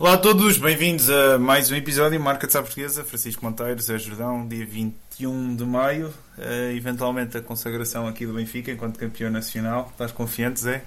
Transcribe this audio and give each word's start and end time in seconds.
Olá 0.00 0.14
a 0.14 0.16
todos, 0.16 0.56
bem-vindos 0.56 1.10
a 1.10 1.38
mais 1.38 1.70
um 1.70 1.76
episódio 1.76 2.18
Marca 2.18 2.46
de 2.46 2.52
Portuguesa. 2.54 3.04
Francisco 3.04 3.44
Monteiro, 3.44 3.78
Zé 3.82 3.98
Jordão, 3.98 4.48
dia 4.48 4.64
21 4.64 5.54
de 5.54 5.66
maio. 5.66 6.06
Uh, 6.38 6.74
eventualmente 6.74 7.36
a 7.36 7.42
consagração 7.42 8.08
aqui 8.08 8.24
do 8.24 8.32
Benfica 8.32 8.70
enquanto 8.70 8.98
campeão 8.98 9.30
nacional. 9.30 9.90
Estás 9.92 10.10
confiante, 10.10 10.60
Zé? 10.60 10.82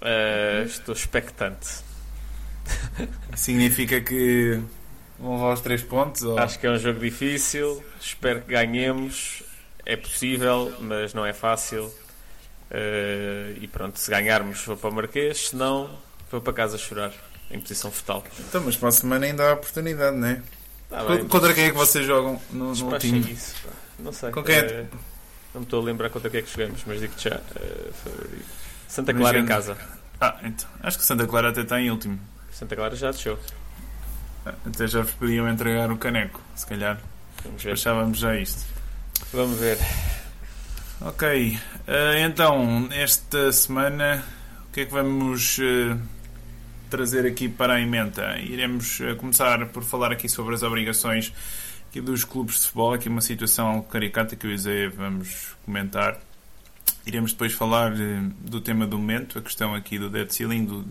Uh, 0.00 0.64
estou 0.64 0.94
expectante. 0.94 1.68
Significa 3.36 4.00
que 4.00 4.62
Vão 5.18 5.34
levar 5.34 5.52
os 5.52 5.60
três 5.60 5.82
pontos? 5.82 6.22
Ou... 6.22 6.38
Acho 6.38 6.58
que 6.58 6.66
é 6.66 6.70
um 6.70 6.78
jogo 6.78 7.00
difícil. 7.00 7.84
Espero 8.00 8.40
que 8.40 8.52
ganhemos. 8.52 9.42
É 9.84 9.94
possível, 9.94 10.72
mas 10.80 11.12
não 11.12 11.26
é 11.26 11.34
fácil. 11.34 11.84
Uh, 11.84 13.60
e 13.60 13.68
pronto, 13.70 13.98
se 13.98 14.10
ganharmos, 14.10 14.64
vou 14.64 14.78
para 14.78 14.88
o 14.88 14.94
Marquês. 14.94 15.48
Se 15.48 15.56
não, 15.56 15.90
vou 16.30 16.40
para 16.40 16.54
casa 16.54 16.78
chorar, 16.78 17.12
em 17.50 17.60
posição 17.60 17.90
fetal. 17.90 18.24
Então, 18.40 18.62
mas 18.64 18.76
para 18.76 18.88
a 18.88 18.92
semana 18.92 19.26
ainda 19.26 19.48
há 19.48 19.52
oportunidade, 19.52 20.16
não 20.16 20.26
é? 20.26 20.42
Tá 20.88 21.04
bem, 21.04 21.26
contra 21.26 21.54
quem 21.54 21.64
é 21.64 21.70
que 21.70 21.76
vocês 21.76 22.06
jogam 22.06 22.40
no, 22.50 22.74
no 22.74 22.98
time? 22.98 23.32
Isso, 23.32 23.54
não 23.98 24.12
sei. 24.12 24.30
Com 24.30 24.42
quem 24.42 24.56
é? 24.56 24.60
Uh, 24.60 24.96
não 25.54 25.60
me 25.60 25.66
estou 25.66 25.80
a 25.80 25.84
lembrar 25.84 26.10
contra 26.10 26.28
quem 26.28 26.40
é 26.40 26.42
que 26.42 26.50
jogamos, 26.50 26.82
mas 26.86 27.00
digo-te 27.00 27.30
já. 27.30 27.36
Uh, 27.36 28.42
Santa 28.88 29.14
Clara 29.14 29.38
em 29.38 29.46
casa. 29.46 29.76
Ah, 30.20 30.38
então. 30.42 30.68
Acho 30.82 30.98
que 30.98 31.04
Santa 31.04 31.26
Clara 31.26 31.48
até 31.48 31.62
está 31.62 31.80
em 31.80 31.90
último. 31.90 32.20
Santa 32.52 32.76
Clara 32.76 32.94
já 32.94 33.10
desceu. 33.10 33.38
Até 34.44 34.86
já 34.86 35.02
vos 35.02 35.12
podiam 35.12 35.48
entregar 35.48 35.90
o 35.90 35.96
caneco, 35.96 36.40
se 36.54 36.66
calhar. 36.66 37.00
Despachávamos 37.56 38.18
já 38.18 38.36
isto. 38.36 38.64
Vamos 39.32 39.58
ver. 39.58 39.78
Ok, 41.00 41.58
uh, 41.58 42.18
então, 42.18 42.88
esta 42.92 43.50
semana, 43.50 44.24
o 44.68 44.72
que 44.72 44.82
é 44.82 44.84
que 44.84 44.92
vamos 44.92 45.58
uh, 45.58 45.98
trazer 46.92 47.24
aqui 47.24 47.48
para 47.48 47.74
a 47.76 47.80
emenda? 47.80 48.38
Iremos 48.38 49.00
uh, 49.00 49.16
começar 49.16 49.64
por 49.68 49.82
falar 49.82 50.12
aqui 50.12 50.28
sobre 50.28 50.54
as 50.54 50.62
obrigações 50.62 51.32
dos 51.94 52.22
clubes 52.22 52.56
de 52.56 52.60
futebol, 52.66 52.92
aqui 52.92 53.08
uma 53.08 53.22
situação 53.22 53.80
caricata 53.80 54.36
que 54.36 54.46
e 54.46 54.58
Zé 54.58 54.88
vamos 54.88 55.56
comentar. 55.64 56.20
Iremos 57.06 57.32
depois 57.32 57.54
falar 57.54 57.94
do 58.40 58.60
tema 58.60 58.86
do 58.86 58.98
momento, 58.98 59.38
a 59.38 59.42
questão 59.42 59.74
aqui 59.74 59.98
do 59.98 60.10
debt 60.10 60.34
ceiling, 60.34 60.66
do 60.66 60.84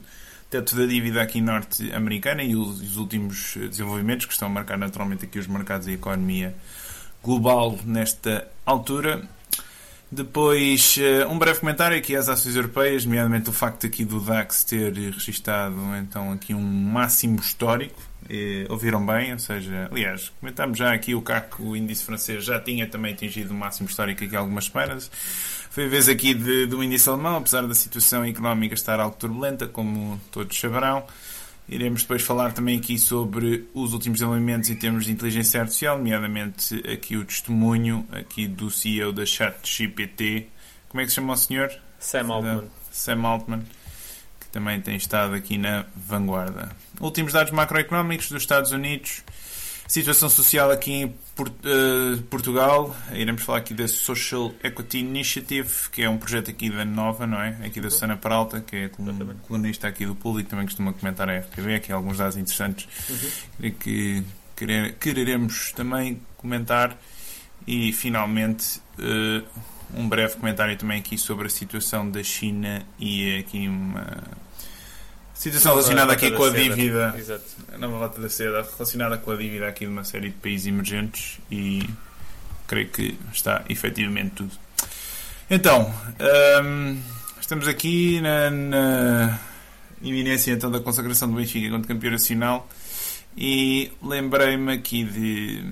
teto 0.50 0.76
da 0.76 0.88
dívida 0.88 1.22
aqui 1.22 1.40
norte-americana 1.40 2.44
e 2.44 2.56
os, 2.56 2.82
os, 2.82 2.98
últimos 2.98 3.56
desenvolvimentos 3.56 4.26
que 4.26 4.34
estão 4.34 4.48
a 4.48 4.52
marcar 4.52 4.80
naturalmente 4.80 5.26
aqui 5.26 5.38
os 5.38 5.48
mercados 5.48 5.88
e 5.88 5.92
a 5.92 5.94
economia 5.94 6.56
global 7.24 7.78
nesta 7.86 8.48
altura. 8.66 9.22
Depois, 10.12 10.98
eh, 11.00 11.26
um 11.26 11.40
breve 11.40 11.62
comentário 11.62 11.98
aqui 11.98 12.18
às 12.18 12.28
ações 12.28 12.58
europeias, 12.58 13.06
nomeadamente 13.06 13.50
o 13.50 13.54
facto 13.54 13.88
aqui 13.88 14.04
do 14.04 14.20
DAX 14.20 14.62
ter 14.66 14.92
registado 14.94 15.78
então 15.96 16.34
aqui 16.34 16.54
um 16.54 16.62
máximo 16.62 17.40
histórico. 17.40 17.98
E, 18.30 18.66
ouviram 18.70 19.06
bem? 19.06 19.32
Ou 19.32 19.40
seja, 19.40 19.88
aliás, 19.90 20.30
comentámos 20.40 20.78
já 20.78 20.94
aqui 20.94 21.16
o 21.16 21.22
CAC, 21.22 21.62
o 21.62 21.78
índice 21.78 22.04
francês, 22.04 22.44
já 22.44 22.60
tinha 22.60 22.86
também 22.88 23.14
atingido 23.14 23.52
o 23.52 23.54
máximo 23.54 23.88
histórico 23.88 24.24
aqui 24.24 24.36
há 24.36 24.40
algumas 24.40 24.66
semanas. 24.66 25.10
Foi 25.70 25.86
a 25.86 25.88
vez 25.88 26.10
aqui 26.10 26.34
de, 26.34 26.66
do 26.66 26.84
índice 26.84 27.08
alemão, 27.08 27.38
apesar 27.38 27.66
da 27.66 27.74
situação 27.74 28.26
económica 28.26 28.74
estar 28.74 29.00
algo 29.00 29.16
turbulenta, 29.16 29.66
como 29.66 30.20
todos 30.30 30.60
saberão. 30.60 31.06
Iremos 31.72 32.02
depois 32.02 32.22
falar 32.22 32.52
também 32.52 32.78
aqui 32.78 33.00
sobre 33.00 33.66
os 33.74 33.94
últimos 33.94 34.20
desenvolvimentos 34.20 34.70
em 34.70 34.76
termos 34.76 35.06
de 35.06 35.12
inteligência 35.14 35.62
artificial, 35.62 35.98
nomeadamente 35.98 36.76
aqui 36.86 37.16
o 37.16 37.24
testemunho 37.24 38.06
aqui 38.12 38.46
do 38.46 38.70
CEO 38.70 39.14
da 39.14 39.26
ChatGPT. 39.26 40.50
Como 40.90 41.00
é 41.00 41.06
que 41.06 41.12
se 41.12 41.16
chama 41.16 41.32
o 41.32 41.38
senhor? 41.38 41.72
Sam 41.98 42.28
Altman. 42.28 42.64
Sam 42.92 43.26
Altman, 43.26 43.62
que 44.42 44.48
também 44.52 44.82
tem 44.82 44.98
estado 44.98 45.34
aqui 45.34 45.58
na 45.58 45.86
vanguarda. 45.96 46.76
Últimos 47.00 47.32
dados 47.32 47.54
macroeconómicos 47.54 48.28
dos 48.28 48.42
Estados 48.42 48.74
Unidos. 48.74 49.24
Situação 49.92 50.30
social 50.30 50.72
aqui 50.72 50.94
em 50.94 51.14
Port 51.36 51.52
uh, 51.52 52.22
Portugal, 52.30 52.96
iremos 53.12 53.42
falar 53.42 53.58
aqui 53.58 53.74
da 53.74 53.90
Social 53.90 54.54
Equity 54.64 55.00
Initiative, 55.00 55.70
que 55.92 56.02
é 56.02 56.10
um 56.10 56.18
projeto 56.18 56.50
aqui 56.50 56.70
da 56.70 56.86
Nova, 56.86 57.28
não 57.28 57.42
é? 57.42 57.58
Aqui 57.66 57.82
da 57.82 57.88
uhum. 57.88 57.92
Susana 57.92 58.16
Peralta, 58.16 58.62
que 58.62 58.74
é 58.74 58.90
colunista 59.46 59.90
aqui 59.90 60.06
do 60.06 60.16
público, 60.16 60.50
também 60.50 60.64
costuma 60.64 60.94
comentar 60.94 61.30
a 61.30 61.42
FTV, 61.42 61.76
aqui 61.76 61.92
alguns 61.92 62.20
dados 62.20 62.38
interessantes 62.38 62.88
uhum. 63.10 63.72
que 63.72 64.24
querer, 64.56 64.94
quereremos 64.94 65.74
também 65.74 66.22
comentar. 66.38 66.98
E 67.68 67.92
finalmente 67.92 68.80
uh, 68.98 69.46
um 69.94 70.08
breve 70.08 70.38
comentário 70.38 70.78
também 70.78 71.02
aqui 71.02 71.18
sobre 71.18 71.48
a 71.48 71.50
situação 71.50 72.10
da 72.10 72.24
China 72.24 72.82
e 72.98 73.40
aqui 73.40 73.68
uma 73.68 74.24
Situação 75.42 75.72
relacionada 75.72 76.14
aqui 76.14 76.30
com 76.30 76.44
a 76.44 76.52
dívida. 76.52 77.16
Exato. 77.18 77.44
Nova 77.80 77.98
lata 77.98 78.22
da 78.22 78.30
seda, 78.30 78.62
relacionada 78.62 79.18
com 79.18 79.32
a 79.32 79.36
dívida 79.36 79.68
aqui 79.68 79.86
de 79.86 79.92
uma 79.92 80.04
série 80.04 80.30
de 80.30 80.36
países 80.36 80.68
emergentes 80.68 81.40
e 81.50 81.84
creio 82.68 82.90
que 82.90 83.18
está 83.34 83.64
efetivamente 83.68 84.36
tudo. 84.36 84.52
Então, 85.50 85.92
hum, 86.64 87.02
estamos 87.42 87.68
aqui 87.68 88.22
na, 88.22 88.52
na, 88.52 89.40
iminência 90.04 90.52
então 90.52 90.70
da 90.70 90.80
consagração 90.80 91.28
do 91.28 91.36
Benfica 91.38 91.66
enquanto 91.66 91.88
campeão 91.88 92.12
nacional 92.12 92.70
e 93.36 93.92
lembrei-me 94.00 94.74
aqui 94.74 95.04
de, 95.04 95.64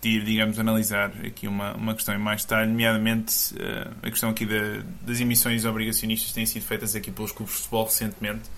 de 0.00 0.08
ir, 0.08 0.24
digamos, 0.24 0.56
analisar 0.60 1.10
aqui 1.26 1.48
uma, 1.48 1.74
uma 1.74 1.94
questão 1.96 2.14
em 2.14 2.18
mais 2.18 2.42
detalhe, 2.42 2.70
nomeadamente 2.70 3.54
uh, 3.54 3.90
a 4.04 4.08
questão 4.08 4.30
aqui 4.30 4.46
da, 4.46 4.84
das 5.02 5.18
emissões 5.18 5.64
obrigacionistas 5.64 6.28
que 6.28 6.34
têm 6.34 6.46
sido 6.46 6.62
feitas 6.62 6.94
aqui 6.94 7.10
pelos 7.10 7.32
clubes 7.32 7.56
de 7.56 7.62
futebol 7.62 7.86
recentemente 7.86 8.48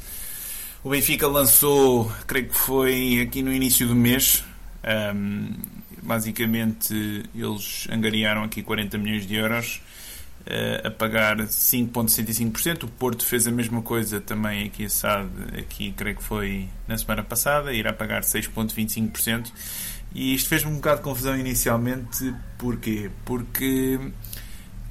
o 0.82 0.90
Benfica 0.90 1.26
lançou, 1.26 2.10
creio 2.26 2.48
que 2.48 2.56
foi 2.56 3.20
aqui 3.20 3.42
no 3.42 3.52
início 3.52 3.86
do 3.86 3.94
mês. 3.94 4.44
Um, 5.14 5.54
basicamente, 6.02 6.94
eles 7.34 7.86
angariaram 7.90 8.44
aqui 8.44 8.62
40 8.62 8.96
milhões 8.96 9.26
de 9.26 9.34
euros 9.34 9.82
uh, 10.46 10.86
a 10.86 10.90
pagar 10.90 11.36
5,65%. 11.38 12.84
O 12.84 12.88
Porto 12.88 13.24
fez 13.24 13.46
a 13.46 13.50
mesma 13.50 13.82
coisa 13.82 14.20
também 14.20 14.66
aqui 14.66 14.84
a 14.84 14.88
SAD, 14.88 15.28
aqui 15.58 15.92
creio 15.92 16.16
que 16.16 16.22
foi 16.22 16.68
na 16.86 16.96
semana 16.96 17.24
passada, 17.24 17.72
irá 17.72 17.92
pagar 17.92 18.22
6,25%. 18.22 19.50
E 20.14 20.34
isto 20.34 20.48
fez-me 20.48 20.70
um 20.70 20.76
bocado 20.76 20.98
de 20.98 21.02
confusão 21.02 21.36
inicialmente. 21.36 22.34
Porquê? 22.56 23.10
Porque 23.24 23.98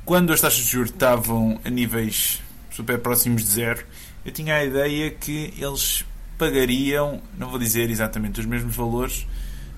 quando 0.05 0.31
as 0.31 0.41
taxas 0.41 0.65
de 0.65 0.71
juros 0.71 0.91
estavam 0.91 1.59
a 1.63 1.69
níveis 1.69 2.41
super 2.69 2.99
próximos 2.99 3.41
de 3.43 3.49
zero, 3.49 3.83
eu 4.27 4.33
tinha 4.33 4.55
a 4.55 4.65
ideia 4.65 5.09
que 5.09 5.53
eles 5.57 6.03
pagariam, 6.37 7.21
não 7.37 7.49
vou 7.49 7.57
dizer 7.57 7.89
exatamente 7.89 8.41
os 8.41 8.45
mesmos 8.45 8.75
valores, 8.75 9.25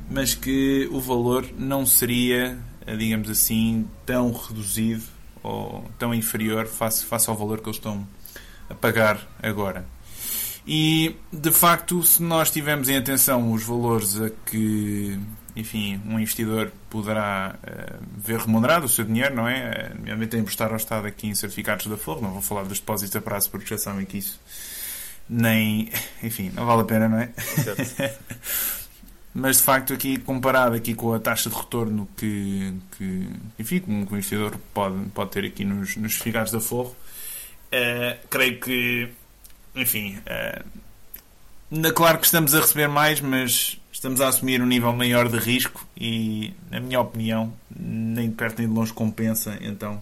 mas 0.10 0.34
que 0.34 0.90
o 0.92 1.00
valor 1.00 1.46
não 1.56 1.86
seria, 1.86 2.58
eh, 2.88 2.96
digamos 2.96 3.30
assim, 3.30 3.88
tão 4.08 4.32
reduzido 4.32 5.04
ou 5.44 5.86
tão 6.00 6.16
inferior 6.16 6.66
face, 6.66 7.06
face 7.06 7.30
ao 7.30 7.38
valor 7.38 7.62
que 7.62 7.68
eles 7.68 7.78
estão 7.78 8.08
a 8.68 8.74
pagar 8.74 9.22
agora. 9.40 9.86
E 10.66 11.16
de 11.31 11.52
facto, 11.52 12.02
se 12.02 12.24
nós 12.24 12.50
tivermos 12.50 12.90
em 12.90 12.98
atenção 12.98 13.52
os 13.52 13.64
valores 13.64 14.20
a 14.20 14.31
que 14.48 15.16
enfim, 15.59 16.02
um 16.06 16.20
investidor 16.20 16.72
poderá 16.90 17.56
uh, 17.62 18.03
ver 18.18 18.40
remunerado 18.40 18.86
o 18.86 18.90
seu 18.90 19.03
dinheiro, 19.03 19.36
não 19.36 19.47
é? 19.47 19.92
Nomeadamente 19.94 20.36
a 20.36 20.40
emprestar 20.40 20.72
ao 20.72 20.78
Estado 20.78 21.08
aqui 21.08 21.28
em 21.28 21.36
certificados 21.36 21.88
da 21.88 21.98
Forro, 21.98 22.22
não 22.22 22.31
vou 22.31 22.42
falar 22.42 22.63
dos 22.63 22.80
depósitos 22.80 23.16
a 23.16 23.22
prazo 23.22 23.50
porque 23.50 23.68
já 23.68 23.78
sabem 23.78 24.06
que 24.06 24.18
isso 24.18 24.39
nem, 25.30 25.89
enfim, 26.24 26.51
não 26.56 26.66
vale 26.66 26.81
a 26.81 26.86
pena, 26.86 27.10
não 27.10 27.19
é? 27.19 27.30
Mas 29.34 29.57
de 29.57 29.63
facto 29.63 29.94
aqui 29.94 30.18
comparado 30.18 30.75
aqui 30.75 30.95
com 30.95 31.13
a 31.13 31.19
taxa 31.19 31.50
de 31.50 31.56
retorno 31.56 32.10
que, 32.18 32.74
que 32.98 33.30
enfim, 33.60 33.80
que 33.80 33.92
um 33.92 34.01
investidor 34.01 34.57
pode, 34.74 34.98
pode 35.10 35.31
ter 35.31 35.45
aqui 35.45 35.63
nos, 35.63 35.95
nos 35.98 36.13
certificados 36.13 36.51
da 36.51 36.60
Forro, 36.60 36.95
uh, 37.72 38.28
creio 38.30 38.60
que, 38.60 39.10
enfim, 39.75 40.18
uh, 40.18 40.63
claro 41.94 42.18
que 42.18 42.25
estamos 42.25 42.54
a 42.54 42.60
receber 42.60 42.88
mais, 42.88 43.21
mas 43.21 43.80
estamos 43.92 44.21
a 44.21 44.27
assumir 44.27 44.62
um 44.62 44.66
nível 44.66 44.94
maior 44.94 45.27
de 45.27 45.38
risco 45.38 45.86
e, 45.95 46.54
na 46.71 46.80
minha 46.80 47.00
opinião, 47.00 47.54
nem 47.75 48.30
de 48.30 48.36
perto 48.36 48.60
nem 48.60 48.68
de 48.68 48.74
longe 48.74 48.94
compensa. 48.94 49.57
Então, 49.62 50.01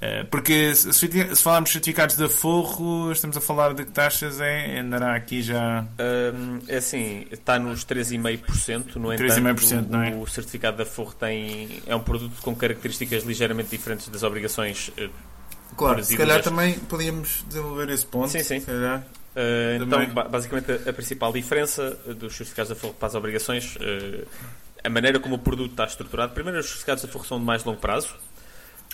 eh, 0.00 0.24
porque 0.24 0.74
se, 0.74 1.08
falarmos 1.36 1.70
de 1.70 1.74
certificados 1.74 2.16
de 2.16 2.28
forro, 2.28 3.12
estamos 3.12 3.36
a 3.36 3.40
falar 3.40 3.72
de 3.72 3.84
que 3.84 3.92
taxas 3.92 4.40
é? 4.40 4.78
Andará 4.78 5.14
aqui 5.14 5.42
já. 5.42 5.86
É 6.68 6.76
assim, 6.76 7.26
está 7.30 7.58
nos 7.58 7.84
3,5%. 7.86 8.96
No 8.96 9.12
entanto, 9.12 9.90
não 9.90 10.02
é? 10.02 10.14
o 10.14 10.26
certificado 10.26 10.76
de 10.82 10.90
forro 10.90 11.14
tem, 11.14 11.82
é 11.86 11.94
um 11.94 12.00
produto 12.00 12.42
com 12.42 12.54
características 12.54 13.22
ligeiramente 13.24 13.70
diferentes 13.70 14.08
das 14.08 14.22
obrigações 14.22 14.90
eh, 14.96 15.08
Claro, 15.76 16.04
se 16.04 16.16
calhar 16.16 16.42
também 16.42 16.78
podíamos 16.78 17.44
desenvolver 17.48 17.88
esse 17.90 18.06
ponto. 18.06 18.28
Sim, 18.28 18.44
sim. 18.44 18.60
Se 18.60 18.66
calhar. 18.66 19.04
Uh, 19.34 19.82
então, 19.82 20.30
basicamente, 20.30 20.70
a, 20.70 20.90
a, 20.90 20.92
principal 20.92 21.32
diferença 21.32 21.90
dos 22.16 22.36
certificados 22.36 22.72
de 22.72 22.78
forro 22.78 22.94
para 22.94 23.08
as 23.08 23.14
obrigações, 23.16 23.74
uh, 23.76 24.26
a 24.82 24.88
maneira 24.88 25.18
como 25.18 25.34
o 25.34 25.38
produto 25.38 25.72
está 25.72 25.84
estruturado. 25.84 26.32
Primeiro, 26.32 26.60
os 26.60 26.66
certificados 26.66 27.02
de 27.02 27.10
forro 27.10 27.24
são 27.24 27.38
de 27.38 27.44
mais 27.44 27.64
longo 27.64 27.80
prazo, 27.80 28.14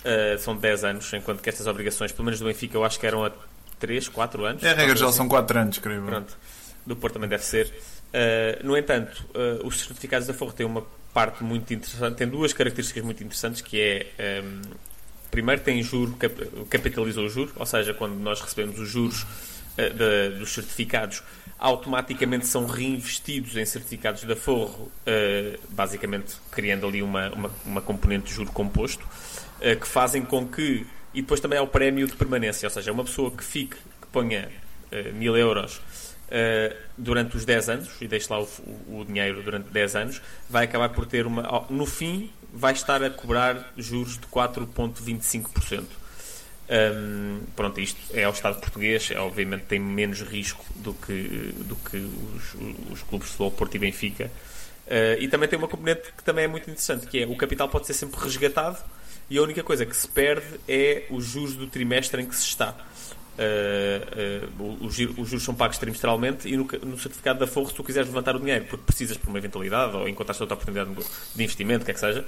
uh, 0.03 0.39
são 0.39 0.55
de 0.55 0.61
10 0.61 0.83
anos, 0.83 1.13
enquanto 1.13 1.41
que 1.41 1.49
estas 1.49 1.67
obrigações, 1.67 2.11
pelo 2.11 2.25
menos 2.25 2.39
do 2.39 2.47
Benfica, 2.47 2.75
eu 2.75 2.83
acho 2.83 2.99
que 2.99 3.05
eram 3.05 3.23
a 3.23 3.31
3, 3.79 4.09
4 4.09 4.45
anos. 4.45 4.63
É, 4.63 4.71
a 4.71 4.73
regra 4.73 4.95
já 4.95 5.07
assim. 5.07 5.17
são 5.17 5.27
4 5.27 5.59
anos, 5.59 5.77
creio. 5.77 6.01
Pronto. 6.03 6.35
Do 6.85 6.95
Porto 6.95 7.13
também 7.13 7.29
deve 7.29 7.43
ser. 7.43 7.71
no 8.63 8.75
entanto, 8.75 9.23
os 9.63 9.79
certificados 9.79 10.27
de 10.27 10.33
forro 10.33 10.51
têm 10.51 10.65
uma 10.65 10.83
parte 11.13 11.43
muito 11.43 11.71
interessante, 11.71 12.15
têm 12.15 12.27
duas 12.27 12.51
características 12.51 13.03
muito 13.03 13.23
interessantes, 13.23 13.61
que 13.61 13.79
é. 13.79 14.41
Um, 14.43 14.61
primeiro 15.29 15.61
tem 15.61 15.81
juro, 15.81 16.17
capitalizou 16.69 17.25
o 17.25 17.29
juro, 17.29 17.53
ou 17.55 17.65
seja, 17.65 17.93
quando 17.93 18.15
nós 18.15 18.41
recebemos 18.41 18.79
os 18.79 18.89
juros 18.89 19.25
de, 19.89 20.39
dos 20.39 20.53
certificados, 20.53 21.23
automaticamente 21.57 22.47
são 22.47 22.65
reinvestidos 22.65 23.55
em 23.55 23.65
certificados 23.65 24.23
da 24.23 24.35
Forro, 24.35 24.91
uh, 25.07 25.59
basicamente 25.69 26.35
criando 26.51 26.87
ali 26.87 27.03
uma, 27.03 27.29
uma, 27.29 27.51
uma, 27.65 27.81
componente 27.81 28.25
de 28.25 28.33
juro 28.33 28.51
composto, 28.51 29.05
uh, 29.05 29.79
que 29.79 29.87
fazem 29.87 30.23
com 30.23 30.47
que. 30.47 30.85
E 31.13 31.21
depois 31.21 31.39
também 31.39 31.59
há 31.59 31.61
o 31.61 31.67
prémio 31.67 32.07
de 32.07 32.15
permanência, 32.15 32.65
ou 32.65 32.71
seja, 32.71 32.91
uma 32.91 33.03
pessoa 33.03 33.29
que 33.29 33.43
fique, 33.43 33.75
que 33.75 34.07
ponha 34.11 34.49
mil 35.13 35.37
euros 35.37 35.81
durante 36.97 37.35
os 37.35 37.43
10 37.43 37.69
anos 37.69 37.89
e 38.01 38.07
deixe 38.07 38.31
lá 38.31 38.41
o, 38.41 38.47
o, 38.87 39.05
dinheiro 39.05 39.43
durante 39.43 39.69
10 39.69 39.95
anos, 39.97 40.21
vai 40.49 40.63
acabar 40.63 40.87
por 40.89 41.05
ter 41.05 41.25
uma. 41.25 41.65
No 41.69 41.85
fim, 41.85 42.29
vai 42.53 42.73
estar 42.73 43.03
a 43.03 43.09
cobrar 43.09 43.73
juros 43.77 44.17
de 44.17 44.25
4,25%. 44.27 45.83
Um, 46.71 47.41
pronto, 47.53 47.81
isto 47.81 47.99
é 48.13 48.23
ao 48.23 48.31
Estado 48.31 48.57
português, 48.61 49.11
é, 49.11 49.19
obviamente 49.19 49.65
tem 49.65 49.77
menos 49.77 50.21
risco 50.21 50.63
do 50.77 50.93
que, 50.93 51.53
do 51.65 51.75
que 51.75 51.97
os, 51.97 52.53
os 52.93 53.03
clubes 53.03 53.27
de 53.27 53.33
futebol 53.33 53.51
Porto 53.51 53.75
e 53.75 53.79
Benfica. 53.79 54.31
Uh, 54.87 55.19
e 55.19 55.27
também 55.27 55.49
tem 55.49 55.59
uma 55.59 55.67
componente 55.67 56.13
que 56.15 56.23
também 56.23 56.45
é 56.45 56.47
muito 56.47 56.69
interessante, 56.69 57.07
que 57.07 57.21
é 57.21 57.27
o 57.27 57.35
capital 57.35 57.67
pode 57.67 57.87
ser 57.87 57.93
sempre 57.93 58.19
resgatado 58.21 58.77
e 59.29 59.37
a 59.37 59.41
única 59.41 59.63
coisa 59.63 59.85
que 59.85 59.95
se 59.95 60.07
perde 60.07 60.45
é 60.67 61.05
os 61.09 61.25
juros 61.25 61.55
do 61.55 61.67
trimestre 61.67 62.21
em 62.21 62.25
que 62.25 62.35
se 62.35 62.43
está. 62.43 62.75
Uh, 63.37 64.51
uh, 64.53 64.85
os, 64.85 64.97
os, 64.97 65.29
juros 65.29 65.43
são 65.43 65.55
pagos 65.55 65.77
trimestralmente 65.77 66.47
e 66.47 66.55
no, 66.55 66.65
no, 66.83 66.97
certificado 66.99 67.39
da 67.39 67.47
Forro, 67.47 67.69
se 67.69 67.73
tu 67.73 67.83
quiseres 67.83 68.07
levantar 68.09 68.35
o 68.35 68.39
dinheiro 68.39 68.65
porque 68.65 68.83
precisas 68.85 69.17
por 69.17 69.29
uma 69.29 69.37
eventualidade 69.37 69.95
ou 69.95 70.07
encontraste 70.07 70.43
outra 70.43 70.55
oportunidade 70.55 70.93
de 71.35 71.43
investimento, 71.43 71.83
o 71.83 71.85
que 71.85 71.91
é 71.91 71.93
que 71.93 71.99
seja, 71.99 72.25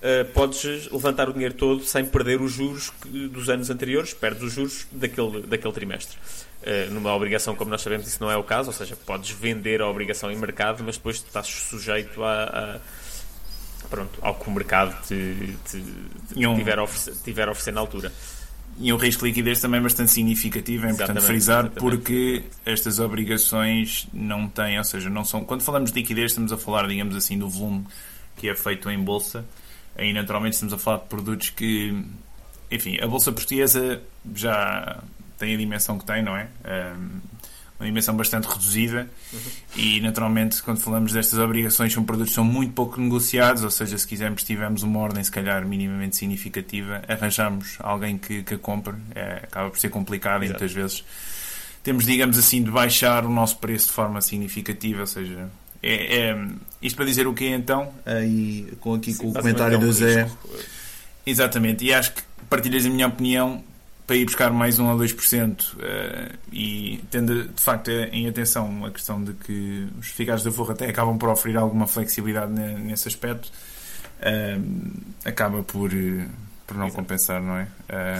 uh, 0.00 0.24
podes 0.32 0.90
levantar 0.90 1.28
o 1.28 1.32
dinheiro 1.32 1.54
todo 1.54 1.84
sem 1.84 2.04
perder 2.04 2.40
os 2.40 2.52
juros 2.52 2.92
dos 3.30 3.48
anos 3.48 3.70
anteriores, 3.70 4.12
perdes 4.14 4.42
os 4.42 4.52
juros 4.52 4.86
daquele, 4.90 5.42
daquele 5.42 5.72
trimestre. 5.72 6.16
Uh, 6.62 6.92
numa 6.92 7.14
obrigação, 7.14 7.54
como 7.54 7.70
nós 7.70 7.80
sabemos, 7.80 8.06
isso 8.06 8.18
não 8.20 8.30
é 8.30 8.36
o 8.36 8.42
caso, 8.42 8.68
ou 8.68 8.74
seja, 8.74 8.96
podes 8.96 9.30
vender 9.30 9.80
a 9.80 9.88
obrigação 9.88 10.30
em 10.30 10.36
mercado, 10.36 10.82
mas 10.84 10.96
depois 10.96 11.16
estás 11.16 11.46
sujeito 11.46 12.22
a, 12.22 12.44
a 12.44 12.80
pronto, 13.88 14.18
ao 14.22 14.34
que 14.34 14.48
o 14.48 14.52
mercado 14.52 14.96
te, 15.06 15.56
te, 15.68 15.82
te 16.34 16.46
um... 16.46 16.56
tiver, 16.56 16.78
a 16.78 16.82
oferecer, 16.82 17.14
tiver 17.22 17.48
a 17.48 17.50
oferecer 17.50 17.72
na 17.72 17.80
altura. 17.80 18.12
E 18.78 18.92
um 18.92 18.96
risco 18.96 19.24
de 19.24 19.28
liquidez 19.28 19.60
também 19.60 19.80
bastante 19.82 20.10
significativo, 20.10 20.86
é 20.86 20.90
importante 20.90 21.20
frisar, 21.22 21.66
exatamente. 21.66 21.80
porque 21.80 22.44
estas 22.64 22.98
obrigações 22.98 24.06
não 24.12 24.48
têm, 24.48 24.78
ou 24.78 24.84
seja, 24.84 25.10
não 25.10 25.24
são. 25.24 25.44
Quando 25.44 25.62
falamos 25.62 25.92
de 25.92 26.00
liquidez, 26.00 26.30
estamos 26.30 26.52
a 26.52 26.56
falar, 26.56 26.86
digamos 26.86 27.14
assim, 27.16 27.38
do 27.38 27.48
volume 27.48 27.84
que 28.36 28.48
é 28.48 28.54
feito 28.54 28.88
em 28.88 28.98
bolsa 28.98 29.44
aí 30.00 30.12
naturalmente 30.12 30.54
estamos 30.54 30.72
a 30.74 30.78
falar 30.78 30.98
de 30.98 31.04
produtos 31.06 31.50
que, 31.50 31.94
enfim, 32.70 32.98
a 33.00 33.06
Bolsa 33.06 33.30
Portuguesa 33.30 34.00
já 34.34 35.02
tem 35.38 35.54
a 35.54 35.56
dimensão 35.56 35.98
que 35.98 36.04
tem, 36.04 36.22
não 36.22 36.36
é? 36.36 36.48
uma 37.78 37.86
dimensão 37.86 38.14
bastante 38.14 38.46
reduzida 38.46 39.08
uhum. 39.32 39.40
e 39.74 40.00
naturalmente 40.02 40.62
quando 40.62 40.78
falamos 40.80 41.14
destas 41.14 41.38
obrigações 41.38 41.90
são 41.90 42.04
produtos 42.04 42.32
que 42.32 42.34
são 42.34 42.44
muito 42.44 42.74
pouco 42.74 43.00
negociados, 43.00 43.64
ou 43.64 43.70
seja, 43.70 43.96
se 43.96 44.06
quisermos 44.06 44.44
tivermos 44.44 44.82
uma 44.82 44.98
ordem 45.00 45.24
se 45.24 45.30
calhar 45.30 45.64
minimamente 45.64 46.16
significativa, 46.16 47.00
arranjamos 47.08 47.78
alguém 47.80 48.18
que, 48.18 48.42
que 48.42 48.54
a 48.54 48.58
compre, 48.58 48.94
é, 49.14 49.40
acaba 49.44 49.70
por 49.70 49.78
ser 49.78 49.88
complicado 49.88 50.42
Exato. 50.42 50.58
e 50.58 50.60
muitas 50.60 50.72
vezes 50.72 51.04
temos, 51.82 52.04
digamos 52.04 52.36
assim, 52.36 52.62
de 52.62 52.70
baixar 52.70 53.24
o 53.24 53.30
nosso 53.30 53.56
preço 53.56 53.86
de 53.86 53.92
forma 53.92 54.20
significativa, 54.20 55.00
ou 55.00 55.06
seja, 55.06 55.48
é, 55.82 56.28
é, 56.28 56.46
isto 56.82 56.96
para 56.96 57.04
dizer 57.04 57.26
o 57.26 57.34
que 57.34 57.46
então? 57.46 57.92
Aí, 58.04 58.72
com, 58.80 58.94
aqui 58.94 59.12
Sim, 59.12 59.18
com 59.18 59.28
o 59.30 59.32
comentário 59.32 59.78
do 59.78 59.92
Zé. 59.92 60.30
Exatamente, 61.24 61.84
e 61.84 61.92
acho 61.92 62.12
que 62.12 62.22
partilhas 62.48 62.84
a 62.84 62.90
minha 62.90 63.06
opinião 63.06 63.62
para 64.06 64.16
ir 64.16 64.24
buscar 64.24 64.50
mais 64.50 64.78
1 64.78 64.90
a 64.90 64.94
2% 64.94 65.74
uh, 65.74 66.38
e 66.52 67.00
tendo 67.12 67.44
de 67.44 67.62
facto 67.62 67.90
em 67.90 68.26
atenção 68.26 68.84
a 68.84 68.90
questão 68.90 69.22
de 69.22 69.32
que 69.34 69.86
os 70.00 70.06
certificados 70.06 70.42
da 70.42 70.50
Forra 70.50 70.72
até 70.72 70.88
acabam 70.88 71.16
por 71.16 71.28
oferecer 71.28 71.60
alguma 71.60 71.86
flexibilidade 71.86 72.50
nesse 72.52 73.06
aspecto, 73.06 73.46
uh, 74.18 75.00
acaba 75.24 75.62
por 75.62 75.92
por 76.70 76.76
não 76.76 76.86
exato. 76.86 77.02
compensar, 77.02 77.42
não 77.42 77.56
é? 77.56 77.66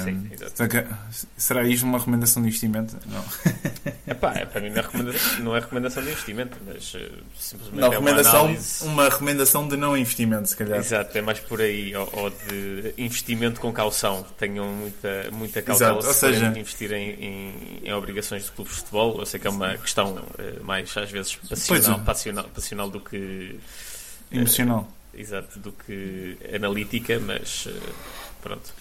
Sim, 0.03 0.29
exato. 0.33 0.89
Será 1.37 1.63
isto 1.63 1.85
uma 1.85 1.99
recomendação 1.99 2.43
de 2.43 2.49
investimento? 2.49 2.97
Não. 3.07 3.25
Epá, 4.09 4.35
é, 4.35 4.45
para 4.45 4.61
mim 4.61 4.71
não 4.71 4.79
é, 4.79 4.81
recomendação, 4.81 5.45
não 5.45 5.57
é 5.57 5.61
recomendação 5.61 6.03
de 6.03 6.11
investimento, 6.11 6.59
mas 6.67 6.95
uh, 6.95 6.99
simplesmente 7.39 7.81
não, 7.81 7.87
é 7.87 7.91
recomendação, 7.91 8.33
uma, 8.33 8.41
análise... 8.41 8.85
uma 8.85 9.09
recomendação 9.09 9.69
de 9.69 9.77
não 9.77 9.97
investimento, 9.97 10.49
se 10.49 10.57
calhar. 10.57 10.81
Exato, 10.81 11.17
é 11.17 11.23
mais 11.23 11.39
por 11.39 11.61
aí, 11.61 11.95
ou, 11.95 12.11
ou 12.13 12.31
de 12.31 12.93
investimento 12.99 13.61
com 13.61 13.73
caução. 13.73 14.27
Tenham 14.37 14.67
muita, 14.67 15.31
muita 15.31 15.63
cautela 15.63 16.01
exato, 16.01 16.13
se 16.13 16.19
seja... 16.19 16.47
investir 16.47 16.91
em, 16.91 17.11
em, 17.11 17.81
em, 17.85 17.93
obrigações 17.93 18.47
de 18.47 18.51
clubes 18.51 18.75
de 18.75 18.81
futebol. 18.81 19.21
Eu 19.21 19.27
sei 19.27 19.39
que 19.39 19.47
é 19.47 19.51
uma 19.51 19.79
questão 19.79 20.17
uh, 20.17 20.65
mais, 20.65 20.97
às 20.97 21.09
vezes, 21.09 21.37
passional, 21.37 22.01
é. 22.01 22.03
passional, 22.03 22.45
passional 22.53 22.91
do 22.91 22.99
que... 22.99 23.61
Emocional. 24.33 24.89
Uh, 25.15 25.21
exato, 25.21 25.57
do 25.61 25.71
que 25.71 26.37
analítica, 26.53 27.21
mas 27.21 27.69
Pronto. 28.43 28.73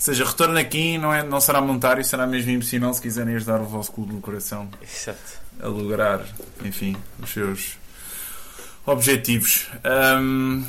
Ou 0.00 0.04
seja, 0.04 0.24
retorno 0.24 0.58
aqui 0.58 0.96
não, 0.96 1.12
é, 1.12 1.22
não 1.22 1.40
será 1.42 1.60
monetário, 1.60 2.02
será 2.02 2.26
mesmo 2.26 2.50
emocional 2.50 2.94
se 2.94 3.02
quiserem 3.02 3.36
ajudar 3.36 3.60
o 3.60 3.66
vosso 3.66 3.92
clube 3.92 4.14
no 4.14 4.20
coração 4.20 4.66
Exato. 4.80 5.18
a 5.62 5.68
lograr, 5.68 6.24
enfim, 6.64 6.96
os 7.22 7.28
seus 7.28 7.76
objetivos. 8.86 9.68
Um, 9.84 10.64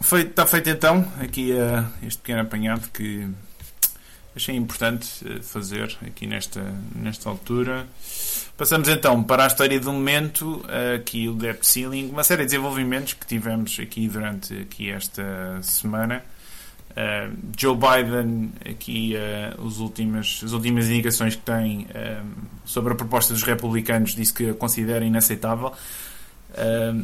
feito, 0.00 0.30
está 0.30 0.46
feito 0.46 0.70
então 0.70 1.06
aqui 1.20 1.52
uh, 1.52 1.86
este 2.06 2.22
pequeno 2.22 2.40
apanhado 2.40 2.88
que 2.90 3.28
achei 4.34 4.56
importante 4.56 5.06
uh, 5.26 5.42
fazer 5.42 5.94
aqui 6.06 6.26
nesta, 6.26 6.62
nesta 6.94 7.28
altura. 7.28 7.86
Passamos 8.56 8.88
então 8.88 9.22
para 9.22 9.44
a 9.44 9.48
história 9.48 9.78
do 9.78 9.92
momento, 9.92 10.64
aqui 10.94 11.28
o 11.28 11.34
Debt 11.34 11.66
Ceiling, 11.66 12.08
uma 12.08 12.22
série 12.22 12.42
de 12.42 12.52
desenvolvimentos 12.52 13.12
que 13.12 13.26
tivemos 13.26 13.76
aqui 13.80 14.08
durante 14.08 14.56
aqui 14.56 14.90
esta 14.90 15.60
semana. 15.60 16.24
Uh, 16.94 17.36
Joe 17.58 17.76
Biden, 17.76 18.52
aqui 18.68 19.14
uh, 19.16 19.60
os 19.62 19.80
últimas, 19.80 20.40
as 20.44 20.52
últimas 20.52 20.88
indicações 20.88 21.34
que 21.34 21.42
tem 21.42 21.88
uh, 21.90 22.24
sobre 22.64 22.92
a 22.92 22.96
proposta 22.96 23.32
dos 23.32 23.42
republicanos, 23.42 24.14
disse 24.14 24.32
que 24.32 24.50
a 24.50 24.54
considera 24.54 25.04
inaceitável. 25.04 25.72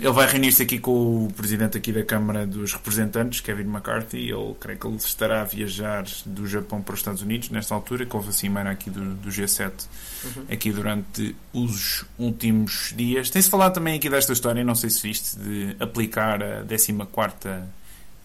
ele 0.01 0.13
vai 0.13 0.29
reunir-se 0.29 0.63
aqui 0.63 0.79
com 0.79 1.27
o 1.27 1.33
presidente 1.33 1.77
aqui 1.77 1.93
da 1.93 2.05
Câmara 2.05 2.47
dos 2.47 2.73
Representantes, 2.73 3.41
Kevin 3.41 3.65
McCarthy. 3.65 4.31
Ele 4.31 4.55
creio 4.61 4.79
que 4.79 4.87
ele 4.87 4.97
estará 4.97 5.41
a 5.41 5.45
viajar 5.45 6.05
do 6.25 6.47
Japão 6.47 6.81
para 6.81 6.93
os 6.93 7.01
Estados 7.01 7.23
Unidos 7.23 7.51
nesta 7.51 7.75
altura, 7.75 8.07
que 8.07 8.15
houve 8.15 8.29
a 8.29 8.33
cimeira 8.33 8.71
aqui 8.71 8.91
do, 8.91 9.15
do 9.17 9.29
G7 9.29 9.73
uhum. 10.25 10.45
aqui 10.53 10.71
durante 10.71 11.35
os 11.53 12.05
últimos 12.17 12.95
dias. 12.97 13.29
Tem-se 13.29 13.51
falado 13.51 13.75
também 13.75 13.97
aqui 13.97 14.09
desta 14.09 14.33
história, 14.33 14.63
não 14.63 14.77
sei 14.77 14.89
se 14.89 15.03
viste, 15.03 15.37
de 15.37 15.75
aplicar 15.81 16.41
a 16.41 16.61
14 16.61 16.93
quarta 17.11 17.80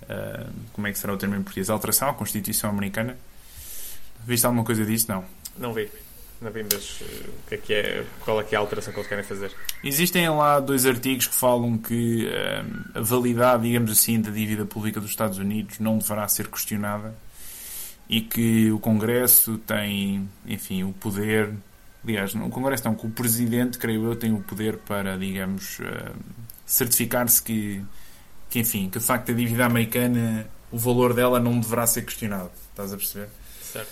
Uh, 0.09 0.51
como 0.73 0.87
é 0.87 0.91
que 0.91 0.99
será 0.99 1.13
o 1.13 1.17
termo 1.17 1.35
em 1.35 1.41
português? 1.41 1.69
Alteração 1.69 2.09
à 2.09 2.13
Constituição 2.13 2.69
Americana. 2.69 3.17
Viste 4.25 4.45
alguma 4.45 4.63
coisa 4.63 4.85
disso? 4.85 5.07
Não. 5.09 5.25
Não 5.57 5.73
vi. 5.73 5.89
Não 6.41 6.51
vi, 6.51 6.63
mas 6.63 7.01
uh, 7.01 7.29
o 7.29 7.49
que 7.49 7.55
é 7.55 7.57
que 7.57 7.73
é, 7.73 8.05
qual 8.19 8.39
é 8.39 8.43
que 8.43 8.53
é 8.53 8.57
a 8.57 8.61
alteração 8.61 8.93
que 8.93 8.99
eles 8.99 9.09
querem 9.09 9.23
fazer? 9.23 9.51
Existem 9.83 10.29
lá 10.29 10.59
dois 10.59 10.85
artigos 10.85 11.27
que 11.27 11.33
falam 11.33 11.77
que 11.77 12.27
uh, 12.27 12.99
a 12.99 13.01
validade, 13.01 13.63
digamos 13.63 13.91
assim, 13.91 14.21
da 14.21 14.29
dívida 14.29 14.65
pública 14.65 14.99
dos 14.99 15.09
Estados 15.09 15.37
Unidos 15.37 15.79
não 15.79 15.97
deverá 15.97 16.27
ser 16.27 16.47
questionada 16.47 17.15
e 18.07 18.21
que 18.21 18.71
o 18.71 18.79
Congresso 18.79 19.57
tem, 19.59 20.29
enfim, 20.45 20.83
o 20.83 20.93
poder. 20.93 21.51
Aliás, 22.03 22.35
o 22.35 22.49
Congresso 22.49 22.85
não, 22.85 22.93
que 22.93 23.07
o 23.07 23.09
Presidente, 23.09 23.79
creio 23.79 24.05
eu, 24.05 24.15
tem 24.15 24.31
o 24.31 24.39
poder 24.39 24.77
para, 24.77 25.17
digamos, 25.17 25.79
certificar-se 26.63 27.41
que 27.41 27.83
que 28.55 28.59
enfim, 28.59 28.89
que 28.89 28.99
de 28.99 29.05
facto 29.05 29.31
a 29.31 29.35
dívida 29.35 29.65
americana, 29.65 30.47
o 30.71 30.77
valor 30.77 31.13
dela 31.13 31.41
não 31.41 31.59
deverá 31.59 31.85
ser 31.85 32.03
questionado. 32.03 32.51
Estás 32.69 32.93
a 32.93 32.95
perceber? 32.95 33.27
Certo. 33.61 33.91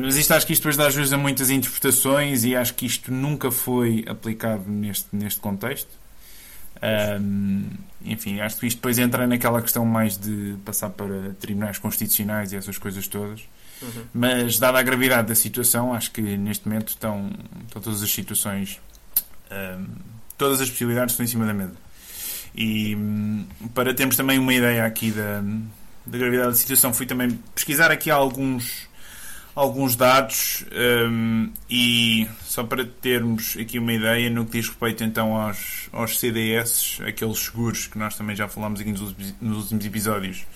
Mas 0.00 0.16
isto 0.16 0.32
acho 0.32 0.46
que 0.46 0.52
isto 0.52 0.62
depois 0.62 0.76
dá 0.76 0.86
às 0.86 1.12
a 1.12 1.18
muitas 1.18 1.50
interpretações 1.50 2.44
e 2.44 2.54
acho 2.54 2.74
que 2.74 2.86
isto 2.86 3.12
nunca 3.12 3.50
foi 3.50 4.04
aplicado 4.06 4.70
neste, 4.70 5.08
neste 5.12 5.40
contexto. 5.40 5.90
Um, 7.20 7.70
enfim, 8.04 8.38
acho 8.38 8.56
que 8.58 8.68
isto 8.68 8.76
depois 8.76 9.00
entra 9.00 9.26
naquela 9.26 9.60
questão 9.60 9.84
mais 9.84 10.16
de 10.16 10.56
passar 10.64 10.90
para 10.90 11.34
tribunais 11.40 11.78
constitucionais 11.78 12.52
e 12.52 12.56
essas 12.56 12.78
coisas 12.78 13.08
todas. 13.08 13.40
Uhum. 13.82 14.04
Mas, 14.14 14.60
dada 14.60 14.78
a 14.78 14.82
gravidade 14.82 15.26
da 15.26 15.34
situação, 15.34 15.92
acho 15.92 16.12
que 16.12 16.22
neste 16.22 16.68
momento 16.68 16.90
estão, 16.90 17.32
estão 17.66 17.82
todas 17.82 18.00
as 18.00 18.10
situações, 18.12 18.80
um, 19.50 19.86
todas 20.38 20.60
as 20.60 20.70
possibilidades 20.70 21.14
estão 21.14 21.24
em 21.24 21.28
cima 21.28 21.46
da 21.46 21.52
mesa. 21.52 21.83
E 22.54 22.94
um, 22.94 23.46
para 23.74 23.92
termos 23.92 24.16
também 24.16 24.38
uma 24.38 24.54
ideia 24.54 24.84
aqui 24.84 25.10
da, 25.10 25.42
da 26.06 26.18
gravidade 26.18 26.50
da 26.50 26.54
situação, 26.54 26.94
fui 26.94 27.06
também 27.06 27.30
pesquisar 27.54 27.90
aqui 27.90 28.10
alguns, 28.10 28.88
alguns 29.54 29.96
dados 29.96 30.64
um, 31.10 31.50
e 31.68 32.28
só 32.42 32.62
para 32.62 32.84
termos 32.84 33.56
aqui 33.60 33.78
uma 33.78 33.92
ideia 33.92 34.30
no 34.30 34.46
que 34.46 34.52
diz 34.52 34.68
respeito 34.68 35.02
então 35.02 35.34
aos, 35.34 35.88
aos 35.92 36.18
CDS, 36.20 37.00
aqueles 37.06 37.38
seguros 37.38 37.88
que 37.88 37.98
nós 37.98 38.16
também 38.16 38.36
já 38.36 38.46
falámos 38.46 38.80
aqui 38.80 38.92
nos, 38.92 39.14
nos 39.40 39.62
últimos 39.64 39.84
episódios. 39.84 40.46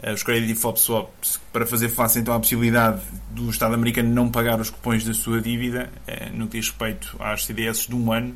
Eh, 0.00 0.12
os 0.12 0.22
Credit 0.22 0.46
Default 0.46 0.80
Swaps 0.80 1.40
para 1.52 1.66
fazer 1.66 1.88
face 1.88 2.18
então 2.20 2.32
à 2.32 2.38
possibilidade 2.38 3.02
do 3.30 3.50
Estado 3.50 3.74
americano 3.74 4.08
não 4.08 4.30
pagar 4.30 4.60
os 4.60 4.70
cupons 4.70 5.04
da 5.04 5.12
sua 5.12 5.40
dívida, 5.40 5.90
eh, 6.06 6.30
no 6.32 6.46
que 6.46 6.58
diz 6.58 6.68
respeito 6.68 7.16
às 7.18 7.44
CDS 7.44 7.86
de 7.88 7.94
um 7.94 8.12
ano, 8.12 8.34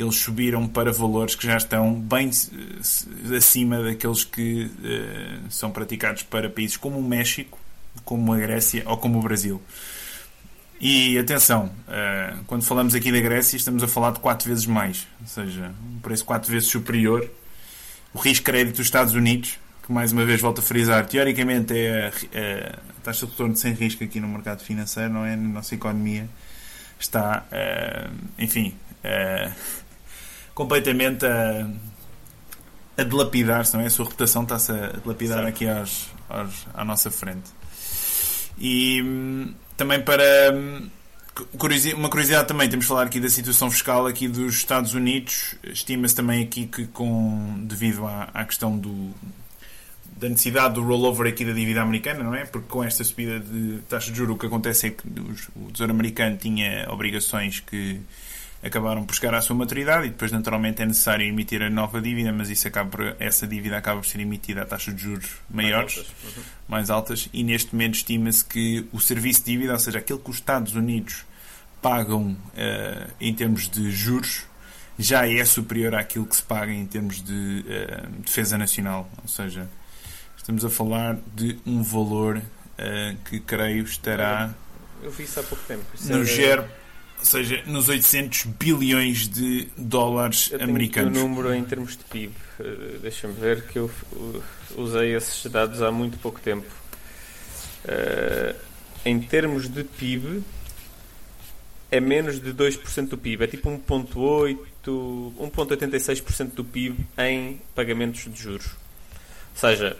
eles 0.00 0.16
subiram 0.16 0.66
para 0.66 0.92
valores 0.92 1.34
que 1.34 1.46
já 1.46 1.56
estão 1.56 1.94
bem 1.94 2.30
eh, 2.30 3.36
acima 3.36 3.82
daqueles 3.82 4.24
que 4.24 4.70
são 5.48 5.70
praticados 5.70 6.22
para 6.22 6.48
países 6.48 6.76
como 6.76 6.98
o 6.98 7.02
México, 7.02 7.58
como 8.04 8.32
a 8.32 8.38
Grécia 8.38 8.82
ou 8.86 8.96
como 8.96 9.18
o 9.18 9.22
Brasil. 9.22 9.60
E 10.80 11.18
atenção, 11.18 11.70
quando 12.46 12.62
falamos 12.62 12.94
aqui 12.94 13.12
da 13.12 13.20
Grécia, 13.20 13.56
estamos 13.56 13.82
a 13.82 13.88
falar 13.88 14.12
de 14.12 14.20
4 14.20 14.48
vezes 14.48 14.64
mais, 14.64 15.06
ou 15.20 15.26
seja, 15.26 15.74
um 15.94 15.98
preço 16.00 16.24
4 16.24 16.50
vezes 16.50 16.68
superior. 16.70 17.28
O 18.14 18.18
risco 18.18 18.46
crédito 18.46 18.76
dos 18.76 18.86
Estados 18.86 19.12
Unidos 19.12 19.58
que 19.90 19.92
mais 19.92 20.12
uma 20.12 20.24
vez 20.24 20.40
volto 20.40 20.60
a 20.60 20.62
frisar, 20.62 21.04
teoricamente 21.04 21.76
é 21.76 22.06
a, 22.06 22.98
a 22.98 23.02
taxa 23.02 23.26
de 23.26 23.32
retorno 23.32 23.56
sem 23.56 23.72
risco 23.72 24.04
aqui 24.04 24.20
no 24.20 24.28
mercado 24.28 24.62
financeiro, 24.62 25.12
não 25.12 25.26
é? 25.26 25.34
Na 25.34 25.48
nossa 25.48 25.74
economia 25.74 26.28
está, 26.98 27.44
uh, 27.50 28.14
enfim, 28.38 28.72
uh, 29.04 29.52
completamente 30.54 31.24
a, 31.26 31.68
a 32.96 33.02
dilapidar-se, 33.04 33.74
não 33.74 33.82
é? 33.82 33.86
A 33.86 33.90
sua 33.90 34.04
reputação 34.04 34.42
está-se 34.42 34.72
a 34.72 34.88
dilapidar 35.02 35.38
certo. 35.38 35.48
aqui 35.48 35.68
aos, 35.68 36.08
aos, 36.28 36.66
à 36.74 36.84
nossa 36.84 37.10
frente. 37.10 37.50
E 38.58 39.02
hum, 39.02 39.54
também 39.76 40.02
para 40.02 40.52
hum, 40.54 40.88
uma 41.96 42.08
curiosidade 42.08 42.46
também, 42.46 42.68
temos 42.68 42.84
de 42.84 42.88
falar 42.88 43.04
aqui 43.04 43.20
da 43.20 43.28
situação 43.28 43.70
fiscal 43.70 44.06
aqui 44.06 44.28
dos 44.28 44.56
Estados 44.56 44.94
Unidos. 44.94 45.54
Estima-se 45.64 46.14
também 46.14 46.42
aqui 46.42 46.66
que 46.66 46.86
com, 46.86 47.64
devido 47.66 48.06
à, 48.06 48.28
à 48.34 48.44
questão 48.44 48.76
do, 48.76 49.14
da 50.16 50.28
necessidade 50.28 50.74
do 50.74 50.82
rollover 50.82 51.32
aqui 51.32 51.44
da 51.44 51.52
dívida 51.52 51.80
americana, 51.80 52.22
não 52.22 52.34
é? 52.34 52.44
Porque 52.44 52.68
com 52.68 52.84
esta 52.84 53.02
subida 53.02 53.40
de 53.40 53.78
taxa 53.88 54.10
de 54.10 54.18
juros 54.18 54.36
o 54.36 54.38
que 54.38 54.46
acontece 54.46 54.88
é 54.88 54.90
que 54.90 55.04
o 55.56 55.70
Tesouro 55.72 55.92
Americano 55.92 56.36
tinha 56.36 56.86
obrigações 56.90 57.60
que 57.60 58.00
acabaram 58.62 59.04
por 59.04 59.14
chegar 59.14 59.34
à 59.34 59.40
sua 59.40 59.56
maturidade 59.56 60.06
e 60.06 60.10
depois 60.10 60.30
naturalmente 60.30 60.82
é 60.82 60.86
necessário 60.86 61.26
emitir 61.26 61.62
a 61.62 61.70
nova 61.70 62.00
dívida, 62.00 62.32
mas 62.32 62.50
isso 62.50 62.68
acaba 62.68 62.90
por, 62.90 63.16
essa 63.18 63.46
dívida 63.46 63.76
acaba 63.76 64.00
por 64.00 64.06
ser 64.06 64.20
emitida 64.20 64.62
a 64.62 64.66
taxas 64.66 64.94
de 64.94 65.02
juros 65.02 65.30
maiores, 65.50 65.96
mais 65.96 66.04
altas, 66.04 66.36
uhum. 66.36 66.42
mais 66.68 66.90
altas 66.90 67.28
e 67.32 67.42
neste 67.42 67.74
momento 67.74 67.94
estima-se 67.94 68.44
que 68.44 68.86
o 68.92 69.00
serviço 69.00 69.40
de 69.40 69.52
dívida, 69.52 69.72
ou 69.72 69.78
seja, 69.78 69.98
aquilo 69.98 70.18
que 70.18 70.30
os 70.30 70.36
Estados 70.36 70.74
Unidos 70.74 71.24
pagam 71.80 72.32
uh, 72.32 73.10
em 73.20 73.34
termos 73.34 73.68
de 73.68 73.90
juros, 73.90 74.44
já 74.98 75.26
é 75.26 75.44
superior 75.46 75.94
àquilo 75.94 76.26
que 76.26 76.36
se 76.36 76.42
paga 76.42 76.72
em 76.72 76.86
termos 76.86 77.22
de 77.22 77.64
uh, 77.66 78.20
defesa 78.20 78.58
nacional, 78.58 79.10
ou 79.22 79.28
seja, 79.28 79.66
Estamos 80.40 80.64
a 80.64 80.70
falar 80.70 81.18
de 81.34 81.60
um 81.66 81.82
valor 81.82 82.38
uh, 82.38 83.16
que 83.26 83.38
creio 83.40 83.84
estará. 83.84 84.54
Eu 85.02 85.10
vi 85.10 85.24
isso 85.24 85.38
há 85.38 85.42
pouco 85.42 85.62
tempo. 85.64 85.84
Isso 85.94 86.10
no 86.10 86.24
GER, 86.24 86.64
ou 87.20 87.24
seja, 87.24 87.62
nos 87.66 87.88
800 87.88 88.44
bilhões 88.58 89.28
de 89.28 89.68
dólares 89.76 90.50
americanos. 90.58 91.18
O 91.18 91.28
número 91.28 91.54
em 91.54 91.62
termos 91.62 91.96
de 91.96 92.04
PIB, 92.04 92.32
uh, 92.32 92.62
eh, 92.62 92.98
deixa-me 93.02 93.34
ver 93.34 93.66
que 93.66 93.78
eu 93.78 93.90
usei 94.74 95.14
esses 95.14 95.50
dados 95.50 95.82
há 95.82 95.92
muito 95.92 96.18
pouco 96.18 96.40
tempo. 96.40 96.66
Uh, 97.84 98.56
em 99.04 99.20
termos 99.20 99.68
de 99.68 99.84
PIB, 99.84 100.42
é 101.90 102.00
menos 102.00 102.40
de 102.40 102.54
2% 102.54 103.08
do 103.08 103.18
PIB, 103.18 103.44
é 103.44 103.46
tipo 103.46 103.68
1,8%, 103.68 104.58
1,86% 104.84 106.54
do 106.54 106.64
PIB 106.64 107.04
em 107.18 107.60
pagamentos 107.74 108.32
de 108.32 108.42
juros. 108.42 108.66
Ou 108.66 109.56
seja, 109.56 109.96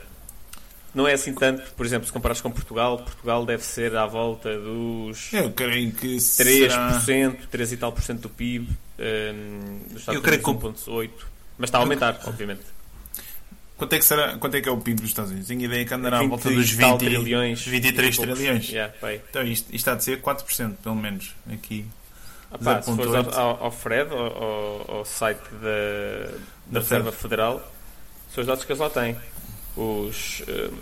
não 0.94 1.06
é 1.06 1.12
assim 1.12 1.32
tanto, 1.32 1.70
por 1.72 1.86
exemplo, 1.86 2.06
se 2.06 2.12
comparares 2.12 2.40
com 2.40 2.50
Portugal, 2.50 2.98
Portugal 2.98 3.46
deve 3.46 3.62
ser 3.62 3.96
à 3.96 4.06
volta 4.06 4.58
dos 4.58 5.32
Eu 5.32 5.50
creio 5.52 5.92
que 5.92 6.16
3%, 6.16 6.20
será... 7.00 7.32
3 7.50 7.72
e 7.72 7.76
tal 7.76 7.92
por 7.92 8.02
cento 8.02 8.22
do 8.22 8.28
PIB, 8.28 8.68
um, 8.98 9.78
dos 9.88 10.00
Estados 10.00 10.16
Eu 10.16 10.22
creio 10.22 10.42
que 10.42 10.50
1.8, 10.50 11.10
mas 11.58 11.68
está 11.68 11.78
a 11.78 11.80
aumentar, 11.82 12.20
Eu... 12.22 12.28
obviamente. 12.28 12.62
Quanto 13.76 13.94
é, 13.94 13.98
que 13.98 14.04
será, 14.04 14.36
quanto 14.36 14.56
é 14.56 14.60
que 14.60 14.68
é 14.68 14.72
o 14.72 14.76
PIB 14.76 15.00
dos 15.00 15.10
Estados 15.10 15.30
Unidos? 15.30 15.48
Tenho 15.48 15.62
ideia 15.62 15.86
que 15.86 15.94
andará 15.94 16.18
à 16.18 16.22
volta 16.22 16.50
dos 16.50 16.70
20 16.70 16.98
trilhões, 16.98 17.64
23 17.64 18.18
trilhões. 18.18 18.68
Yeah, 18.68 18.92
então 19.30 19.42
isto, 19.42 19.66
isto 19.66 19.74
está 19.74 19.94
a 19.94 20.00
ser 20.00 20.20
4%, 20.20 20.74
pelo 20.82 20.96
menos, 20.96 21.34
aqui. 21.50 21.86
Ah, 22.50 22.58
pá, 22.58 22.82
se 22.82 22.94
fores 22.94 23.14
ao, 23.14 23.64
ao, 23.64 23.70
Fred, 23.70 24.10
ao, 24.12 24.96
ao 24.96 25.04
site 25.04 25.40
da, 25.62 26.32
da 26.66 26.80
Reserva 26.80 27.12
Federal, 27.12 27.72
são 28.34 28.42
os 28.42 28.46
dados 28.46 28.64
que 28.64 28.72
eles 28.72 28.80
lá 28.80 28.90
têm 28.90 29.16
os 29.76 30.42
uh, 30.48 30.72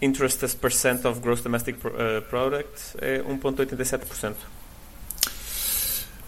interest 0.00 0.44
as 0.44 0.54
percent 0.54 1.04
of 1.04 1.20
gross 1.20 1.40
domestic 1.40 1.76
uh, 1.84 2.22
product 2.28 2.96
é 2.98 3.22
1.87%. 3.22 4.34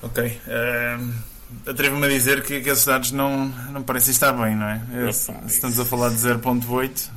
Ok. 0.03 0.41
Uh, 0.47 1.37
Atrevo-me 1.65 2.07
a 2.07 2.09
dizer 2.09 2.43
que, 2.43 2.61
que 2.61 2.69
esses 2.69 2.85
dados 2.85 3.13
não, 3.13 3.47
não 3.71 3.81
parecem 3.81 4.11
estar 4.11 4.33
bem, 4.33 4.57
não 4.57 4.67
é? 4.67 5.13
Se, 5.13 5.33
estamos 5.47 5.79
a 5.79 5.85
falar 5.85 6.09
de 6.11 6.17
0.8 6.17 7.11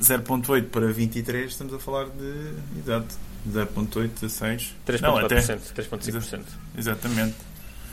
0.8 0.00 0.70
para 0.70 0.90
23 0.90 1.50
estamos 1.50 1.74
a 1.74 1.78
falar 1.78 2.06
de 2.06 2.54
exato 2.78 3.14
0.8 3.46 4.24
a 4.24 4.28
6 4.28 4.74
3.5% 4.86 6.40
exatamente 6.78 7.36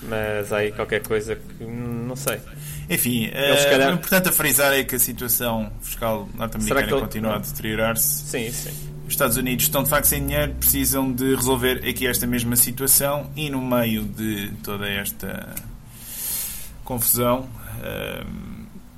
mas 0.04 0.51
há 0.51 0.58
aí 0.58 0.72
qualquer 0.72 1.01
coisa 1.01 1.36
que 1.36 1.63
não 1.63 2.16
sei. 2.16 2.39
Enfim, 2.89 3.27
uh, 3.27 3.70
calhar... 3.70 3.92
o 3.92 3.96
importante 3.96 4.30
a 4.30 4.32
frisar 4.32 4.74
é 4.74 4.84
que 4.84 4.96
a 4.96 5.00
situação 5.00 5.72
fiscal 5.82 6.27
norte-americana 6.36 6.82
ele... 6.82 7.01
continua 7.01 7.36
a 7.36 7.39
deteriorar-se. 7.39 8.27
Sim, 8.27 8.51
sim. 8.51 8.72
Os 9.06 9.13
Estados 9.13 9.38
Unidos 9.38 9.66
estão 9.66 9.84
de 9.84 9.89
facto 9.89 10.06
sem 10.06 10.25
dinheiro, 10.25 10.54
precisam 10.56 11.12
de 11.12 11.36
resolver 11.36 11.88
aqui 11.88 12.08
esta 12.08 12.27
mesma 12.27 12.56
situação 12.56 13.30
e 13.36 13.50
no 13.50 13.62
meio 13.62 14.04
de 14.04 14.51
toda 14.63 14.88
esta 14.88 15.54
confusão 16.84 17.50
uh, 17.80 18.27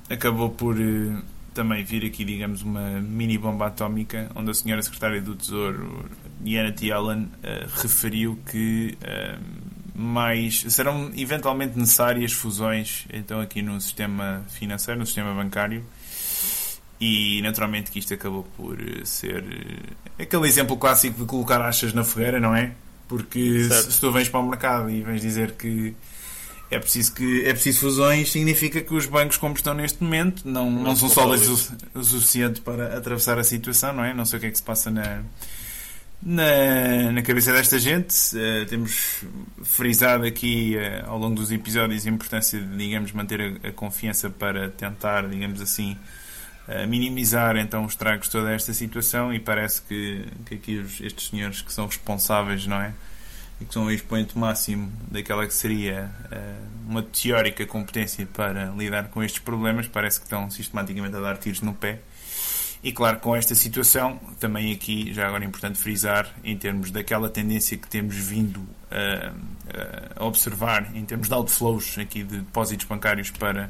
acabou 0.10 0.50
por 0.50 0.76
uh, 0.76 1.22
também 1.54 1.84
vir 1.84 2.06
aqui, 2.06 2.24
digamos, 2.24 2.62
uma 2.62 3.02
mini 3.02 3.38
bomba 3.38 3.68
atómica 3.68 4.30
onde 4.36 4.52
a 4.52 4.54
senhora 4.54 4.82
secretária 4.82 5.22
do 5.22 5.36
Tesouro, 5.36 6.10
Janet 6.44 6.86
Yellen, 6.86 7.30
referiu 7.82 8.40
que 8.50 8.98
mas 10.02 10.64
serão 10.70 11.12
eventualmente 11.14 11.78
necessárias 11.78 12.32
fusões 12.32 13.06
então 13.12 13.42
aqui 13.42 13.62
no 13.62 13.82
sistema 13.82 14.46
financeiro, 14.48 14.98
no 14.98 15.06
sistema 15.06 15.34
bancário 15.34 15.84
e 17.02 17.42
naturalmente 17.42 17.92
que 17.92 18.00
isto 18.00 18.14
acabou 18.14 18.44
por 18.56 18.80
eh, 18.80 19.04
ser 19.04 19.44
eh, 19.44 20.24
aquele 20.24 20.48
exemplo 20.48 20.78
clássico 20.78 21.20
de 21.20 21.26
colocar 21.26 21.62
achas 21.62 21.94
na 21.94 22.06
fogueira, 22.06 22.40
não 22.40 22.56
é? 22.56 22.72
Porque 23.10 23.64
se, 23.64 23.92
se 23.92 24.00
tu 24.00 24.10
vens 24.10 24.30
para 24.30 24.40
o 24.40 24.48
mercado 24.48 24.90
e 24.90 25.02
vens 25.02 25.20
dizer 25.20 25.52
que 25.54 25.94
é 26.72 26.80
preciso 26.80 27.14
que 27.14 27.46
é 27.46 27.52
preciso 27.52 27.82
fusões, 27.82 28.32
significa 28.32 28.80
que 28.80 28.94
os 28.94 29.06
bancos 29.06 29.36
como 29.36 29.54
estão 29.54 29.74
neste 29.74 30.02
momento 30.02 30.48
não, 30.48 30.72
não, 30.72 30.84
não 30.84 30.96
são 30.96 31.10
sólidos 31.10 31.72
o, 31.94 32.00
o 32.00 32.04
suficiente 32.06 32.62
para 32.62 32.98
atravessar 32.98 33.38
a 33.38 33.44
situação, 33.44 33.92
não 33.92 34.06
é? 34.06 34.14
Não 34.14 34.24
sei 34.24 34.38
o 34.38 34.40
que 34.40 34.48
é 34.48 34.52
que 34.52 34.58
se 34.58 34.64
passa 34.64 34.90
na 34.90 35.24
na, 36.22 37.12
na 37.12 37.22
cabeça 37.22 37.52
desta 37.54 37.80
gente. 37.80 38.14
Uh, 38.36 38.66
temos 38.68 39.24
frisado 39.64 40.26
aqui 40.26 40.76
uh, 40.76 41.10
ao 41.10 41.18
longo 41.18 41.36
dos 41.36 41.52
episódios 41.52 42.06
a 42.06 42.10
importância 42.10 42.60
de, 42.60 42.78
digamos, 42.78 43.12
manter 43.12 43.60
a, 43.64 43.70
a 43.70 43.72
confiança 43.72 44.30
para 44.30 44.70
tentar, 44.70 45.28
digamos 45.28 45.62
assim, 45.62 45.98
uh, 46.68 46.88
minimizar 46.88 47.56
então 47.58 47.86
os 47.86 47.94
estragos 47.94 48.26
de 48.26 48.32
toda 48.32 48.52
esta 48.52 48.74
situação 48.74 49.34
e 49.34 49.40
parece 49.40 49.82
que, 49.84 50.26
que 50.46 50.56
aqui 50.56 50.78
os, 50.78 51.00
estes 51.02 51.30
senhores 51.30 51.62
que 51.62 51.72
são 51.72 51.86
responsáveis, 51.86 52.68
não 52.68 52.82
é? 52.82 52.94
E 53.62 53.66
que 53.66 53.74
são 53.74 53.86
o 53.86 53.92
expoente 53.92 54.38
máximo 54.38 54.92
daquela 55.12 55.46
que 55.46 55.54
seria 55.54 56.10
uma 56.88 57.04
teórica 57.04 57.66
competência 57.66 58.26
para 58.26 58.68
lidar 58.68 59.10
com 59.10 59.22
estes 59.22 59.42
problemas, 59.42 59.86
parece 59.86 60.18
que 60.18 60.26
estão 60.26 60.50
sistematicamente 60.50 61.18
a 61.18 61.20
dar 61.20 61.38
tiros 61.38 61.60
no 61.60 61.74
pé 61.74 62.00
e 62.82 62.92
claro, 62.92 63.20
com 63.20 63.36
esta 63.36 63.54
situação, 63.56 64.20
também 64.40 64.72
aqui, 64.72 65.14
já 65.14 65.28
agora 65.28 65.44
é 65.44 65.48
importante 65.48 65.78
frisar, 65.78 66.34
em 66.44 66.56
termos 66.56 66.92
daquela 66.92 67.30
tendência 67.30 67.78
que 67.78 67.88
temos 67.88 68.16
vindo 68.16 68.62
a, 68.90 69.34
a 70.16 70.26
observar, 70.26 70.96
em 70.96 71.04
termos 71.04 71.28
de 71.28 71.34
outflows 71.34 71.98
aqui 71.98 72.24
de 72.24 72.38
depósitos 72.38 72.86
bancários 72.86 73.32
para 73.32 73.70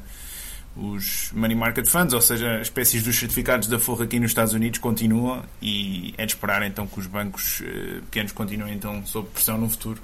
os 0.76 1.32
money 1.32 1.56
market 1.56 1.86
funds, 1.86 2.14
ou 2.14 2.20
seja, 2.20 2.60
espécies 2.60 3.02
dos 3.02 3.18
certificados 3.18 3.66
da 3.66 3.78
forra 3.78 4.04
aqui 4.04 4.20
nos 4.20 4.30
Estados 4.30 4.52
Unidos 4.52 4.78
continuam 4.78 5.42
e 5.60 6.14
é 6.16 6.24
de 6.24 6.32
esperar 6.32 6.62
então 6.62 6.86
que 6.86 7.00
os 7.00 7.06
bancos 7.06 7.60
uh, 7.60 8.02
pequenos 8.02 8.30
continuem 8.30 8.74
então 8.74 9.04
sob 9.04 9.28
pressão 9.28 9.58
no 9.58 9.68
futuro. 9.68 10.00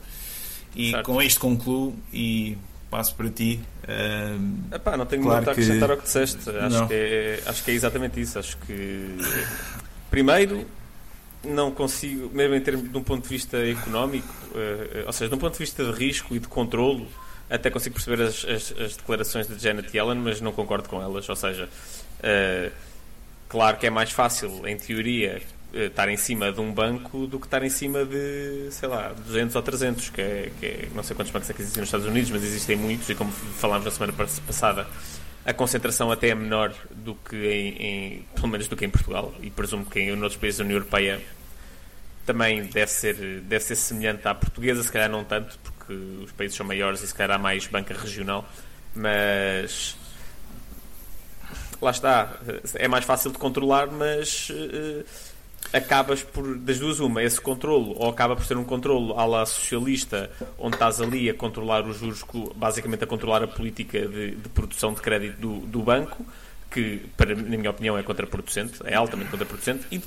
E 0.75 0.91
certo. 0.91 1.07
com 1.07 1.23
isto 1.23 1.41
concluo 1.41 1.97
e 2.13 2.59
passo 2.91 3.15
para 3.15 3.29
ti. 3.31 3.61
Uh, 3.85 4.75
Epá, 4.75 4.97
não 4.97 5.07
tenho 5.07 5.23
claro 5.23 5.39
muito 5.39 5.49
a 5.49 5.53
acrescentar 5.53 5.89
que... 5.89 5.93
ao 5.93 5.99
que 5.99 6.05
disseste. 6.05 6.51
Acho 6.51 6.87
que, 6.87 6.95
é, 6.95 7.43
acho 7.47 7.65
que 7.65 7.71
é 7.71 7.75
exatamente 7.75 8.21
isso. 8.21 8.39
Acho 8.39 8.57
que 8.59 9.17
primeiro 10.11 10.67
não 11.45 11.71
consigo, 11.71 12.31
mesmo 12.35 12.55
em 12.55 12.61
termos 12.61 12.91
de 12.91 12.97
um 12.97 13.03
ponto 13.03 13.23
de 13.23 13.29
vista 13.29 13.59
económico, 13.59 14.29
uh, 14.53 15.07
ou 15.07 15.13
seja, 15.13 15.29
de 15.29 15.35
um 15.35 15.39
ponto 15.39 15.53
de 15.53 15.59
vista 15.59 15.85
de 15.85 15.93
risco 15.93 16.35
e 16.35 16.39
de 16.39 16.49
controlo, 16.49 17.07
até 17.49 17.71
consigo 17.71 17.95
perceber 17.95 18.23
as, 18.23 18.45
as, 18.45 18.75
as, 18.81 18.97
declarações 18.97 19.47
de 19.47 19.59
Janet 19.59 19.97
Yellen, 19.97 20.19
mas 20.19 20.41
não 20.41 20.53
concordo 20.53 20.89
com 20.89 21.01
elas. 21.01 21.29
Ou 21.29 21.37
seja, 21.37 21.69
uh, 21.69 22.73
claro 23.49 23.77
que 23.77 23.87
é 23.87 23.91
mais 23.91 24.11
fácil, 24.11 24.67
em 24.67 24.77
teoria, 24.77 25.41
estar 25.77 26.09
em 26.09 26.17
cima 26.17 26.53
de 26.53 26.61
um 26.61 26.73
banco 26.73 27.27
do 27.27 27.39
que 27.39 27.47
estar 27.47 27.63
em 27.63 27.69
cima 27.69 28.05
de, 28.05 28.69
sei 28.71 28.89
lá, 28.89 29.13
200 29.13 29.55
ou 29.55 29.63
300, 29.63 30.11
que 30.11 30.21
é, 30.21 30.53
que 30.59 30.67
é 30.67 30.89
não 30.95 31.03
sei 31.03 31.15
quantos 31.15 31.33
bancos 31.33 31.51
é 31.51 31.53
que 31.53 31.63
existem 31.63 31.81
nos 31.81 31.89
Estados 31.89 32.07
Unidos, 32.07 32.31
mas 32.31 32.43
existem 32.43 32.77
muitos, 32.77 33.09
e 33.09 33.15
como 33.15 33.31
falámos 33.31 33.85
na 33.85 33.91
semana 33.91 34.13
passada, 34.13 34.87
a 35.45 35.53
concentração 35.53 36.11
até 36.11 36.31
é 36.31 36.35
menor 36.35 36.75
do 36.91 37.15
que 37.15 37.37
em, 37.37 37.69
em, 37.83 38.25
pelo 38.35 38.49
menos 38.49 38.67
do 38.69 38.77
que 38.77 38.85
em 38.85 38.91
Portugal, 38.91 39.35
e 39.41 39.51
presumo 39.51 39.85
que 39.87 40.01
em 40.01 40.11
outros 40.11 40.37
países 40.37 40.59
da 40.59 40.65
União 40.65 40.79
Europeia 40.79 41.21
também 42.27 42.65
deve 42.65 42.91
ser, 42.91 43.15
deve 43.43 43.65
ser 43.65 43.77
semelhante 43.77 44.27
à 44.27 44.35
portuguesa, 44.35 44.83
se 44.83 44.91
calhar 44.91 45.09
não 45.09 45.25
tanto, 45.25 45.57
porque 45.61 45.93
os 45.93 46.33
países 46.33 46.57
são 46.57 46.67
maiores 46.67 47.03
e 47.03 47.07
se 47.07 47.15
calhar 47.15 47.37
há 47.37 47.39
mais 47.39 47.67
banca 47.69 47.95
regional, 47.95 48.45
mas 48.95 49.97
lá 51.81 51.91
está, 51.91 52.37
é 52.75 52.89
mais 52.89 53.05
fácil 53.05 53.31
de 53.31 53.39
controlar, 53.39 53.87
mas 53.87 54.51
uh, 54.51 55.05
acabas 55.73 56.23
por, 56.23 56.57
das 56.59 56.79
duas 56.79 57.01
uma, 57.01 57.23
esse 57.23 57.41
controlo, 57.41 57.95
ou 57.99 58.09
acaba 58.09 58.37
por 58.37 58.45
ser 58.45 58.57
um 58.57 58.65
controlo 58.65 59.19
à 59.19 59.25
la 59.25 59.45
socialista, 59.47 60.31
onde 60.59 60.77
estás 60.77 61.01
ali 61.01 61.29
a 61.29 61.35
controlar 61.35 61.87
os 61.87 61.99
juros, 61.99 62.25
basicamente 62.55 63.05
a 63.05 63.07
controlar 63.07 63.43
a 63.43 63.49
política 63.49 64.07
de, 64.07 64.33
de 64.33 64.49
produção 64.51 64.93
de 64.93 65.01
crédito 65.01 65.39
do, 65.39 65.59
do 65.67 65.83
banco, 65.83 66.25
que, 66.71 67.03
para, 67.17 67.35
na 67.35 67.57
minha 67.57 67.71
opinião, 67.71 67.97
é 67.97 68.03
contraproducente, 68.03 68.81
é 68.85 68.95
altamente 68.95 69.31
contraproducente, 69.31 69.87
e 69.91 70.01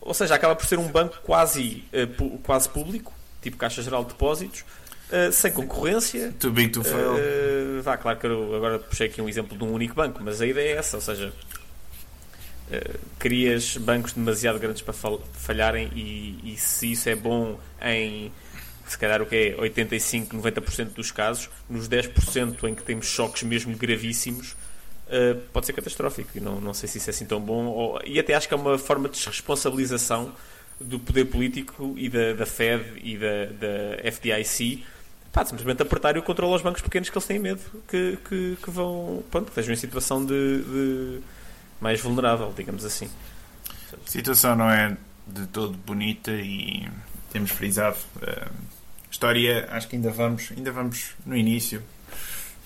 ou 0.00 0.12
seja, 0.12 0.34
acaba 0.34 0.56
por 0.56 0.66
ser 0.66 0.78
um 0.78 0.88
banco 0.88 1.18
quase, 1.22 1.84
uh, 1.92 2.38
quase 2.38 2.68
público, 2.68 3.12
tipo 3.40 3.56
Caixa 3.56 3.82
Geral 3.82 4.02
de 4.02 4.08
Depósitos, 4.08 4.64
uh, 5.10 5.30
sem 5.30 5.52
concorrência. 5.52 6.34
Too 6.40 6.50
big 6.50 6.70
to 6.70 6.82
fail. 6.82 7.14
Uh, 7.14 7.82
vá, 7.82 7.96
claro 7.96 8.18
que 8.18 8.26
eu 8.26 8.54
agora 8.56 8.78
puxei 8.80 9.06
aqui 9.06 9.22
um 9.22 9.28
exemplo 9.28 9.56
de 9.56 9.62
um 9.62 9.72
único 9.72 9.94
banco, 9.94 10.20
mas 10.22 10.40
a 10.40 10.46
ideia 10.46 10.74
é 10.74 10.78
essa, 10.78 10.96
ou 10.96 11.02
seja, 11.02 11.32
uh, 12.72 12.98
crias 13.18 13.76
bancos 13.76 14.12
demasiado 14.12 14.58
grandes 14.58 14.82
para 14.82 14.94
falharem 14.94 15.90
e, 15.94 16.52
e 16.52 16.56
se 16.56 16.92
isso 16.92 17.08
é 17.08 17.14
bom 17.14 17.58
em 17.80 18.32
se 18.86 18.98
calhar 18.98 19.22
o 19.22 19.26
que 19.26 19.54
é 19.56 19.60
85, 19.60 20.36
90% 20.36 20.92
dos 20.94 21.10
casos, 21.10 21.48
nos 21.68 21.88
10% 21.88 22.68
em 22.68 22.74
que 22.74 22.82
temos 22.82 23.06
choques 23.06 23.42
mesmo 23.42 23.76
gravíssimos, 23.76 24.52
uh, 25.08 25.40
pode 25.52 25.66
ser 25.66 25.72
catastrófico. 25.72 26.30
E 26.36 26.40
não, 26.40 26.60
não 26.60 26.74
sei 26.74 26.88
se 26.88 26.98
isso 26.98 27.08
é 27.08 27.12
assim 27.12 27.24
tão 27.24 27.40
bom. 27.40 27.66
Ou, 27.66 28.00
e 28.04 28.18
até 28.18 28.34
acho 28.34 28.46
que 28.46 28.54
é 28.54 28.56
uma 28.56 28.76
forma 28.76 29.08
de 29.08 29.16
desresponsabilização 29.16 30.32
do 30.80 30.98
poder 30.98 31.26
político 31.26 31.94
e 31.96 32.08
da, 32.08 32.34
da 32.34 32.44
Fed 32.44 32.84
e 33.02 33.16
da, 33.16 33.46
da 33.46 34.10
FDIC 34.10 34.84
pá, 35.32 35.44
simplesmente 35.44 35.82
apertar 35.82 36.16
o 36.18 36.22
controle 36.22 36.52
aos 36.52 36.62
bancos 36.62 36.82
pequenos 36.82 37.08
que 37.08 37.16
eles 37.16 37.26
têm 37.26 37.38
medo 37.38 37.60
que, 37.88 38.18
que, 38.28 38.58
que 38.62 38.70
vão, 38.70 39.22
pronto, 39.30 39.46
que 39.46 39.50
estejam 39.52 39.72
em 39.72 39.76
situação 39.76 40.24
de, 40.24 40.62
de, 40.62 41.20
mais 41.82 42.00
vulnerável, 42.00 42.52
digamos 42.56 42.84
assim. 42.84 43.10
A 43.92 44.10
situação 44.10 44.56
não 44.56 44.70
é 44.70 44.96
de 45.26 45.46
todo 45.48 45.76
bonita 45.76 46.30
e 46.30 46.88
temos 47.30 47.50
frisado. 47.50 47.98
Uh, 48.16 48.50
história, 49.10 49.68
acho 49.70 49.88
que 49.88 49.96
ainda 49.96 50.10
vamos, 50.10 50.50
ainda 50.56 50.72
vamos 50.72 51.10
no 51.26 51.36
início 51.36 51.82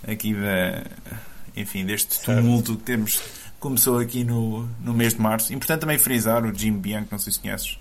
aqui 0.06 0.32
da 0.34 0.84
enfim, 1.56 1.86
deste 1.86 2.20
tumulto 2.20 2.76
que 2.76 2.82
temos, 2.82 3.20
começou 3.58 3.98
aqui 3.98 4.22
no, 4.22 4.68
no 4.80 4.92
mês 4.92 5.14
de 5.14 5.20
março. 5.20 5.54
Importante 5.54 5.80
também 5.80 5.96
frisar 5.96 6.44
o 6.44 6.54
Jim 6.54 6.72
Bianco, 6.72 7.08
não 7.10 7.18
sei 7.18 7.32
se 7.32 7.40
conheces, 7.40 7.78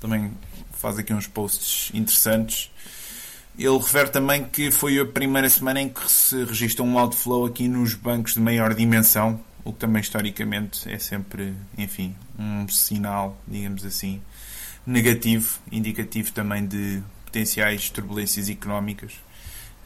também 0.00 0.32
faz 0.72 0.98
aqui 0.98 1.14
uns 1.14 1.28
posts 1.28 1.94
interessantes. 1.94 2.70
Ele 3.56 3.78
refere 3.78 4.08
também 4.08 4.44
que 4.44 4.70
foi 4.70 4.98
a 4.98 5.06
primeira 5.06 5.48
semana 5.48 5.80
em 5.80 5.88
que 5.88 6.10
se 6.10 6.42
registra 6.44 6.82
um 6.82 6.98
outflow 6.98 7.46
aqui 7.46 7.68
nos 7.68 7.94
bancos 7.94 8.34
de 8.34 8.40
maior 8.40 8.74
dimensão, 8.74 9.40
o 9.64 9.72
que 9.72 9.78
também 9.78 10.00
historicamente 10.00 10.90
é 10.90 10.98
sempre, 10.98 11.54
enfim, 11.78 12.14
um 12.38 12.66
sinal, 12.68 13.40
digamos 13.46 13.84
assim, 13.84 14.20
negativo, 14.86 15.58
indicativo 15.70 16.32
também 16.32 16.66
de 16.66 17.02
potenciais 17.24 17.88
turbulências 17.90 18.48
económicas. 18.48 19.12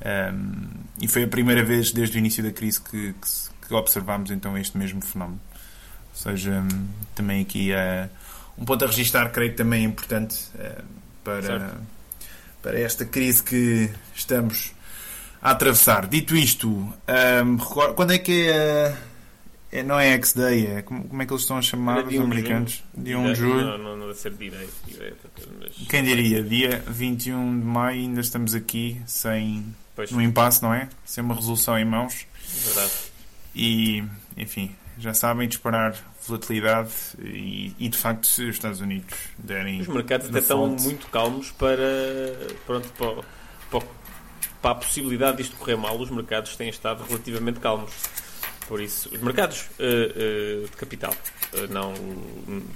Um, 0.04 0.68
e 1.00 1.08
foi 1.08 1.24
a 1.24 1.28
primeira 1.28 1.64
vez 1.64 1.92
desde 1.92 2.16
o 2.16 2.18
início 2.18 2.42
da 2.42 2.50
crise 2.50 2.80
que, 2.80 3.14
que, 3.14 3.66
que 3.68 3.74
observámos 3.74 4.30
então 4.30 4.56
este 4.56 4.76
mesmo 4.76 5.02
fenómeno. 5.02 5.40
Ou 6.10 6.22
seja, 6.22 6.60
um, 6.60 6.88
também 7.14 7.42
aqui 7.42 7.70
uh, 7.72 8.08
um 8.58 8.64
ponto 8.64 8.84
a 8.84 8.88
registrar, 8.88 9.30
creio 9.30 9.52
que 9.52 9.56
também 9.56 9.82
é 9.82 9.86
importante 9.86 10.36
uh, 10.54 10.84
para, 11.22 11.78
para 12.62 12.80
esta 12.80 13.04
crise 13.04 13.42
que 13.42 13.90
estamos 14.14 14.72
a 15.42 15.50
atravessar. 15.50 16.06
Dito 16.06 16.34
isto, 16.34 16.68
um, 16.68 17.56
quando 17.94 18.12
é 18.12 18.18
que 18.18 18.48
é. 18.48 18.96
É, 19.76 19.82
não 19.82 20.00
é 20.00 20.12
X-Day, 20.14 20.66
é 20.68 20.82
como, 20.82 21.06
como, 21.06 21.20
é 21.20 21.26
que 21.26 21.32
eles 21.34 21.42
estão 21.42 21.58
a 21.58 21.62
chamar 21.62 22.06
os 22.06 22.18
americanos? 22.18 22.82
Dia 22.96 23.18
1 23.18 23.26
de 23.26 23.34
julho. 23.34 23.60
Não, 23.60 23.78
não, 23.78 23.96
não 23.96 24.06
deve 24.06 24.18
ser 24.18 24.32
direito. 24.32 24.72
Mas... 25.60 25.86
Quem 25.86 26.02
diria? 26.02 26.42
Dia 26.42 26.82
21 26.86 27.60
de 27.60 27.66
maio 27.66 28.00
ainda 28.00 28.22
estamos 28.22 28.54
aqui 28.54 28.98
sem 29.06 29.66
pois. 29.94 30.10
no 30.10 30.22
impasse, 30.22 30.62
não 30.62 30.72
é? 30.72 30.88
Sem 31.04 31.22
uma 31.22 31.34
resolução 31.34 31.78
em 31.78 31.84
mãos. 31.84 32.26
Verdade. 32.64 32.92
E, 33.54 34.02
enfim, 34.34 34.74
já 34.98 35.12
sabem 35.12 35.46
disparar 35.46 35.94
volatilidade 36.26 36.90
e, 37.18 37.74
e, 37.78 37.88
de 37.90 37.98
facto 37.98 38.26
se 38.26 38.44
os 38.44 38.56
Estados 38.56 38.80
Unidos 38.80 39.14
derem 39.38 39.82
os 39.82 39.88
mercados 39.88 40.28
até 40.28 40.38
estão 40.38 40.66
muito 40.66 41.06
calmos 41.08 41.52
para 41.52 42.34
pronto 42.64 42.88
para, 42.98 43.22
para, 43.70 43.86
para, 44.60 44.70
a 44.70 44.74
possibilidade 44.74 45.36
disto 45.36 45.56
correr 45.56 45.76
mal 45.76 45.96
os 46.00 46.10
mercados 46.10 46.56
têm 46.56 46.68
estado 46.68 47.04
relativamente 47.04 47.60
calmos 47.60 47.92
por 48.66 48.80
isso, 48.80 49.08
os 49.12 49.20
mercados 49.20 49.62
uh, 49.78 50.64
uh, 50.64 50.68
de 50.68 50.76
capital, 50.76 51.14
uh, 51.54 51.72
não, 51.72 51.94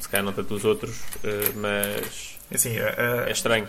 se 0.00 0.08
calhar 0.08 0.24
não 0.24 0.32
tanto 0.32 0.54
os 0.54 0.64
outros, 0.64 1.00
mas 1.56 2.38
assim, 2.52 2.76
é 2.78 3.30
estranho. 3.30 3.68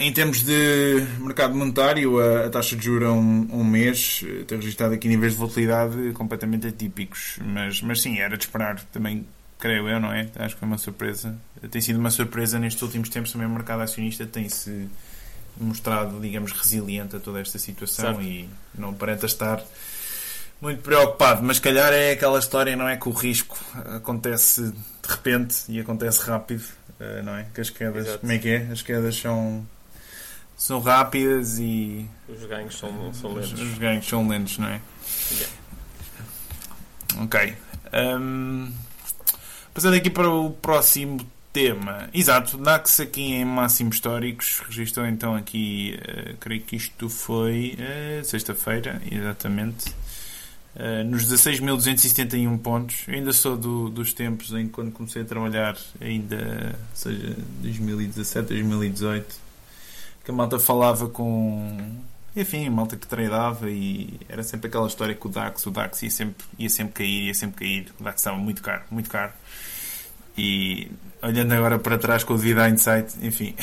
em 0.00 0.12
termos 0.12 0.42
de 0.42 1.06
mercado 1.18 1.54
monetário, 1.54 2.18
a, 2.18 2.46
a 2.46 2.50
taxa 2.50 2.76
de 2.76 2.84
juros 2.84 3.08
a 3.08 3.12
um, 3.12 3.48
um, 3.52 3.64
mês 3.64 4.24
tem 4.46 4.58
registrado 4.58 4.94
aqui 4.94 5.08
níveis 5.08 5.32
de 5.32 5.38
volatilidade 5.38 6.12
completamente 6.12 6.66
atípicos, 6.66 7.38
mas, 7.44 7.80
mas 7.80 8.00
sim, 8.00 8.18
era 8.18 8.36
de 8.36 8.44
esperar 8.44 8.80
também, 8.92 9.26
creio 9.58 9.88
eu, 9.88 10.00
não 10.00 10.12
é? 10.12 10.28
Acho 10.36 10.54
que 10.54 10.60
foi 10.60 10.68
uma 10.68 10.78
surpresa. 10.78 11.38
Tem 11.70 11.80
sido 11.80 11.98
uma 11.98 12.10
surpresa 12.10 12.58
nestes 12.58 12.82
últimos 12.82 13.08
tempos 13.08 13.32
também 13.32 13.46
o 13.46 13.50
mercado 13.50 13.82
acionista 13.82 14.26
tem-se 14.26 14.88
mostrado, 15.56 16.20
digamos, 16.20 16.52
resiliente 16.52 17.16
a 17.16 17.20
toda 17.20 17.40
esta 17.40 17.58
situação 17.58 18.14
certo. 18.14 18.22
e 18.22 18.48
não 18.74 18.90
aparenta 18.90 19.26
estar 19.26 19.62
muito 20.62 20.80
preocupado, 20.80 21.42
mas 21.42 21.58
calhar 21.58 21.92
é 21.92 22.12
aquela 22.12 22.38
história, 22.38 22.76
não 22.76 22.88
é? 22.88 22.96
Que 22.96 23.08
o 23.08 23.12
risco 23.12 23.58
acontece 23.96 24.70
de 24.70 25.08
repente 25.08 25.64
e 25.68 25.80
acontece 25.80 26.20
rápido, 26.20 26.62
eh, 27.00 27.20
não 27.22 27.36
é? 27.36 27.46
Que 27.52 27.60
as 27.60 27.68
quedas, 27.68 28.06
Exato. 28.06 28.20
como 28.20 28.32
é 28.32 28.38
que 28.38 28.48
é? 28.48 28.68
As 28.70 28.80
quedas 28.80 29.16
são, 29.16 29.66
são 30.56 30.78
rápidas 30.78 31.58
e. 31.58 32.08
Os 32.28 32.44
ganhos 32.44 32.78
são, 32.78 33.12
são 33.12 33.34
lentos. 33.34 33.60
Os, 33.60 33.76
ganhos 33.76 34.06
são 34.06 34.28
lentos, 34.28 34.58
não 34.58 34.68
é? 34.68 34.80
Yeah. 35.32 35.54
Ok. 37.24 37.56
Um, 37.92 38.72
passando 39.74 39.94
aqui 39.94 40.10
para 40.10 40.30
o 40.30 40.52
próximo 40.52 41.26
tema. 41.52 42.08
Exato, 42.14 42.56
DAX 42.56 43.00
aqui 43.00 43.32
em 43.34 43.44
máximos 43.44 43.96
históricos. 43.96 44.62
Registrou 44.68 45.06
então 45.06 45.34
aqui, 45.34 45.98
uh, 46.00 46.36
creio 46.36 46.62
que 46.62 46.76
isto 46.76 47.08
foi 47.08 47.76
uh, 47.80 48.24
sexta-feira, 48.24 49.02
exatamente. 49.10 49.92
Uh, 50.74 51.04
nos 51.04 51.26
16.271 51.26 52.58
pontos. 52.58 53.04
Eu 53.06 53.14
ainda 53.14 53.32
sou 53.32 53.56
do, 53.56 53.90
dos 53.90 54.14
tempos 54.14 54.52
em 54.52 54.66
que 54.66 54.72
quando 54.72 54.90
comecei 54.90 55.20
a 55.20 55.24
trabalhar, 55.24 55.76
ainda 56.00 56.74
seja 56.94 57.36
2017, 57.60 58.48
2018, 58.48 59.36
que 60.24 60.30
a 60.30 60.34
malta 60.34 60.58
falava 60.58 61.08
com. 61.08 62.00
Enfim, 62.34 62.66
a 62.66 62.70
malta 62.70 62.96
que 62.96 63.06
tradeava 63.06 63.70
e 63.70 64.18
era 64.26 64.42
sempre 64.42 64.68
aquela 64.68 64.86
história 64.86 65.14
que 65.14 65.26
o 65.26 65.28
DAX, 65.28 65.66
o 65.66 65.70
DAX 65.70 66.02
ia 66.02 66.10
sempre, 66.10 66.46
ia 66.58 66.70
sempre 66.70 66.94
cair, 66.94 67.26
ia 67.26 67.34
sempre 67.34 67.58
cair. 67.58 67.92
O 68.00 68.02
DAX 68.02 68.20
estava 68.20 68.38
muito 68.38 68.62
caro, 68.62 68.82
muito 68.90 69.10
caro. 69.10 69.32
E 70.38 70.90
olhando 71.20 71.52
agora 71.52 71.78
para 71.78 71.98
trás 71.98 72.24
com 72.24 72.32
o 72.32 72.38
devido 72.38 72.66
insight, 72.66 73.14
enfim, 73.20 73.54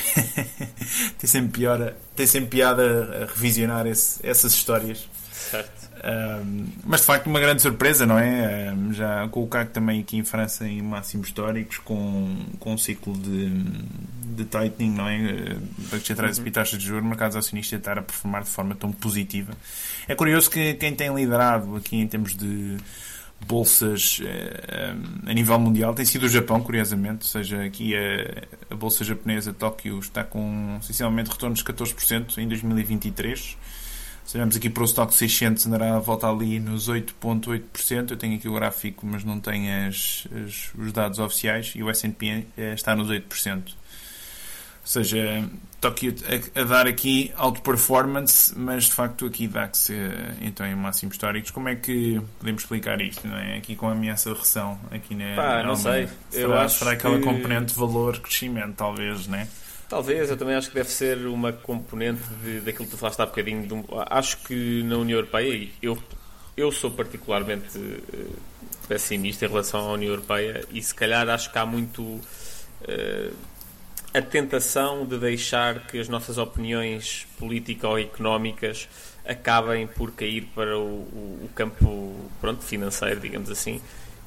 tem, 1.18 1.28
sempre 1.28 1.52
pior, 1.52 1.94
tem 2.16 2.28
sempre 2.28 2.50
piada 2.50 3.24
a 3.24 3.34
revisionar 3.34 3.88
esse, 3.88 4.20
essas 4.26 4.54
histórias. 4.54 5.10
Certo. 5.32 5.79
Mas 6.86 7.02
de 7.02 7.06
facto 7.08 7.28
uma 7.28 7.40
grande 7.40 7.62
surpresa, 7.62 8.06
não 8.06 8.18
é? 8.18 8.74
já 8.92 9.28
com 9.30 9.44
o 9.44 9.48
CAC 9.48 9.72
também 9.72 10.02
aqui 10.02 10.18
em 10.18 10.24
França 10.24 10.68
em 10.68 10.82
máximos 10.82 11.28
históricos, 11.28 11.78
com, 11.80 12.38
com 12.60 12.74
um 12.74 12.78
ciclo 12.78 13.18
de, 13.18 13.50
de 14.36 14.46
tightening, 14.46 14.92
não 14.92 15.08
é? 15.08 15.56
Bancos 15.92 16.06
centrais 16.06 16.38
uhum. 16.38 16.48
e 16.48 16.52
taxas 16.52 16.80
de 16.80 16.86
juros, 16.86 17.04
mercados 17.04 17.36
acionistas 17.36 17.80
estar 17.80 17.98
a 17.98 18.02
performar 18.02 18.44
de 18.44 18.50
forma 18.50 18.76
tão 18.76 18.92
positiva. 18.92 19.54
É 20.08 20.16
curioso 20.16 20.50
que 20.50 20.74
quem 20.76 20.94
tem 20.96 21.14
liderado 21.14 21.76
aqui 21.76 21.98
em 21.98 22.08
termos 22.08 22.36
de 22.36 22.78
bolsas 23.46 24.20
a 25.26 25.34
nível 25.34 25.58
mundial 25.60 25.94
tem 25.94 26.06
sido 26.06 26.24
o 26.24 26.30
Japão, 26.30 26.62
curiosamente, 26.62 27.20
ou 27.22 27.28
seja, 27.28 27.64
aqui 27.64 27.96
a, 27.96 28.74
a 28.74 28.76
bolsa 28.76 29.04
japonesa 29.04 29.54
Tóquio 29.54 30.00
está 30.00 30.24
com 30.24 30.78
essencialmente 30.82 31.30
retornos 31.30 31.60
de 31.60 31.66
14% 31.66 32.38
em 32.38 32.48
2023 32.48 33.58
se 34.30 34.38
olharmos 34.38 34.56
aqui 34.56 34.70
para 34.70 34.84
o 34.84 34.86
Stock 34.86 35.12
600, 35.12 35.66
andará 35.66 35.96
a 35.96 36.00
volta 36.00 36.30
ali 36.30 36.60
nos 36.60 36.88
8,8%. 36.88 38.12
Eu 38.12 38.16
tenho 38.16 38.36
aqui 38.36 38.48
o 38.48 38.54
gráfico, 38.54 39.04
mas 39.04 39.24
não 39.24 39.40
tenho 39.40 39.88
as, 39.88 40.28
as, 40.46 40.70
os 40.78 40.94
dados 40.94 41.18
oficiais. 41.18 41.74
E 41.76 41.82
o 41.82 41.90
S&P 41.90 42.46
eh, 42.56 42.74
está 42.76 42.96
nos 42.96 43.10
8%. 43.10 43.24
Ou 43.56 43.64
seja, 44.84 45.50
Tóquio 45.82 46.14
a, 46.56 46.62
a, 46.62 46.64
dar 46.64 46.86
aqui 46.86 47.34
alto 47.36 47.60
performance, 47.64 48.54
mas 48.56 48.84
de 48.84 48.94
facto 48.94 49.26
aqui 49.26 49.48
dá-se 49.48 49.96
então 50.42 50.64
em 50.64 50.76
máximos 50.76 51.16
históricos. 51.16 51.50
Como 51.50 51.68
é 51.68 51.76
que 51.76 52.22
podemos 52.38 52.62
explicar 52.62 53.02
isto? 53.02 53.28
Não 53.28 53.36
é? 53.36 53.58
Aqui 53.58 53.76
com 53.76 53.88
a 53.88 53.94
ameaça 53.94 54.30
de 54.30 54.38
recessão 54.38 54.80
aqui 54.92 55.16
na, 55.16 55.36
Pá, 55.36 55.64
não 55.64 55.76
sei. 55.76 56.08
Será, 56.30 56.44
eu 56.44 56.54
acho 56.60 56.78
será 56.78 56.92
aquela 56.92 57.18
que... 57.18 57.24
componente 57.24 57.74
valor-crescimento, 57.74 58.76
talvez, 58.76 59.26
não 59.26 59.40
é? 59.40 59.48
Talvez, 59.90 60.30
eu 60.30 60.38
também 60.38 60.54
acho 60.54 60.70
que 60.70 60.76
deve 60.76 60.90
ser 60.90 61.18
uma 61.26 61.52
componente 61.52 62.22
de, 62.44 62.60
daquilo 62.62 62.86
que 62.86 62.92
tu 62.92 62.98
falaste 62.98 63.20
há 63.22 63.26
bocadinho. 63.26 63.68
De, 63.68 63.86
acho 64.12 64.38
que 64.44 64.84
na 64.84 64.98
União 64.98 65.18
Europeia, 65.18 65.68
eu, 65.82 65.98
eu 66.56 66.72
sou 66.72 66.92
particularmente 66.92 67.76
uh, 67.76 68.40
pessimista 68.88 69.46
em 69.46 69.50
relação 69.50 69.90
à 69.90 69.94
União 69.94 70.12
Europeia 70.12 70.64
e 70.72 70.80
se 70.82 70.94
calhar 70.94 71.28
acho 71.28 71.52
que 71.52 71.58
há 71.58 71.66
muito 71.66 72.04
uh, 72.04 73.34
a 74.14 74.22
tentação 74.22 75.08
de 75.08 75.18
deixar 75.18 75.88
que 75.88 76.00
as 76.00 76.08
nossas 76.08 76.38
opiniões 76.38 77.26
político-económicas 77.40 78.88
acabem 79.26 79.88
por 79.88 80.12
cair 80.12 80.52
para 80.54 80.78
o, 80.78 80.82
o, 80.82 81.40
o 81.46 81.50
campo 81.56 82.16
pronto, 82.40 82.64
financeiro, 82.64 83.20
digamos 83.20 83.50
assim. 83.50 83.82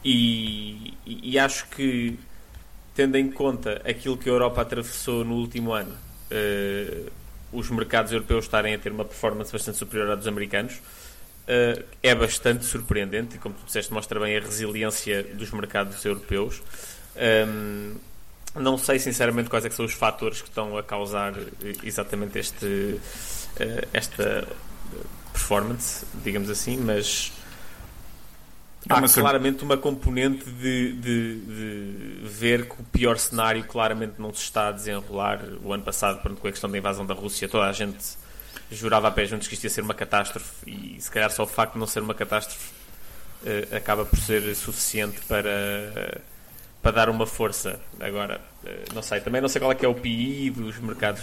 E, 0.05 0.95
e, 1.07 1.35
e 1.35 1.39
acho 1.39 1.69
que 1.69 2.19
tendo 2.95 3.17
em 3.17 3.31
conta 3.31 3.81
aquilo 3.85 4.17
que 4.17 4.29
a 4.29 4.33
Europa 4.33 4.63
atravessou 4.63 5.25
no 5.25 5.35
último 5.35 5.73
ano, 5.73 5.93
uh, 5.93 7.11
os 7.53 7.71
mercados 7.71 8.13
europeus 8.13 8.45
estarem 8.45 8.75
a 8.75 8.79
ter 8.79 8.93
uma 8.93 9.05
performance 9.05 9.53
bastante 9.53 9.79
superior 9.79 10.11
à 10.11 10.15
dos 10.15 10.27
americanos, 10.27 10.75
uh, 10.75 11.83
é 12.03 12.15
bastante 12.15 12.65
surpreendente 12.65 13.37
e, 13.37 13.39
como 13.39 13.55
tu 13.55 13.65
disseste, 13.67 13.93
mostra 13.93 14.21
bem 14.21 14.37
a 14.37 14.41
resiliência 14.41 15.23
dos 15.23 15.51
mercados 15.51 16.05
europeus. 16.05 16.63
Um, 17.17 17.93
ehm, 17.95 17.97
não 18.55 18.77
sei 18.77 18.99
sinceramente 18.99 19.49
quais 19.49 19.65
é 19.65 19.71
são 19.71 19.87
os 19.87 19.95
fatores 19.95 20.43
que 20.43 20.49
estão 20.49 20.77
a 20.77 20.83
causar 20.83 21.33
eh, 21.39 21.73
exatamente 21.85 22.39
este, 22.39 23.01
esta 23.95 24.47
performance, 25.33 26.05
digamos 26.23 26.51
assim, 26.51 26.77
mas 26.77 27.33
há 28.89 29.09
claramente 29.09 29.63
uma 29.63 29.77
componente 29.77 30.45
de, 30.45 30.93
de, 30.93 31.41
de, 31.41 32.29
ver 32.29 32.69
que 32.69 32.81
o 32.81 32.85
pior 32.85 33.19
cenário 33.19 33.63
claramente 33.65 34.15
não 34.19 34.33
se 34.33 34.43
está 34.43 34.69
a 34.69 34.73
desenrolar. 34.73 35.41
O 35.63 35.73
ano 35.73 35.83
passado, 35.83 36.21
pronto, 36.21 36.41
com 36.41 36.49
a 36.49 36.51
questão 36.51 36.71
da 36.71 36.79
invasão 36.79 37.07
da 37.07 37.15
Rússia, 37.15 37.49
toda 37.49 37.67
a 37.67 37.73
gente 37.73 37.99
jurava 38.71 39.09
a 39.09 39.11
pé 39.11 39.27
juntos 39.27 39.49
que 39.49 39.55
isto 39.55 39.65
ia 39.65 39.71
ser 39.71 39.83
uma 39.83 39.95
catástrofe 39.95 40.49
e 40.67 41.01
se 41.01 41.11
calhar 41.11 41.31
só 41.31 41.45
o 41.45 41.47
facto 41.47 41.75
de 41.75 41.79
não 41.79 41.87
ser 41.87 42.01
uma 42.01 42.15
catástrofe 42.15 42.71
uh, 43.43 43.77
acaba 43.77 44.05
por 44.05 44.19
ser 44.19 44.55
suficiente 44.55 45.21
para, 45.29 45.49
uh, 45.49 46.21
para 46.81 46.91
dar 46.91 47.09
uma 47.09 47.27
força. 47.27 47.81
Agora, 48.01 48.41
uh, 48.65 48.95
não 48.95 49.03
sei, 49.03 49.21
também 49.21 49.41
não 49.41 49.49
sei 49.49 49.61
qual 49.61 49.73
é 49.73 49.75
que 49.75 49.85
é 49.85 49.89
o 49.89 49.95
PI 49.95 50.51
dos 50.51 50.79
mercados 50.79 51.23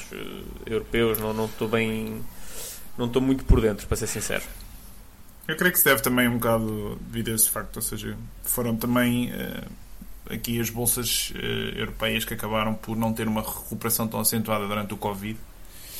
europeus, 0.65 1.19
não, 1.19 1.33
não 1.33 1.45
estou 1.45 1.67
bem. 1.67 2.23
Não 2.97 3.05
estou 3.05 3.21
muito 3.21 3.45
por 3.45 3.61
dentro, 3.61 3.87
para 3.87 3.95
ser 3.95 4.07
sincero. 4.07 4.43
Eu 5.49 5.55
creio 5.55 5.73
que 5.73 5.79
se 5.79 5.85
deve 5.85 5.99
também 6.03 6.27
um 6.27 6.33
bocado 6.33 6.95
devido 7.07 7.31
a 7.31 7.33
esse 7.33 7.49
facto, 7.49 7.77
ou 7.77 7.81
seja, 7.81 8.15
foram 8.43 8.75
também 8.75 9.31
uh, 9.31 10.31
aqui 10.31 10.61
as 10.61 10.69
bolsas 10.69 11.33
uh, 11.35 11.75
europeias 11.75 12.23
que 12.23 12.35
acabaram 12.35 12.75
por 12.75 12.95
não 12.95 13.11
ter 13.11 13.27
uma 13.27 13.41
recuperação 13.41 14.07
tão 14.07 14.19
acentuada 14.19 14.67
durante 14.67 14.93
o 14.93 14.97
Covid. 14.97 15.39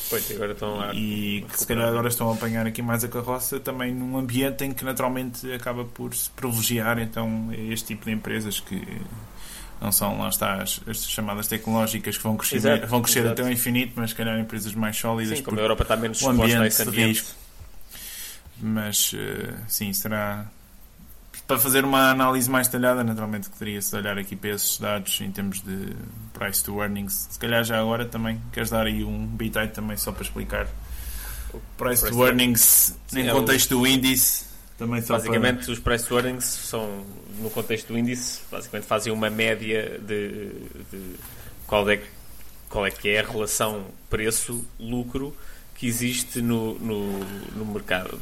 Pois, 0.08 0.30
agora 0.30 0.52
estão 0.52 0.78
lá. 0.78 0.94
E 0.94 1.44
que 1.50 1.60
se 1.60 1.66
calhar 1.66 1.88
agora 1.88 2.10
estão 2.10 2.30
a 2.30 2.36
apanhar 2.36 2.68
aqui 2.68 2.84
mais 2.84 3.04
a 3.04 3.08
carroça 3.08 3.60
também 3.60 3.92
num 3.92 4.20
ambiente 4.20 4.64
em 4.66 4.72
que 4.72 4.86
naturalmente 4.86 5.52
acaba 5.52 5.84
por 5.84 6.14
se 6.14 6.30
privilegiar 6.30 7.00
então 7.00 7.50
este 7.52 7.88
tipo 7.88 8.06
de 8.06 8.12
empresas 8.12 8.60
que 8.60 8.80
não 9.82 9.92
são, 9.92 10.20
lá 10.20 10.30
está, 10.30 10.62
as, 10.62 10.80
as 10.88 11.10
chamadas 11.10 11.48
tecnológicas 11.48 12.18
que 12.18 12.24
vão 12.24 12.38
crescer, 12.38 12.58
exato, 12.58 12.86
vão 12.86 13.02
crescer 13.02 13.26
até 13.26 13.44
o 13.44 13.50
infinito, 13.50 13.94
mas 13.96 14.12
se 14.12 14.16
calhar 14.16 14.40
empresas 14.40 14.76
mais 14.76 14.96
sólidas. 14.96 15.40
Sim, 15.40 15.44
como 15.44 15.58
a 15.58 15.64
Europa 15.64 15.84
está 15.84 15.96
menos 15.96 16.18
exposta 16.20 16.62
a 16.62 16.68
esse 16.68 16.84
ambiente. 16.84 17.08
Risco 17.08 17.49
mas 18.62 19.14
uh, 19.14 19.54
sim, 19.68 19.92
será 19.94 20.46
para 21.50 21.58
fazer 21.58 21.84
uma 21.84 22.12
análise 22.12 22.48
mais 22.48 22.68
detalhada, 22.68 23.04
naturalmente 23.04 23.50
que 23.50 23.58
teria-se 23.58 23.90
de 23.90 23.98
olhar 23.98 24.20
aqui 24.20 24.36
para 24.36 24.52
esses 24.52 24.78
dados 24.78 25.20
em 25.20 25.32
termos 25.32 25.62
de 25.62 25.96
price 26.32 26.64
to 26.64 26.80
earnings. 26.80 27.28
Se 27.32 27.40
calhar 27.40 27.64
já 27.64 27.80
agora 27.80 28.06
também 28.06 28.40
queres 28.52 28.70
dar 28.70 28.86
aí 28.86 29.04
um 29.04 29.26
bit 29.26 29.58
aí 29.58 29.68
também 29.68 29.98
só 29.98 30.12
para 30.12 30.22
explicar 30.22 30.68
o 31.52 31.60
price, 31.76 32.04
price 32.04 32.16
to 32.16 32.24
earnings 32.24 32.96
sim, 33.08 33.22
em 33.22 33.30
é 33.30 33.32
contexto 33.32 33.72
o... 33.72 33.80
do 33.80 33.88
índice. 33.88 34.46
Também 34.78 35.02
basicamente 35.02 35.66
para... 35.66 35.74
os 35.74 35.80
price 35.80 36.06
to 36.06 36.16
earnings 36.18 36.46
são 36.46 37.04
no 37.40 37.50
contexto 37.50 37.88
do 37.88 37.98
índice, 37.98 38.42
basicamente 38.52 38.86
fazem 38.86 39.12
uma 39.12 39.32
média 39.32 40.00
de, 40.00 40.52
de 40.92 41.16
qual 41.66 41.90
é 41.90 42.00
qual 42.70 42.86
é 42.86 42.92
que 42.92 43.10
é 43.10 43.22
a 43.22 43.24
relação 43.26 43.88
preço-lucro 44.08 45.36
que 45.74 45.88
existe 45.88 46.42
no, 46.42 46.78
no, 46.78 47.20
no 47.56 47.66
mercado, 47.66 48.20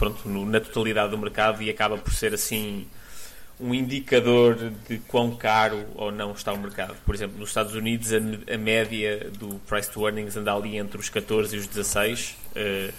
pronto, 0.00 0.26
no, 0.26 0.46
na 0.46 0.58
totalidade 0.58 1.10
do 1.10 1.18
mercado 1.18 1.62
e 1.62 1.68
acaba 1.68 1.98
por 1.98 2.14
ser 2.14 2.32
assim 2.32 2.86
um 3.60 3.74
indicador 3.74 4.72
de 4.88 4.96
quão 5.00 5.36
caro 5.36 5.84
ou 5.94 6.10
não 6.10 6.32
está 6.32 6.54
o 6.54 6.58
mercado. 6.58 6.96
Por 7.04 7.14
exemplo, 7.14 7.38
nos 7.38 7.50
Estados 7.50 7.74
Unidos 7.74 8.10
a, 8.14 8.54
a 8.54 8.56
média 8.56 9.30
do 9.38 9.60
price 9.68 9.90
to 9.90 10.06
earnings 10.06 10.38
anda 10.38 10.54
ali 10.54 10.78
entre 10.78 10.98
os 10.98 11.10
14 11.10 11.54
e 11.54 11.58
os 11.58 11.66
16, 11.66 12.30
uh, 12.30 12.34
eh, 12.54 12.90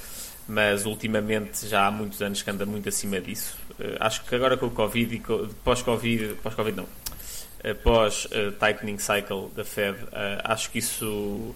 mas 0.48 0.86
ultimamente 0.86 1.68
já 1.68 1.88
há 1.88 1.92
muitos 1.92 2.22
anos 2.22 2.44
que 2.44 2.52
anda 2.52 2.68
muito 2.68 2.88
acima 2.88 3.20
disso. 3.20 3.58
Uh, 3.72 3.98
acho 4.00 4.24
que 4.24 4.36
agora 4.36 4.56
com 4.56 4.68
o 4.68 4.72
Covid 4.72 5.16
e 5.16 5.20
pós-Covid, 5.64 6.36
pós-Covid 6.44 6.78
não, 6.78 6.84
uh, 6.84 7.76
pós-tightening 7.82 9.00
cycle 9.00 9.50
da 9.56 9.66
Fed, 9.66 9.98
acho 10.44 10.70
que 10.70 10.78
isso 10.78 11.56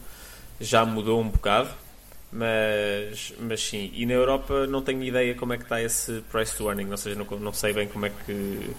já 0.60 0.84
mudou 0.84 1.22
um 1.22 1.30
bocado. 1.30 1.70
Mas, 2.32 3.34
mas 3.40 3.62
sim, 3.62 3.92
e 3.94 4.06
na 4.06 4.14
Europa 4.14 4.68
não 4.68 4.82
tenho 4.82 5.02
ideia 5.04 5.34
como 5.36 5.54
é 5.54 5.58
que 5.58 5.64
está 5.64 5.82
esse 5.82 6.22
price 6.32 6.56
to 6.56 6.68
earning, 6.68 6.92
ou 6.92 6.98
seja, 6.98 7.16
não, 7.16 7.40
não 7.40 7.54
sei 7.54 7.74
bem 7.74 7.88
como 7.88 8.06
é 8.06 8.10
que. 8.10 8.72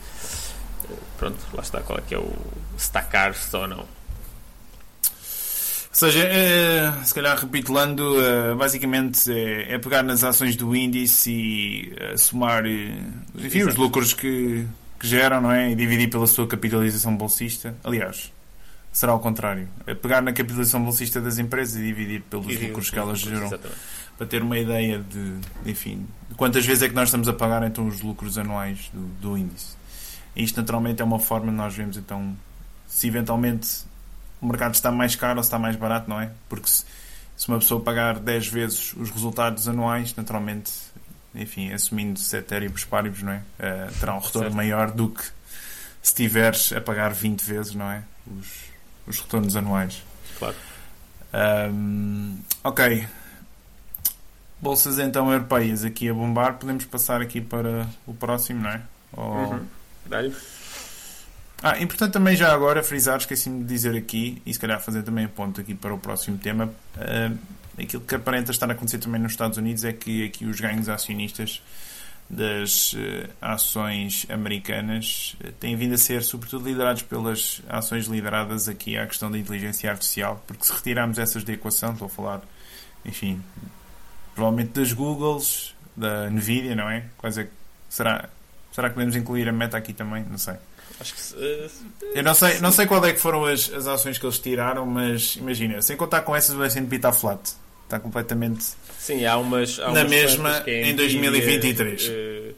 Pronto, 1.16 1.38
lá 1.54 1.62
está, 1.62 1.80
qual 1.80 1.98
é 1.98 2.02
que 2.02 2.14
é 2.14 2.18
o. 2.18 2.32
se 2.76 3.56
ou 3.56 3.66
não. 3.66 3.78
Ou 5.96 5.98
seja, 5.98 6.24
é, 6.24 6.92
se 7.04 7.14
calhar 7.14 7.34
recapitulando, 7.34 8.22
é, 8.22 8.54
basicamente 8.54 9.32
é, 9.32 9.72
é, 9.72 9.78
pegar 9.78 10.02
nas 10.02 10.22
ações 10.22 10.54
do 10.54 10.76
índice 10.76 11.30
e 11.30 11.92
é, 11.98 12.16
somar 12.18 12.64
enfim, 12.66 13.62
os 13.62 13.76
lucros 13.76 14.12
que, 14.12 14.66
que 15.00 15.06
geram 15.06 15.40
não 15.40 15.50
é? 15.50 15.70
e 15.70 15.74
dividir 15.74 16.10
pela 16.10 16.26
sua 16.26 16.46
capitalização 16.46 17.16
bolsista. 17.16 17.74
Aliás, 17.82 18.30
será 18.96 19.12
ao 19.12 19.20
contrário. 19.20 19.68
É 19.86 19.94
pegar 19.94 20.22
na 20.22 20.32
capitalização 20.32 20.82
bolsista 20.82 21.20
das 21.20 21.38
empresas 21.38 21.76
e 21.76 21.84
dividir 21.84 22.22
pelos 22.22 22.46
e 22.46 22.56
lucros 22.56 22.88
que 22.88 22.98
elas 22.98 23.18
geram. 23.18 23.50
Para 24.16 24.26
ter 24.26 24.40
uma 24.40 24.58
ideia 24.58 24.98
de, 24.98 25.34
enfim, 25.66 26.06
de 26.30 26.34
quantas 26.34 26.64
vezes 26.64 26.82
é 26.82 26.88
que 26.88 26.94
nós 26.94 27.08
estamos 27.08 27.28
a 27.28 27.34
pagar 27.34 27.62
então 27.64 27.86
os 27.86 28.00
lucros 28.00 28.38
anuais 28.38 28.90
do, 28.94 29.06
do 29.20 29.36
índice. 29.36 29.76
E 30.34 30.42
isto 30.42 30.58
naturalmente 30.58 31.02
é 31.02 31.04
uma 31.04 31.18
forma 31.18 31.48
de 31.48 31.58
nós 31.58 31.74
vermos 31.74 31.98
então 31.98 32.34
se 32.86 33.06
eventualmente 33.06 33.84
o 34.40 34.46
mercado 34.46 34.72
está 34.72 34.90
mais 34.90 35.14
caro 35.14 35.36
ou 35.36 35.42
se 35.42 35.48
está 35.48 35.58
mais 35.58 35.76
barato, 35.76 36.08
não 36.08 36.18
é? 36.18 36.30
Porque 36.48 36.66
se, 36.66 36.86
se 37.36 37.48
uma 37.48 37.58
pessoa 37.58 37.82
pagar 37.82 38.18
10 38.18 38.48
vezes 38.48 38.94
os 38.94 39.10
resultados 39.10 39.68
anuais, 39.68 40.14
naturalmente, 40.16 40.72
enfim, 41.34 41.70
assumindo 41.70 42.18
ceteris 42.18 42.86
paribus, 42.86 43.22
não 43.22 43.32
é? 43.32 43.42
Uh, 43.60 44.00
terá 44.00 44.14
um 44.14 44.20
retorno 44.20 44.48
certo. 44.48 44.56
maior 44.56 44.90
do 44.90 45.10
que 45.10 45.22
se 46.00 46.14
tiveres 46.14 46.72
a 46.72 46.80
pagar 46.80 47.12
20 47.12 47.42
vezes, 47.42 47.74
não 47.74 47.90
é? 47.90 48.02
Os, 48.26 48.75
os 49.06 49.20
retornos 49.20 49.56
anuais. 49.56 50.02
Claro. 50.38 50.56
Um, 51.72 52.38
ok. 52.64 53.06
Bolsas 54.60 54.98
então 54.98 55.30
europeias 55.30 55.84
aqui 55.84 56.08
a 56.08 56.14
bombar. 56.14 56.54
Podemos 56.54 56.84
passar 56.84 57.20
aqui 57.20 57.40
para 57.40 57.86
o 58.06 58.14
próximo, 58.14 58.62
não 58.62 58.70
é? 58.70 58.82
Ou... 59.12 59.32
Uhum. 59.32 59.66
Ah, 61.62 61.78
importante 61.80 62.12
também 62.12 62.36
já 62.36 62.52
agora 62.52 62.82
frisar, 62.82 63.16
esqueci-me 63.16 63.60
de 63.60 63.64
dizer 63.64 63.96
aqui, 63.96 64.40
e 64.44 64.52
se 64.52 64.60
calhar 64.60 64.80
fazer 64.80 65.02
também 65.02 65.26
ponto 65.26 65.60
aqui 65.60 65.74
para 65.74 65.92
o 65.92 65.98
próximo 65.98 66.36
tema. 66.38 66.66
Uh, 66.96 67.36
aquilo 67.80 68.02
que 68.02 68.14
aparenta 68.14 68.50
estar 68.50 68.68
a 68.68 68.72
acontecer 68.72 68.98
também 68.98 69.20
nos 69.20 69.32
Estados 69.32 69.56
Unidos 69.58 69.84
é 69.84 69.92
que 69.92 70.24
aqui 70.24 70.44
os 70.44 70.60
ganhos 70.60 70.88
acionistas 70.88 71.62
das 72.28 72.92
uh, 72.94 72.96
ações 73.40 74.26
americanas 74.28 75.36
uh, 75.44 75.52
têm 75.52 75.76
vindo 75.76 75.94
a 75.94 75.98
ser, 75.98 76.22
sobretudo, 76.22 76.66
liderados 76.66 77.02
pelas 77.02 77.62
ações 77.68 78.06
lideradas 78.06 78.68
aqui 78.68 78.98
à 78.98 79.06
questão 79.06 79.30
da 79.30 79.38
inteligência 79.38 79.90
artificial, 79.90 80.42
porque 80.46 80.64
se 80.64 80.72
retirarmos 80.72 81.18
essas 81.18 81.44
da 81.44 81.52
equação, 81.52 81.92
estou 81.92 82.06
a 82.06 82.10
falar, 82.10 82.42
enfim, 83.04 83.42
provavelmente 84.34 84.72
das 84.72 84.92
Googles, 84.92 85.74
da 85.96 86.28
Nvidia, 86.28 86.74
não 86.74 86.90
é? 86.90 87.04
Quais 87.16 87.38
é 87.38 87.48
será, 87.88 88.28
será 88.72 88.88
que 88.88 88.94
podemos 88.94 89.16
incluir 89.16 89.48
a 89.48 89.52
Meta 89.52 89.76
aqui 89.76 89.92
também? 89.92 90.24
Não 90.24 90.38
sei. 90.38 90.54
Acho 90.98 91.14
que 91.14 91.34
uh, 91.34 91.70
Eu 92.14 92.22
não 92.22 92.34
sei, 92.34 92.60
não 92.60 92.72
sei 92.72 92.86
qual 92.86 93.04
é 93.04 93.12
que 93.12 93.20
foram 93.20 93.44
as, 93.44 93.72
as 93.72 93.86
ações 93.86 94.18
que 94.18 94.26
eles 94.26 94.38
tiraram, 94.38 94.84
mas 94.84 95.36
imagina, 95.36 95.80
sem 95.80 95.96
contar 95.96 96.22
com 96.22 96.34
essas, 96.34 96.56
o 96.56 96.62
S&P 96.64 96.96
está 96.96 97.12
flat. 97.12 97.54
Está 97.86 98.00
completamente 98.00 98.64
Sim, 98.98 99.24
há 99.24 99.38
umas. 99.38 99.78
Há 99.78 99.92
na 99.92 100.00
umas 100.00 100.10
mesma 100.10 100.62
é 100.66 100.88
em 100.88 100.92
Nvidia, 100.92 101.30
2023. 101.30 102.08
eh, 102.10 102.52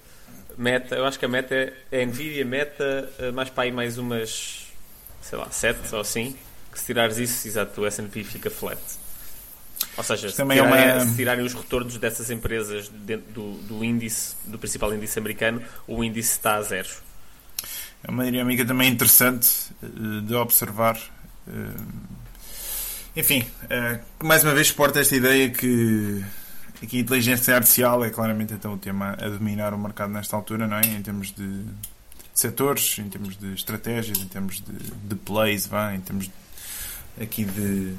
meta, 0.56 0.94
eu 0.96 1.04
acho 1.04 1.18
que 1.18 1.26
a 1.26 1.28
meta 1.28 1.54
é, 1.54 1.72
é 1.92 2.06
Nvidia, 2.06 2.44
meta, 2.46 3.12
eh, 3.18 3.30
mais 3.30 3.50
para 3.50 3.64
aí 3.64 3.72
mais 3.72 3.98
umas, 3.98 4.66
sei 5.20 5.38
lá, 5.38 5.50
7 5.50 5.94
ou 5.94 6.00
assim. 6.00 6.34
Que 6.72 6.78
se 6.80 6.86
tirares 6.86 7.18
isso, 7.18 7.46
exato, 7.46 7.80
o 7.82 7.86
SP 7.86 8.24
fica 8.24 8.48
flat. 8.50 8.78
Ou 9.98 10.02
seja, 10.04 10.30
se 10.30 10.40
é 10.40 10.46
tirarem, 10.46 10.92
uma- 10.96 11.00
se 11.06 11.16
tirarem 11.16 11.44
os 11.44 11.52
retornos 11.54 11.98
dessas 11.98 12.30
empresas 12.30 12.88
dentro 12.88 13.30
do, 13.32 13.52
do 13.62 13.84
índice, 13.84 14.34
do 14.44 14.58
principal 14.58 14.94
índice 14.94 15.18
americano, 15.18 15.62
o 15.86 16.02
índice 16.02 16.32
está 16.32 16.54
a 16.56 16.62
zero. 16.62 16.88
É 18.02 18.10
uma 18.10 18.24
dinâmica 18.24 18.64
também 18.64 18.88
interessante 18.90 19.48
eh, 19.82 20.20
de 20.22 20.34
observar. 20.34 20.98
Enfim, 23.18 23.44
eh, 23.68 23.98
mais 24.22 24.44
uma 24.44 24.54
vez 24.54 24.68
exporta 24.68 25.00
esta 25.00 25.16
ideia 25.16 25.50
que, 25.50 26.24
que 26.87 26.96
a 26.98 27.00
inteligência 27.00 27.54
artificial 27.57 28.04
é 28.04 28.11
claramente 28.11 28.54
então 28.54 28.74
o 28.74 28.78
tema 28.78 29.16
a 29.20 29.28
dominar 29.28 29.74
o 29.74 29.78
mercado 29.78 30.12
nesta 30.12 30.37
altura, 30.37 30.68
não 30.68 30.76
é? 30.76 30.83
Em 30.87 31.02
termos 31.02 31.33
de 31.33 31.64
setores, 32.33 32.96
em 33.00 33.09
termos 33.09 33.37
de 33.37 33.54
estratégias, 33.54 34.18
em 34.20 34.26
termos 34.28 34.61
de, 34.61 34.72
de 34.72 35.14
plays, 35.16 35.66
vá, 35.66 35.92
em 35.94 36.00
termos 36.00 36.26
de- 36.26 37.22
aqui 37.24 37.44
de. 37.44 37.94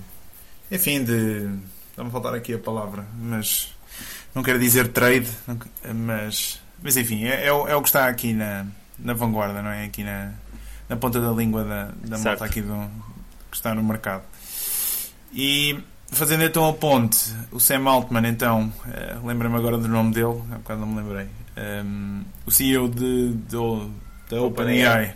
Enfim, 0.71 1.03
de. 1.03 1.49
Está-me 1.89 2.07
a 2.07 2.11
faltar 2.13 2.33
aqui 2.33 2.53
a 2.53 2.59
palavra, 2.59 3.05
mas 3.19 3.75
não 4.33 4.41
quero 4.41 4.57
dizer 4.57 4.87
trade, 4.87 5.27
mas, 5.93 6.61
mas 6.81 6.95
enfim, 6.95 7.25
é, 7.25 7.47
é, 7.47 7.51
o, 7.51 7.67
é 7.67 7.75
o 7.75 7.81
que 7.81 7.89
está 7.89 8.07
aqui 8.07 8.31
na, 8.31 8.65
na 8.97 9.13
vanguarda, 9.13 9.61
não 9.61 9.69
é? 9.69 9.83
Aqui 9.83 10.01
na, 10.01 10.31
na 10.87 10.95
ponta 10.95 11.19
da 11.19 11.29
língua 11.33 11.65
da, 11.65 11.85
da 12.07 12.15
Certo. 12.17 12.23
malta 12.39 12.45
aqui 12.45 12.61
do, 12.61 12.89
que 13.51 13.57
está 13.57 13.75
no 13.75 13.83
mercado. 13.83 14.23
E 15.33 15.79
fazendo 16.11 16.43
então 16.43 16.67
a 16.67 16.73
ponte, 16.73 17.33
o 17.51 17.59
Sam 17.59 17.87
Altman, 17.89 18.27
então, 18.27 18.71
eh, 18.91 19.17
lembra-me 19.23 19.55
agora 19.55 19.77
do 19.77 19.87
nome 19.87 20.13
dele, 20.13 20.41
há 20.51 20.55
bocado 20.57 20.81
não 20.81 20.87
me 20.87 21.01
lembrei, 21.01 21.27
Ehm, 21.57 22.21
o 22.45 22.51
CEO 22.51 22.87
de, 22.87 23.29
do- 23.49 23.91
da 24.29 24.41
OpenAI. 24.41 25.15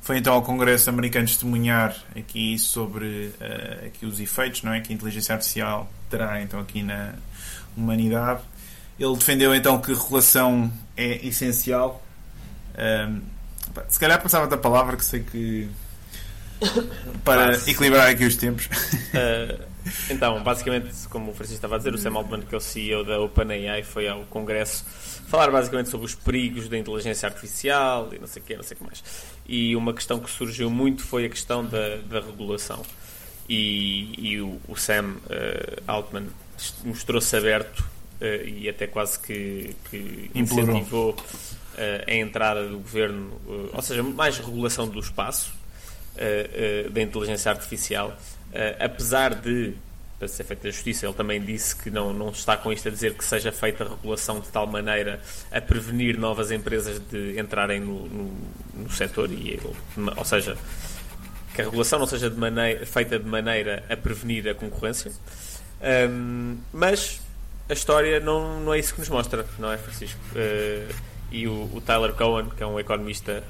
Foi 0.00 0.18
então 0.18 0.34
ao 0.34 0.42
Congresso 0.42 0.90
americano 0.90 1.26
testemunhar 1.26 1.96
aqui 2.18 2.58
sobre 2.58 3.32
eh, 3.40 3.84
aqui 3.86 4.04
os 4.04 4.18
efeitos 4.20 4.62
não 4.62 4.72
é, 4.74 4.80
que 4.80 4.92
a 4.92 4.94
inteligência 4.96 5.34
artificial 5.34 5.88
terá 6.10 6.42
então 6.42 6.58
aqui 6.60 6.82
na 6.82 7.14
humanidade. 7.76 8.40
Ele 8.98 9.14
defendeu 9.16 9.54
então 9.54 9.80
que 9.80 9.94
regulação 9.94 10.70
é 10.96 11.24
essencial. 11.26 12.02
Ehm, 12.76 13.20
pá, 13.72 13.84
se 13.88 13.98
calhar 14.00 14.20
passava 14.20 14.46
da 14.48 14.56
palavra 14.58 14.96
que 14.96 15.04
sei 15.04 15.20
que 15.22 15.68
para 17.24 17.54
equilibrar 17.68 18.08
aqui 18.08 18.24
os 18.24 18.36
tempos. 18.36 18.66
Uh, 18.66 19.74
então, 20.10 20.42
basicamente, 20.42 20.90
como 21.08 21.30
o 21.30 21.34
Francisco 21.34 21.56
estava 21.56 21.74
a 21.76 21.78
dizer, 21.78 21.94
o 21.94 21.98
Sam 21.98 22.14
Altman, 22.14 22.42
que 22.42 22.54
é 22.54 22.58
o 22.58 22.60
CEO 22.60 23.04
da 23.04 23.20
OpenAI, 23.20 23.82
foi 23.82 24.08
ao 24.08 24.22
Congresso 24.24 24.84
falar 25.26 25.50
basicamente 25.50 25.88
sobre 25.88 26.06
os 26.06 26.14
perigos 26.14 26.68
da 26.68 26.78
inteligência 26.78 27.28
artificial 27.28 28.10
e 28.12 28.18
não 28.18 28.26
sei 28.26 28.42
o 28.42 28.44
que, 28.44 28.56
não 28.56 28.62
sei 28.62 28.74
o 28.76 28.78
que 28.78 28.84
mais. 28.84 29.02
E 29.46 29.74
uma 29.76 29.92
questão 29.92 30.20
que 30.20 30.30
surgiu 30.30 30.70
muito 30.70 31.02
foi 31.02 31.26
a 31.26 31.28
questão 31.28 31.64
da, 31.64 31.96
da 31.96 32.20
regulação. 32.20 32.82
E, 33.48 34.14
e 34.18 34.40
o, 34.40 34.58
o 34.68 34.76
Sam 34.76 35.16
uh, 35.26 35.82
Altman 35.86 36.26
mostrou-se 36.84 37.36
aberto 37.36 37.80
uh, 37.80 38.46
e 38.46 38.68
até 38.68 38.86
quase 38.86 39.18
que, 39.18 39.76
que 39.90 40.30
incentivou 40.34 41.16
a 42.06 42.14
entrada 42.14 42.68
do 42.68 42.78
governo, 42.78 43.32
ou 43.72 43.82
seja, 43.82 44.00
mais 44.00 44.38
regulação 44.38 44.86
do 44.86 45.00
espaço 45.00 45.52
uh, 46.16 46.86
uh, 46.86 46.90
da 46.90 47.00
inteligência 47.02 47.50
artificial, 47.50 48.08
uh, 48.10 48.84
apesar 48.84 49.34
de, 49.34 49.74
para 50.18 50.28
ser 50.28 50.44
feita 50.44 50.68
a 50.68 50.70
justiça, 50.70 51.06
ele 51.06 51.14
também 51.14 51.40
disse 51.40 51.74
que 51.76 51.90
não, 51.90 52.12
não 52.12 52.30
está 52.30 52.56
com 52.56 52.72
isto 52.72 52.88
a 52.88 52.90
dizer 52.90 53.14
que 53.14 53.24
seja 53.24 53.50
feita 53.52 53.84
a 53.84 53.88
regulação 53.88 54.40
de 54.40 54.48
tal 54.48 54.66
maneira 54.66 55.20
a 55.50 55.60
prevenir 55.60 56.18
novas 56.18 56.50
empresas 56.50 56.98
de 57.10 57.38
entrarem 57.38 57.80
no, 57.80 58.06
no, 58.08 58.34
no 58.74 58.90
setor, 58.90 59.30
e, 59.30 59.50
ele- 59.50 59.74
ou 60.16 60.24
seja, 60.24 60.56
que 61.54 61.60
a 61.60 61.64
regulação 61.64 61.98
não 61.98 62.06
seja 62.06 62.28
de 62.30 62.36
maneira, 62.36 62.84
feita 62.86 63.18
de 63.18 63.26
maneira 63.26 63.84
a 63.88 63.96
prevenir 63.96 64.48
a 64.48 64.54
concorrência. 64.54 65.12
Um, 66.10 66.58
mas 66.72 67.20
a 67.68 67.72
história 67.72 68.18
não, 68.20 68.60
não 68.60 68.74
é 68.74 68.78
isso 68.78 68.94
que 68.94 69.00
nos 69.00 69.08
mostra, 69.08 69.44
não 69.58 69.70
é, 69.70 69.76
Francisco? 69.76 70.18
Uh, 70.32 70.94
e 71.30 71.46
o, 71.46 71.70
o 71.74 71.80
Tyler 71.80 72.12
Cohen, 72.12 72.48
que 72.50 72.62
é 72.62 72.66
um 72.66 72.78
economista 72.78 73.42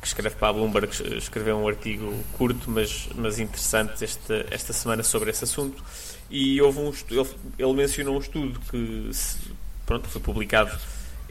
que 0.00 0.06
escreve 0.06 0.34
para 0.36 0.48
a 0.48 0.52
Bloomberg, 0.52 0.88
escreveu 1.16 1.56
um 1.58 1.66
artigo 1.68 2.12
curto, 2.36 2.70
mas, 2.70 3.08
mas 3.14 3.38
interessante 3.38 4.04
esta, 4.04 4.46
esta 4.50 4.72
semana 4.72 5.02
sobre 5.02 5.30
esse 5.30 5.44
assunto. 5.44 5.82
E 6.30 6.60
houve 6.60 6.78
um 6.80 6.90
estu- 6.90 7.26
ele, 7.58 7.72
mencionou 7.72 8.16
um 8.16 8.18
estudo 8.20 8.58
que 8.70 9.08
se- 9.12 9.38
pronto, 9.86 10.08
foi 10.08 10.20
publicado 10.20 10.76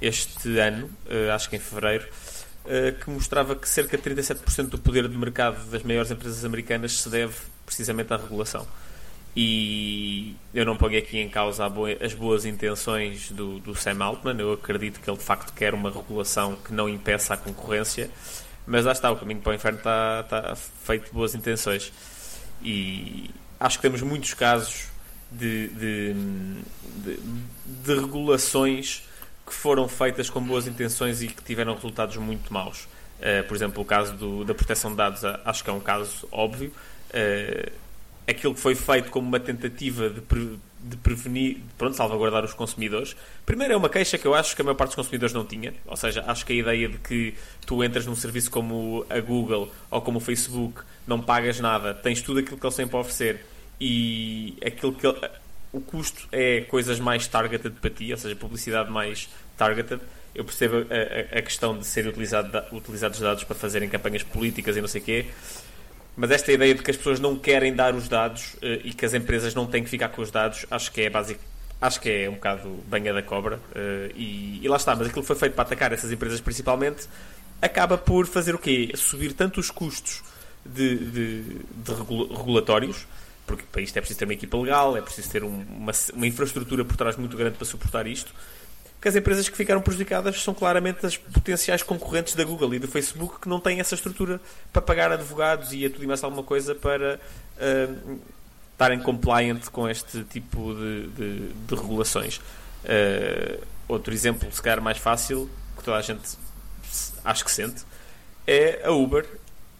este 0.01 0.57
ano, 0.59 0.89
uh, 1.05 1.31
acho 1.33 1.49
que 1.49 1.55
em 1.55 1.59
fevereiro, 1.59 2.05
uh, 2.65 2.99
que 3.03 3.09
mostrava 3.09 3.55
que 3.55 3.67
cerca 3.67 3.97
de 3.97 4.03
37% 4.03 4.69
do 4.69 4.77
poder 4.77 5.07
de 5.07 5.17
mercado 5.17 5.63
das 5.69 5.83
maiores 5.83 6.11
empresas 6.11 6.43
americanas 6.45 6.93
se 7.01 7.09
deve 7.09 7.33
precisamente 7.65 8.13
à 8.13 8.17
regulação. 8.17 8.65
E 9.35 10.33
eu 10.53 10.63
não 10.65 10.77
ponho 10.77 10.97
aqui 10.97 11.17
em 11.19 11.27
causa 11.27 11.65
as 11.99 12.13
boas 12.13 12.45
intenções 12.45 13.29
do, 13.31 13.59
do 13.59 13.75
Sam 13.75 13.97
Altman, 14.01 14.39
eu 14.39 14.53
acredito 14.53 15.01
que 15.01 15.09
ele 15.09 15.17
de 15.17 15.23
facto 15.23 15.51
quer 15.53 15.73
uma 15.73 15.91
regulação 15.91 16.55
que 16.55 16.71
não 16.73 16.87
impeça 16.87 17.33
a 17.33 17.37
concorrência, 17.37 18.09
mas 18.65 18.85
lá 18.85 18.93
está, 18.93 19.11
o 19.11 19.17
caminho 19.17 19.41
para 19.41 19.51
o 19.51 19.53
inferno 19.55 19.77
está, 19.77 20.21
está 20.23 20.55
feito 20.55 21.07
de 21.07 21.11
boas 21.11 21.35
intenções. 21.35 21.91
E 22.63 23.29
acho 23.59 23.77
que 23.77 23.81
temos 23.81 24.01
muitos 24.01 24.33
casos 24.33 24.85
de, 25.29 25.67
de, 25.67 26.13
de, 27.03 27.19
de 27.65 27.95
regulações 27.95 29.03
que 29.45 29.53
foram 29.53 29.87
feitas 29.87 30.29
com 30.29 30.41
boas 30.41 30.65
intenções 30.65 31.21
e 31.21 31.27
que 31.27 31.43
tiveram 31.43 31.75
resultados 31.75 32.15
muito 32.17 32.53
maus. 32.53 32.87
Uh, 33.19 33.45
por 33.47 33.55
exemplo, 33.55 33.81
o 33.83 33.85
caso 33.85 34.13
do- 34.13 34.43
da 34.45 34.53
proteção 34.55 34.91
de 34.91 34.97
dados, 34.97 35.23
acho 35.23 35.63
que 35.63 35.69
é 35.69 35.73
um 35.73 35.79
caso 35.79 36.27
óbvio. 36.31 36.71
Uh, 37.09 37.84
aquilo 38.27 38.53
que 38.53 38.59
foi 38.59 38.75
feito 38.75 39.11
como 39.11 39.27
uma 39.27 39.39
tentativa 39.39 40.09
de, 40.09 40.21
pre- 40.21 40.57
de 40.79 40.97
prevenir, 40.97 41.57
pronto, 41.77 41.95
salvaguardar 41.95 42.43
os 42.43 42.53
consumidores. 42.53 43.15
Primeiro 43.45 43.73
é 43.73 43.77
uma 43.77 43.89
queixa 43.89 44.17
que 44.17 44.25
eu 44.25 44.33
acho 44.33 44.55
que 44.55 44.61
a 44.61 44.65
maior 44.65 44.75
parte 44.75 44.89
dos 44.89 44.95
consumidores 44.95 45.33
não 45.33 45.45
tinha, 45.45 45.73
ou 45.85 45.95
seja, 45.95 46.23
acho 46.27 46.45
que 46.45 46.53
a 46.53 46.55
ideia 46.55 46.89
de 46.89 46.97
que 46.97 47.35
tu 47.65 47.83
entras 47.83 48.05
num 48.05 48.15
serviço 48.15 48.49
como 48.49 49.05
a 49.09 49.19
Google 49.19 49.71
ou 49.91 50.01
como 50.01 50.17
o 50.17 50.21
Facebook, 50.21 50.81
não 51.07 51.21
pagas 51.21 51.59
nada, 51.59 51.93
tens 51.93 52.21
tudo 52.21 52.39
aquilo 52.39 52.57
que 52.57 52.65
eles 52.65 52.75
têm 52.75 52.87
para 52.87 52.99
oferecer 52.99 53.45
e 53.79 54.57
aquilo 54.65 54.93
que 54.93 55.05
ele- 55.05 55.19
o 55.71 55.81
custo 55.81 56.27
é 56.31 56.61
coisas 56.61 56.99
mais 56.99 57.27
targeted 57.27 57.75
para 57.79 57.89
ti, 57.89 58.11
ou 58.11 58.17
seja, 58.17 58.35
publicidade 58.35 58.89
mais 58.89 59.29
targeted. 59.57 60.01
Eu 60.33 60.43
percebo 60.43 60.77
a, 60.77 60.79
a- 60.79 61.39
a 61.39 61.41
questão 61.41 61.77
de 61.77 61.85
serem 61.85 62.09
utilizado, 62.09 62.49
utilizados 62.71 63.19
dados 63.19 63.43
para 63.43 63.55
fazerem 63.55 63.87
campanhas 63.89 64.23
políticas 64.23 64.75
e 64.77 64.81
não 64.81 64.87
sei 64.87 65.01
o 65.01 65.03
quê, 65.03 65.25
mas 66.17 66.31
esta 66.31 66.51
ideia 66.51 66.73
de 66.73 66.81
que 66.81 66.91
as 66.91 66.97
pessoas 66.97 67.19
não 67.19 67.35
querem 67.37 67.73
dar 67.73 67.93
os 67.95 68.07
dados 68.07 68.55
eh, 68.61 68.81
e 68.85 68.93
que 68.93 69.05
as 69.05 69.13
empresas 69.13 69.53
não 69.53 69.65
têm 69.65 69.83
que 69.83 69.89
ficar 69.89 70.09
com 70.09 70.21
os 70.21 70.31
dados, 70.31 70.65
acho 70.71 70.91
que 70.91 71.01
é 71.01 71.09
básico. 71.09 71.41
Acho 71.81 71.99
que 71.99 72.09
é 72.09 72.29
um 72.29 72.33
bocado 72.35 72.69
banha 72.87 73.13
da 73.13 73.21
cobra 73.21 73.59
eh, 73.75 74.11
e, 74.15 74.59
e 74.63 74.67
lá 74.67 74.77
está, 74.77 74.95
mas 74.95 75.07
aquilo 75.07 75.21
que 75.21 75.27
foi 75.27 75.35
feito 75.35 75.53
para 75.53 75.63
atacar 75.63 75.91
essas 75.91 76.11
empresas 76.11 76.39
principalmente 76.39 77.07
acaba 77.61 77.97
por 77.97 78.25
fazer 78.27 78.55
o 78.55 78.57
quê? 78.59 78.91
Subir 78.95 79.33
tanto 79.33 79.59
os 79.59 79.69
custos 79.69 80.23
de, 80.65 80.95
de- 80.97 81.41
de 81.83 81.93
regula- 81.93 82.37
regulatórios, 82.37 83.05
porque 83.45 83.63
para 83.71 83.81
isto 83.81 83.95
é 83.97 84.01
preciso 84.01 84.19
ter 84.19 84.25
uma 84.25 84.33
equipa 84.33 84.57
legal, 84.57 84.95
é 84.97 85.01
preciso 85.01 85.29
ter 85.29 85.43
um- 85.43 85.65
uma, 85.69 85.91
uma 86.13 86.25
infraestrutura 86.27 86.83
por 86.85 86.95
trás 86.95 87.17
muito 87.17 87.35
grande 87.37 87.57
para 87.57 87.65
suportar 87.65 88.07
isto, 88.07 88.33
as 89.07 89.15
empresas 89.15 89.47
que 89.49 89.55
ficaram 89.57 89.81
prejudicadas 89.81 90.41
são 90.41 90.53
claramente 90.53 91.05
as 91.05 91.15
potenciais 91.17 91.83
concorrentes 91.83 92.33
da 92.35 92.43
Google 92.43 92.73
e 92.75 92.79
do 92.79 92.87
Facebook 92.87 93.39
que 93.41 93.49
não 93.49 93.59
têm 93.59 93.79
essa 93.79 93.95
estrutura 93.95 94.39
para 94.73 94.81
pagar 94.81 95.11
advogados 95.11 95.71
e 95.73 95.85
a 95.85 95.89
tudo 95.89 96.03
e 96.03 96.07
mais 96.07 96.23
alguma 96.23 96.43
coisa 96.43 96.73
para 96.75 97.19
ah, 97.59 97.95
estarem 98.71 98.99
compliant 98.99 99.61
com 99.71 99.87
este 99.89 100.23
tipo 100.25 100.73
de, 100.73 101.07
de- 101.07 101.53
de 101.53 101.75
regulações. 101.75 102.39
Ah, 102.83 103.57
outro 103.87 104.13
exemplo, 104.13 104.51
se 104.51 104.61
calhar 104.61 104.81
mais 104.81 104.97
fácil, 104.97 105.49
que 105.77 105.83
toda 105.83 105.97
a 105.97 106.01
gente 106.01 106.37
acho 107.23 107.45
que 107.45 107.51
sente, 107.51 107.83
é 108.47 108.81
a 108.85 108.91
Uber 108.91 109.25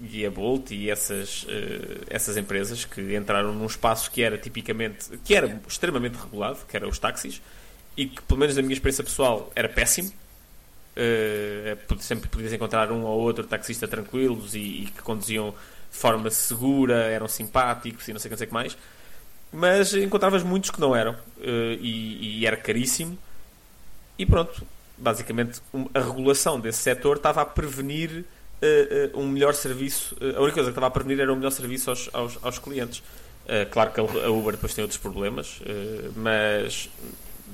e 0.02 0.26
a 0.26 0.30
Bolt 0.32 0.72
e 0.72 0.90
essas, 0.90 1.46
eh, 1.48 2.00
essas 2.10 2.36
empresas 2.36 2.84
que 2.84 3.16
entraram 3.16 3.54
num 3.54 3.66
espaço 3.66 4.12
que 4.12 4.22
era 4.22 4.38
tipicamente, 4.38 5.06
que 5.24 5.34
era 5.34 5.60
extremamente 5.68 6.16
regulado, 6.18 6.58
que 6.68 6.76
era 6.76 6.88
os 6.88 7.00
táxis, 7.00 7.42
e 7.98 8.08
que, 8.08 8.22
pelo 8.22 8.40
menos 8.40 8.56
na 8.56 8.62
minha 8.62 8.74
experiência 8.74 9.04
pessoal, 9.04 9.52
era 9.56 9.70
péssimo, 9.70 10.12
Uh, 10.96 12.02
sempre 12.02 12.30
podias 12.30 12.54
encontrar 12.54 12.90
um 12.90 13.04
ou 13.04 13.20
outro 13.20 13.46
taxista 13.46 13.86
tranquilos 13.86 14.56
e, 14.56 14.60
e, 14.60 14.86
que 14.86 15.02
conduziam 15.02 15.54
de 15.92 15.98
forma 15.98 16.30
segura, 16.32 16.96
eram 16.96 17.28
simpáticos 17.28 18.08
e 18.08 18.14
não 18.14 18.20
sei 18.20 18.32
o 18.32 18.38
que 18.38 18.54
mais. 18.54 18.78
Mas 19.52 19.94
encontravas 19.94 20.42
muitos 20.42 20.70
que 20.70 20.80
não 20.80 20.96
eram 20.96 21.12
uh, 21.12 21.78
e, 21.82 22.40
e, 22.40 22.48
era 22.48 22.56
caríssimo. 22.56 23.18
E 24.18 24.26
pronto, 24.26 24.66
basicamente 24.98 25.62
a 25.94 26.00
regulação 26.00 26.62
desse 26.62 26.78
setor 26.78 27.18
estava 27.18 27.42
a 27.42 27.46
prevenir 27.46 28.24
uh, 28.62 29.20
um 29.20 29.28
melhor 29.28 29.54
serviço. 29.54 30.16
a 30.22 30.40
única 30.40 30.54
coisa 30.54 30.70
que 30.72 30.78
estava 30.78 30.88
a 30.88 30.92
prevenir 30.92 31.20
era 31.20 31.32
um 31.32 31.36
melhor 31.36 31.52
serviço 31.52 31.90
aos, 31.90 32.10
aos, 32.14 32.40
aos 32.42 32.58
clientes. 32.58 33.04
claro 33.70 33.92
que 33.92 34.00
a 34.00 34.30
Uber 34.30 34.54
depois 34.54 34.74
tem 34.74 34.82
outros 34.82 35.00
problemas, 35.00 35.60
mas, 36.16 36.90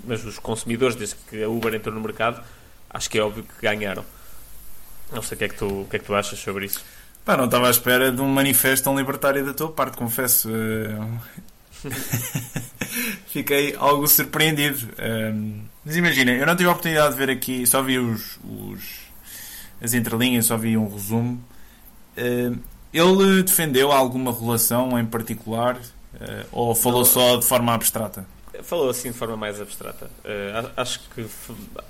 mas 0.05 0.23
os 0.25 0.39
consumidores, 0.39 0.95
desde 0.95 1.15
que 1.29 1.43
a 1.43 1.49
Uber 1.49 1.73
entrou 1.73 1.93
no 1.93 2.01
mercado, 2.01 2.41
acho 2.89 3.09
que 3.09 3.17
é 3.17 3.21
óbvio 3.21 3.43
que 3.43 3.61
ganharam. 3.61 4.05
Não 5.11 5.21
sei 5.21 5.35
o 5.35 5.39
que 5.39 5.43
é 5.45 5.49
que 5.49 5.55
tu, 5.55 5.81
o 5.81 5.87
que 5.89 5.97
é 5.97 5.99
que 5.99 6.05
tu 6.05 6.15
achas 6.15 6.39
sobre 6.39 6.65
isso. 6.65 6.83
Pá, 7.25 7.37
não 7.37 7.45
estava 7.45 7.67
à 7.67 7.69
espera 7.69 8.11
de 8.11 8.21
um 8.21 8.27
manifesto 8.27 8.85
tão 8.85 8.97
libertário 8.97 9.45
da 9.45 9.53
tua 9.53 9.71
parte, 9.71 9.97
confesso. 9.97 10.49
Eh, 10.49 11.89
fiquei 13.27 13.75
algo 13.77 14.07
surpreendido. 14.07 14.89
Ehm, 14.97 15.61
mas 15.85 15.95
imagina, 15.95 16.31
eu 16.31 16.45
não 16.45 16.55
tive 16.55 16.69
a 16.69 16.71
oportunidade 16.71 17.11
de 17.11 17.17
ver 17.17 17.29
aqui, 17.29 17.65
só 17.67 17.81
vi 17.81 17.99
os, 17.99 18.39
os 18.43 19.01
as 19.81 19.93
entrelinhas, 19.93 20.45
só 20.45 20.57
vi 20.57 20.77
um 20.77 20.91
resumo. 20.91 21.43
Ehm, 22.17 22.55
ele 22.93 23.43
defendeu 23.43 23.91
alguma 23.91 24.33
relação 24.33 24.99
em 24.99 25.05
particular 25.05 25.77
eh, 26.19 26.45
ou 26.51 26.75
falou 26.75 27.05
só 27.05 27.37
de 27.37 27.45
forma 27.45 27.73
abstrata? 27.73 28.25
Falou 28.63 28.89
assim 28.89 29.11
de 29.11 29.17
forma 29.17 29.37
mais 29.37 29.59
abstrata. 29.59 30.05
Uh, 30.05 30.71
acho 30.77 30.99
que 31.09 31.25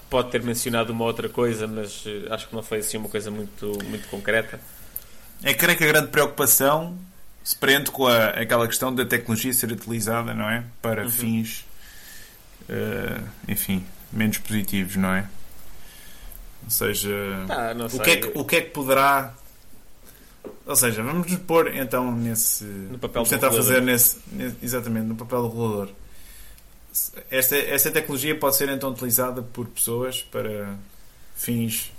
pode 0.10 0.32
ter 0.32 0.42
mencionado 0.44 0.92
uma 0.94 1.06
outra 1.06 1.30
coisa, 1.30 1.68
mas 1.68 2.06
uh, 2.06 2.32
acho 2.32 2.48
que 2.48 2.56
não 2.56 2.64
foi 2.64 2.80
assim 2.80 2.98
uma 2.98 3.10
coisa 3.10 3.30
muito, 3.32 3.78
muito 3.86 4.08
concreta. 4.10 4.60
É 5.44 5.54
creio 5.54 5.78
que 5.78 5.84
a 5.84 5.88
grande 5.88 6.08
preocupação 6.08 6.98
se 7.44 7.56
prende 7.56 7.92
com 7.92 8.08
a, 8.08 8.30
aquela 8.30 8.68
questão 8.68 8.94
da 8.94 9.06
tecnologia 9.06 9.54
ser 9.54 9.72
utilizada, 9.72 10.34
não 10.34 10.50
é? 10.50 10.64
Para 10.82 11.04
uhum. 11.04 11.10
fins, 11.10 11.66
uh, 12.70 13.24
enfim, 13.48 13.86
menos 14.12 14.38
positivos, 14.38 14.96
não 14.96 15.14
é? 15.14 15.28
Ou 16.64 16.70
seja, 16.70 17.10
ah, 17.50 17.74
o, 17.92 18.00
que 18.00 18.10
é 18.12 18.18
que, 18.18 18.32
o 18.36 18.46
que 18.46 18.56
é 18.58 18.62
que 18.62 18.70
poderá 18.70 19.34
ou 20.66 20.76
seja, 20.76 21.04
vamos 21.04 21.34
pôr 21.38 21.76
então 21.76 22.16
nesse. 22.16 22.64
No 22.64 22.98
papel 23.00 23.24
vamos 23.24 23.30
tentar 23.30 23.52
fazer 23.52 23.82
nesse, 23.82 24.20
nesse, 24.32 24.56
Exatamente, 24.62 25.06
no 25.06 25.16
papel 25.16 25.42
do 25.42 25.50
regulador 25.50 25.90
esta, 27.30 27.56
esta 27.56 27.92
tecnologia 27.92 28.38
pode 28.38 28.56
ser 28.56 28.70
então 28.70 28.92
utilizada 28.92 29.42
por 29.42 29.68
pessoas 29.68 30.22
para 30.22 30.76
fins 31.36 31.92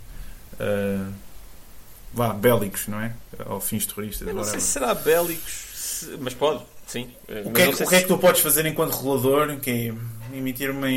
uh, 0.54 1.12
vá, 2.12 2.32
bélicos, 2.32 2.88
não 2.88 3.00
é? 3.00 3.14
Ou 3.46 3.60
fins 3.60 3.86
terroristas. 3.86 4.28
Eu 4.28 4.34
não 4.34 4.44
sei 4.44 4.60
se 4.60 4.66
será 4.66 4.94
bélicos, 4.94 6.08
mas 6.20 6.34
pode, 6.34 6.62
sim. 6.86 7.10
O 7.44 7.52
que, 7.52 7.62
é, 7.62 7.68
o 7.68 7.88
que 7.88 7.94
é 7.94 8.02
que 8.02 8.08
tu 8.08 8.18
podes 8.18 8.40
fazer 8.40 8.66
enquanto 8.66 8.94
regulador? 8.94 9.58
Que 9.58 9.70
é 9.70 10.36
emitir 10.36 10.70
uma 10.70 10.88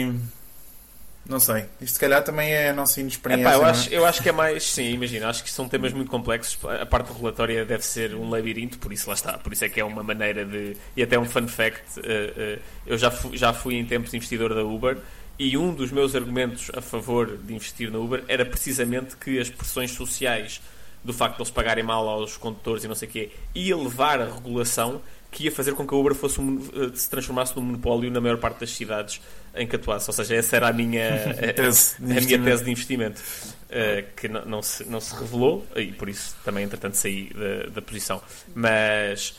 não 1.27 1.39
sei. 1.39 1.65
Isto 1.81 1.95
se 1.95 1.99
calhar 1.99 2.23
também 2.23 2.51
é 2.51 2.69
a 2.69 2.73
nossa 2.73 3.01
inexperiência. 3.01 3.47
Epá, 3.47 3.57
eu, 3.57 3.65
é? 3.65 3.69
acho, 3.69 3.89
eu 3.89 4.05
acho 4.05 4.21
que 4.21 4.29
é 4.29 4.31
mais, 4.31 4.63
sim, 4.63 4.91
imagina, 4.91 5.27
acho 5.27 5.43
que 5.43 5.49
são 5.49 5.67
temas 5.67 5.91
muito 5.91 6.09
complexos. 6.09 6.57
A 6.79 6.85
parte 6.85 7.11
regulatória 7.11 7.65
deve 7.65 7.83
ser 7.83 8.13
um 8.13 8.29
labirinto, 8.29 8.77
por 8.77 8.93
isso 8.93 9.07
lá 9.07 9.15
está. 9.15 9.37
Por 9.37 9.51
isso 9.51 9.65
é 9.65 9.69
que 9.69 9.79
é 9.79 9.83
uma 9.83 10.03
maneira 10.03 10.45
de. 10.45 10.77
E 10.95 11.01
até 11.01 11.17
um 11.17 11.25
fun 11.25 11.47
fact: 11.47 11.99
uh, 11.99 12.01
uh, 12.01 12.61
eu 12.85 12.97
já 12.97 13.09
fui, 13.09 13.37
já 13.37 13.53
fui 13.53 13.75
em 13.75 13.85
tempos 13.85 14.13
investidor 14.13 14.53
da 14.53 14.63
Uber 14.63 14.97
e 15.37 15.57
um 15.57 15.73
dos 15.73 15.91
meus 15.91 16.15
argumentos 16.15 16.71
a 16.75 16.81
favor 16.81 17.37
de 17.37 17.53
investir 17.53 17.91
na 17.91 17.97
Uber 17.97 18.23
era 18.27 18.45
precisamente 18.45 19.17
que 19.17 19.39
as 19.39 19.49
pressões 19.49 19.91
sociais 19.91 20.61
do 21.03 21.13
facto 21.13 21.35
de 21.35 21.41
eles 21.41 21.51
pagarem 21.51 21.83
mal 21.83 22.07
aos 22.07 22.37
condutores 22.37 22.83
e 22.83 22.87
não 22.87 22.95
sei 22.95 23.07
o 23.07 23.11
quê 23.11 23.31
ia 23.53 23.75
levar 23.75 24.21
a 24.21 24.25
regulação 24.25 25.01
que 25.29 25.43
ia 25.43 25.51
fazer 25.51 25.73
com 25.73 25.85
que 25.85 25.93
a 25.93 25.97
Uber 25.97 26.15
fosse 26.15 26.39
um, 26.39 26.57
eh, 26.73 26.95
se 26.95 27.09
transformasse 27.09 27.53
num 27.57 27.61
monopólio 27.61 28.09
na 28.09 28.21
maior 28.21 28.37
parte 28.37 28.61
das 28.61 28.69
cidades 28.69 29.19
em 29.55 29.67
que 29.67 29.75
atuasse. 29.75 30.09
Ou 30.09 30.13
seja, 30.13 30.35
essa 30.35 30.55
era 30.55 30.69
a 30.69 30.73
minha, 30.73 31.33
tese, 31.55 31.95
a, 32.01 32.17
a 32.17 32.21
minha 32.21 32.41
tese 32.43 32.63
de 32.63 32.71
investimento, 32.71 33.21
uh, 33.21 34.15
que 34.15 34.27
não, 34.27 34.45
não, 34.45 34.61
se, 34.61 34.83
não 34.85 34.99
se 34.99 35.15
revelou 35.15 35.65
e 35.75 35.91
por 35.91 36.09
isso 36.09 36.35
também, 36.43 36.65
entretanto, 36.65 36.95
saí 36.95 37.31
da, 37.33 37.69
da 37.69 37.81
posição. 37.81 38.21
Mas. 38.53 39.35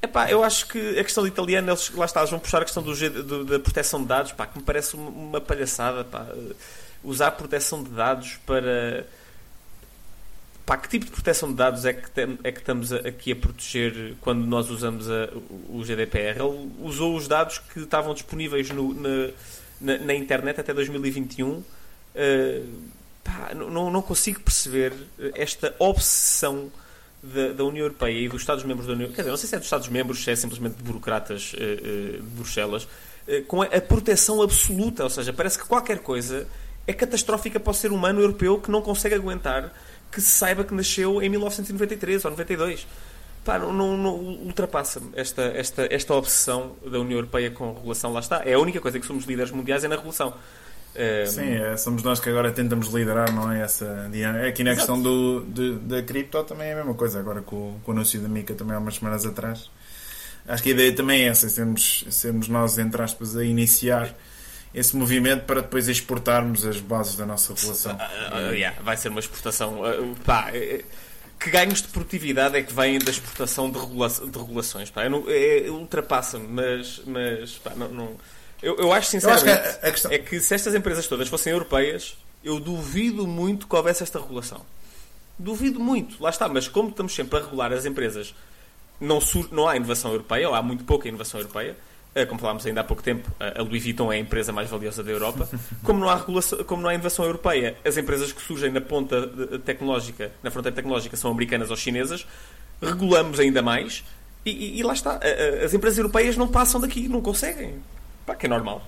Epá, 0.00 0.28
eu 0.28 0.42
acho 0.42 0.66
que 0.66 0.98
a 0.98 1.04
questão 1.04 1.24
italiana, 1.26 1.70
eles, 1.70 1.90
lá 1.90 2.04
está, 2.04 2.20
eles 2.20 2.30
vão 2.30 2.40
puxar 2.40 2.60
a 2.60 2.64
questão 2.64 2.82
do, 2.82 2.94
do, 3.22 3.44
da 3.44 3.60
proteção 3.60 4.00
de 4.02 4.08
dados, 4.08 4.32
pá, 4.32 4.46
que 4.46 4.58
me 4.58 4.64
parece 4.64 4.94
uma, 4.94 5.10
uma 5.10 5.40
palhaçada. 5.40 6.04
Pá. 6.04 6.26
Usar 7.04 7.32
proteção 7.32 7.82
de 7.82 7.90
dados 7.90 8.38
para 8.46 9.06
Pá, 10.64 10.76
que 10.76 10.88
tipo 10.88 11.06
de 11.06 11.10
proteção 11.10 11.48
de 11.50 11.56
dados 11.56 11.84
é 11.84 11.92
que, 11.92 12.08
tem, 12.10 12.38
é 12.44 12.52
que 12.52 12.60
estamos 12.60 12.92
aqui 12.92 13.32
a 13.32 13.36
proteger 13.36 14.14
quando 14.20 14.46
nós 14.46 14.70
usamos 14.70 15.10
a, 15.10 15.28
o 15.68 15.82
GDPR? 15.84 16.40
Ele 16.40 16.70
usou 16.80 17.16
os 17.16 17.26
dados 17.26 17.58
que 17.58 17.80
estavam 17.80 18.14
disponíveis 18.14 18.70
no, 18.70 18.94
na, 18.94 19.98
na, 19.98 20.14
internet 20.14 20.60
até 20.60 20.72
2021. 20.72 21.48
Uh, 21.48 21.64
eh, 22.14 22.62
pá, 23.24 23.50
não, 23.54 23.90
não 23.90 24.02
consigo 24.02 24.40
perceber 24.40 24.92
esta 25.34 25.74
obsessão 25.80 26.70
da, 27.20 27.52
da, 27.54 27.64
União 27.64 27.84
Europeia 27.84 28.16
e 28.16 28.28
dos 28.28 28.42
Estados-membros 28.42 28.86
da 28.86 28.92
União 28.92 29.08
Quer 29.10 29.22
dizer, 29.22 29.30
não 29.30 29.36
sei 29.36 29.48
se 29.48 29.54
é 29.56 29.58
dos 29.58 29.66
Estados-membros, 29.66 30.22
se 30.22 30.30
é 30.30 30.36
simplesmente 30.36 30.76
de 30.76 30.82
burocratas 30.84 31.54
uh, 31.54 31.56
uh, 31.56 32.22
de 32.22 32.28
Bruxelas, 32.36 32.86
com 33.48 33.62
a, 33.62 33.66
a 33.66 33.80
proteção 33.80 34.40
absoluta. 34.40 35.02
Ou 35.02 35.10
seja, 35.10 35.32
parece 35.32 35.58
que 35.58 35.66
qualquer 35.66 35.98
coisa 35.98 36.46
é 36.86 36.92
catastrófica 36.92 37.58
para 37.58 37.70
o 37.70 37.74
ser 37.74 37.90
humano 37.90 38.20
europeu 38.20 38.60
que 38.60 38.70
não 38.70 38.80
consegue 38.80 39.14
aguentar 39.14 39.72
que 40.12 40.20
se 40.20 40.30
saiba 40.30 40.62
que 40.62 40.74
nasceu 40.74 41.22
em 41.22 41.28
1993 41.28 42.24
ou 42.24 42.30
92. 42.30 42.86
Pá, 43.44 43.58
não, 43.58 43.72
não, 43.72 43.96
não 43.96 44.14
ultrapassa-me 44.14 45.10
esta, 45.14 45.42
esta, 45.42 45.88
esta 45.90 46.14
obsessão 46.14 46.76
da 46.86 47.00
União 47.00 47.18
Europeia 47.18 47.50
com 47.50 47.70
a 47.70 47.74
regulação. 47.74 48.12
Lá 48.12 48.20
está. 48.20 48.42
É 48.44 48.52
a 48.52 48.58
única 48.58 48.80
coisa 48.80 49.00
que 49.00 49.06
somos 49.06 49.24
líderes 49.24 49.50
mundiais 49.50 49.82
é 49.82 49.88
na 49.88 49.96
regulação. 49.96 50.34
Sim, 51.26 51.54
é, 51.54 51.76
somos 51.78 52.02
nós 52.02 52.20
que 52.20 52.28
agora 52.28 52.52
tentamos 52.52 52.88
liderar, 52.88 53.32
não 53.32 53.50
é? 53.50 53.62
Essa, 53.62 54.10
é 54.12 54.48
aqui 54.48 54.62
na 54.62 54.72
Exato. 54.72 54.92
questão 54.92 55.02
do, 55.02 55.40
da 55.80 56.02
cripto 56.02 56.44
também 56.44 56.68
é 56.68 56.72
a 56.74 56.76
mesma 56.76 56.94
coisa. 56.94 57.18
Agora 57.18 57.40
com, 57.40 57.80
com 57.82 57.90
o 57.90 57.94
anúncio 57.94 58.20
da 58.20 58.28
Mica 58.28 58.54
também 58.54 58.76
há 58.76 58.78
umas 58.78 58.96
semanas 58.96 59.24
atrás. 59.24 59.70
Acho 60.46 60.62
que 60.62 60.68
a 60.70 60.72
ideia 60.72 60.94
também 60.94 61.22
é 61.22 61.28
essa, 61.28 61.48
sermos, 61.48 62.04
sermos 62.10 62.48
nós, 62.48 62.76
entre 62.76 63.00
aspas, 63.00 63.36
a 63.36 63.44
iniciar 63.44 64.14
esse 64.74 64.96
movimento 64.96 65.44
para 65.44 65.60
depois 65.60 65.88
exportarmos 65.88 66.64
as 66.64 66.80
bases 66.80 67.16
da 67.16 67.26
nossa 67.26 67.54
relação. 67.54 67.92
Uh, 67.92 68.50
uh, 68.50 68.54
yeah, 68.54 68.80
vai 68.82 68.96
ser 68.96 69.08
uma 69.08 69.20
exportação. 69.20 69.82
Uh, 69.82 70.16
pá, 70.24 70.50
eh, 70.52 70.84
que 71.38 71.50
ganhos 71.50 71.82
de 71.82 71.88
produtividade 71.88 72.56
é 72.56 72.62
que 72.62 72.72
vêm 72.72 72.98
da 72.98 73.10
exportação 73.10 73.70
de, 73.70 73.78
regula 73.78 74.08
de 74.08 74.38
regulações? 74.38 74.90
Pá, 74.90 75.02
é, 75.04 75.66
ultrapassa-me, 75.68 76.46
mas, 76.48 77.02
mas 77.04 77.52
pá, 77.58 77.72
não, 77.74 77.88
não, 77.88 78.16
eu, 78.62 78.76
eu 78.76 78.92
acho 78.92 79.10
sinceramente 79.10 79.46
eu 79.46 79.54
acho 79.54 79.78
que 79.80 79.86
a, 79.86 79.88
a 79.88 79.92
questão... 79.92 80.12
é 80.12 80.18
que 80.18 80.40
se 80.40 80.54
estas 80.54 80.74
empresas 80.74 81.06
todas 81.06 81.28
fossem 81.28 81.52
europeias, 81.52 82.16
eu 82.44 82.60
duvido 82.60 83.26
muito 83.26 83.66
que 83.66 83.74
houvesse 83.74 84.02
esta 84.02 84.20
regulação. 84.20 84.64
Duvido 85.38 85.80
muito, 85.80 86.22
lá 86.22 86.30
está, 86.30 86.48
mas 86.48 86.68
como 86.68 86.90
estamos 86.90 87.14
sempre 87.14 87.38
a 87.38 87.42
regular 87.42 87.72
as 87.72 87.84
empresas, 87.84 88.34
não, 89.00 89.18
não 89.50 89.68
há 89.68 89.76
inovação 89.76 90.12
europeia, 90.12 90.48
ou 90.48 90.54
há 90.54 90.62
muito 90.62 90.84
pouca 90.84 91.08
inovação 91.08 91.40
europeia 91.40 91.72
eh, 91.72 91.74
como 92.28 92.38
falámos 92.40 92.66
ainda 92.66 92.82
há 92.82 92.84
pouco 92.84 93.02
tempo, 93.02 93.30
a 93.40 93.62
Louis 93.62 93.82
Vuitton 93.82 94.12
é 94.12 94.16
a 94.16 94.18
empresa 94.18 94.52
mais 94.52 94.68
valiosa 94.68 95.02
da 95.02 95.10
Europa. 95.10 95.48
Como 95.82 95.98
não 95.98 96.08
há, 96.08 96.16
regulação, 96.16 96.62
como 96.64 96.82
não 96.82 96.90
há 96.90 96.94
inovação 96.94 97.24
europeia, 97.24 97.76
as 97.84 97.96
empresas 97.96 98.32
que 98.32 98.42
surgem 98.42 98.70
na 98.70 98.80
ponta 98.80 99.26
tecnológica, 99.64 100.30
na 100.42 100.50
fronteira 100.50 100.76
tecnológica, 100.76 101.16
são 101.16 101.30
americanas 101.30 101.70
ou 101.70 101.76
chinesas. 101.76 102.26
Regulamos 102.80 103.40
ainda 103.40 103.62
mais 103.62 104.04
e, 104.44 104.50
e, 104.50 104.78
e 104.78 104.82
lá 104.82 104.92
está. 104.92 105.18
As 105.64 105.72
empresas 105.72 105.98
europeias 105.98 106.36
não 106.36 106.48
passam 106.48 106.80
daqui, 106.80 107.08
não 107.08 107.20
conseguem. 107.20 107.82
Pá, 108.26 108.34
que 108.34 108.46
é 108.46 108.48
normal. 108.48 108.86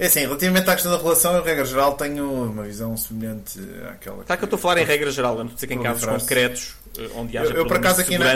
É 0.00 0.06
assim, 0.06 0.20
relativamente 0.20 0.70
à 0.70 0.72
questão 0.72 0.90
da 0.90 0.96
relação, 0.96 1.36
eu, 1.36 1.42
regra 1.42 1.62
geral, 1.62 1.92
tenho 1.92 2.44
uma 2.44 2.62
visão 2.62 2.96
semelhante 2.96 3.60
àquela. 3.90 4.22
Está 4.22 4.34
que, 4.34 4.38
que 4.38 4.44
eu 4.44 4.46
estou 4.46 4.56
a 4.56 4.60
falar 4.60 4.78
em 4.80 4.84
regra 4.84 5.10
geral, 5.10 5.34
não 5.34 5.42
estou 5.42 5.52
a 5.52 5.54
dizer 5.56 5.66
que 5.66 5.74
em 5.74 5.82
casos 5.82 6.06
concretos 6.06 6.74
eh, 6.74 6.79
onde 7.14 7.38
haja 7.38 7.52
eu, 7.52 7.58
eu 7.58 7.66
por 7.66 7.76
acaso 7.76 8.00
aqui 8.00 8.18
na, 8.18 8.34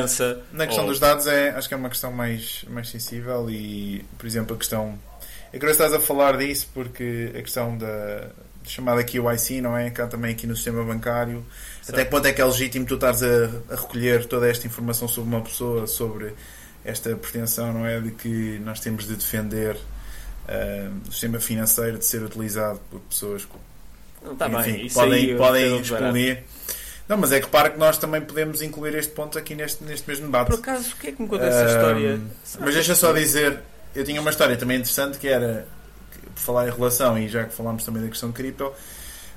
na 0.53 0.67
questão 0.67 0.85
ou... 0.85 0.91
dos 0.91 1.01
dados 1.01 1.27
é, 1.27 1.51
acho 1.51 1.69
que 1.69 1.75
é 1.75 1.77
uma 1.77 1.89
questão 1.89 2.13
mais, 2.13 2.65
mais 2.69 2.89
sensível 2.89 3.49
e, 3.51 4.05
por 4.19 4.27
exemplo, 4.27 4.55
a 4.55 4.59
questão. 4.59 4.99
É 5.53 5.59
que 5.59 5.67
estás 5.67 5.93
a 5.93 6.01
falar 6.01 6.37
disso 6.37 6.69
porque 6.75 7.31
a 7.37 7.41
questão 7.41 7.79
da 7.79 8.29
chamada 8.65 9.05
QIC, 9.05 9.61
não 9.61 9.77
é? 9.77 9.91
Cá 9.91 10.07
também 10.07 10.33
aqui 10.33 10.47
no 10.47 10.57
sistema 10.57 10.83
bancário. 10.85 11.45
Certo. 11.83 11.97
Até 11.97 12.05
que 12.05 12.11
ponto 12.11 12.27
é 12.27 12.33
que 12.33 12.41
é 12.41 12.45
legítimo 12.45 12.87
tu 12.87 12.95
estares 12.95 13.23
a, 13.23 13.51
a, 13.71 13.77
recolher 13.77 14.27
toda 14.27 14.49
esta 14.49 14.67
informação 14.67 15.07
sobre 15.07 15.35
uma 15.35 15.43
pessoa, 15.43 15.87
sobre 15.87 16.33
esta 16.85 17.15
pretensão, 17.17 17.73
não 17.73 17.87
é? 17.87 18.01
De 18.01 18.11
que 18.11 18.59
nós 18.65 18.81
temos 18.81 19.07
de 19.07 19.15
defender 19.15 19.77
uh, 19.77 21.09
o 21.09 21.13
sistema 21.13 21.39
financeiro 21.39 21.99
de 21.99 22.05
ser 22.05 22.23
utilizado 22.23 22.81
por 22.91 23.01
pessoas 23.01 23.45
que 23.45 24.37
tá 24.39 24.49
enfim, 24.49 24.73
bem. 24.73 24.91
podem, 24.91 25.37
podem 25.37 25.81
expolir. 25.81 26.43
Não, 27.09 27.19
mas 27.19 27.33
é 27.33 27.41
que 27.41 27.49
para 27.49 27.71
que 27.71 27.79
nós 27.79 27.99
também 27.99 28.21
podemos 28.21 28.63
incluir 28.63 28.95
este 28.95 29.13
ponto 29.13 29.39
aqui 29.39 29.55
neste, 29.55 29.85
neste 29.85 30.09
mesmo 30.09 30.27
debate. 30.27 30.51
Por 30.51 30.59
acaso, 30.59 30.93
o 30.93 30.97
que 30.97 31.09
é 31.09 31.13
que 31.13 31.21
me 31.23 31.29
conta 31.29 31.45
essa 31.45 31.67
história? 31.67 32.21
Mas 32.61 32.75
deixa 32.75 32.95
só 32.95 33.13
dizer, 33.13 33.61
eu 33.95 34.05
tinha 34.05 34.21
uma 34.21 34.31
história 34.31 34.57
também 34.57 34.79
interessante 34.79 35.19
que 35.19 35.29
era, 35.29 35.67
por 36.35 36.41
falar 36.41 36.69
em 36.69 36.71
relação, 36.71 37.19
e 37.19 37.29
já 37.29 37.45
que 37.45 37.55
falámos 37.55 37.85
também 37.85 38.03
da 38.03 38.09
questão 38.09 38.31
de 38.31 38.35
cripto, 38.35 38.73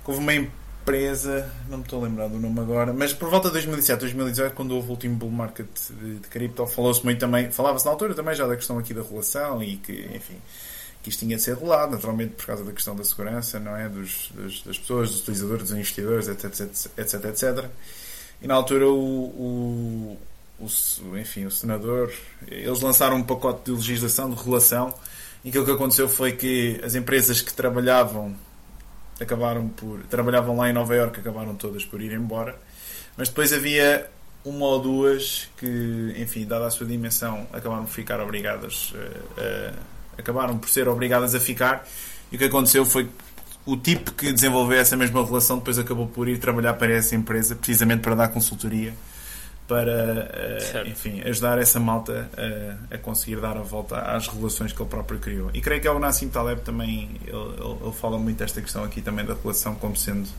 houve 0.06 0.20
uma 0.20 0.34
empresa, 0.34 1.52
não 1.68 1.80
me 1.80 1.84
estou 1.84 2.00
a 2.00 2.08
lembrar 2.08 2.30
do 2.30 2.40
nome 2.40 2.58
agora, 2.62 2.94
mas 2.94 3.12
por 3.12 3.30
volta 3.30 3.50
de 3.50 3.56
2007, 3.56 4.00
2018, 4.00 4.54
quando 4.54 4.72
houve 4.72 4.88
o 4.88 4.92
último 4.92 5.18
bull 5.18 5.30
market 5.30 5.68
de, 5.90 6.20
de 6.20 6.28
cripto, 6.30 6.66
falou-se 6.66 7.04
muito 7.04 7.20
também, 7.20 7.52
falava-se 7.52 7.86
na 7.86 7.92
altura 7.92 8.14
também 8.14 8.34
já 8.34 8.48
da 8.48 8.56
questão 8.56 8.80
aqui 8.80 8.94
da 8.94 9.02
regulação 9.02 9.62
e 9.62 9.76
que, 9.76 10.10
enfim, 10.16 10.38
que 11.08 11.12
isto 11.12 11.22
tinha 11.22 11.38
de 11.38 11.42
ser 11.42 11.54
regulado, 11.54 11.94
naturalmente 11.94 12.34
por 12.34 12.46
causa 12.46 12.66
da 12.66 12.72
questão 12.74 12.94
da 12.94 13.04
segurança, 13.04 13.60
não 13.60 13.76
é? 13.76 13.88
Dos, 13.88 14.30
das, 14.36 14.62
das 14.62 14.78
pessoas, 14.78 15.10
dos 15.10 15.22
utilizadores, 15.22 15.64
dos 15.64 15.72
investidores, 15.72 16.28
etc, 16.28 16.46
etc, 16.60 16.92
etc, 16.98 17.26
etc. 17.26 17.66
E 18.42 18.48
na 18.48 18.56
altura 18.56 18.88
o, 18.90 18.98
o, 19.00 20.20
o, 20.60 21.18
enfim, 21.18 21.46
o 21.46 21.52
senador, 21.52 22.12
eles 22.46 22.82
lançaram 22.82 23.16
um 23.16 23.24
pacote 23.24 23.66
de 23.66 23.72
legislação, 23.72 24.30
de 24.30 24.36
regulação, 24.36 24.94
em 25.46 25.50
que 25.50 25.58
o 25.58 25.64
que 25.64 25.72
aconteceu 25.72 26.10
foi 26.10 26.34
que 26.34 26.80
as 26.84 26.94
empresas 26.94 27.40
que 27.40 27.54
trabalhavam 27.54 28.36
acabaram 29.20 29.70
por 29.70 30.04
trabalhavam 30.04 30.58
lá 30.58 30.70
em 30.70 30.74
Nova 30.74 30.94
York 30.94 31.20
acabaram 31.20 31.56
todas 31.56 31.84
por 31.84 32.00
ir 32.00 32.12
embora 32.12 32.56
mas 33.18 33.30
depois 33.30 33.52
havia 33.52 34.08
uma 34.46 34.68
ou 34.68 34.80
duas 34.80 35.50
que 35.58 36.14
enfim 36.18 36.46
dada 36.46 36.68
a 36.68 36.70
sua 36.70 36.86
dimensão 36.86 37.48
acabaram 37.52 37.86
por 37.86 37.94
ficar 37.94 38.20
obrigadas 38.20 38.94
a, 38.94 39.42
a, 39.42 39.97
acabaram 40.18 40.58
por 40.58 40.70
ser 40.70 40.88
obrigadas 40.88 41.36
a 41.36 41.40
ficar 41.40 41.88
e 42.32 42.36
o 42.36 42.40
que 42.40 42.46
aconteceu 42.46 42.86
foi 42.86 43.06
que 43.06 43.12
o 43.66 43.76
tipo 43.76 44.12
que 44.14 44.32
desenvolveu 44.32 44.80
essa 44.80 44.96
mesma 44.96 45.26
relação 45.26 45.58
depois 45.58 45.78
acabou 45.78 46.08
por 46.08 46.28
ir 46.30 46.40
trabalhar 46.40 46.74
para 46.76 46.94
essa 46.94 47.16
empresa 47.16 47.56
precisamente 47.56 48.02
para 48.02 48.16
dar 48.16 48.30
consultoria 48.30 48.94
para 49.68 50.30
uh, 50.84 50.88
enfim, 50.88 51.22
ajudar 51.26 51.60
essa 51.60 51.80
malta 51.80 52.30
a, 52.92 52.96
a, 52.96 52.98
conseguir 52.98 53.42
dar 53.42 53.58
a 53.58 53.62
volta 53.62 54.00
às 54.00 54.28
relações 54.28 54.72
que 54.72 54.82
ele 54.82 54.90
próprio 54.90 55.20
criou. 55.20 55.52
E 55.54 55.60
creio 55.60 55.82
que 55.82 55.88
é 55.88 55.92
o 55.92 56.00
Nassim 56.00 56.30
Taleb 56.30 56.62
também, 56.62 57.20
ele, 57.26 57.36
ele, 57.36 57.78
ele 57.84 57.92
fala 57.92 58.18
muito 58.18 58.38
desta 58.38 58.62
questão 58.62 58.84
aqui 58.86 59.02
também 59.02 59.26
da 59.26 59.36
relação 59.36 59.76
como 59.76 59.96
sendo, 59.96 60.30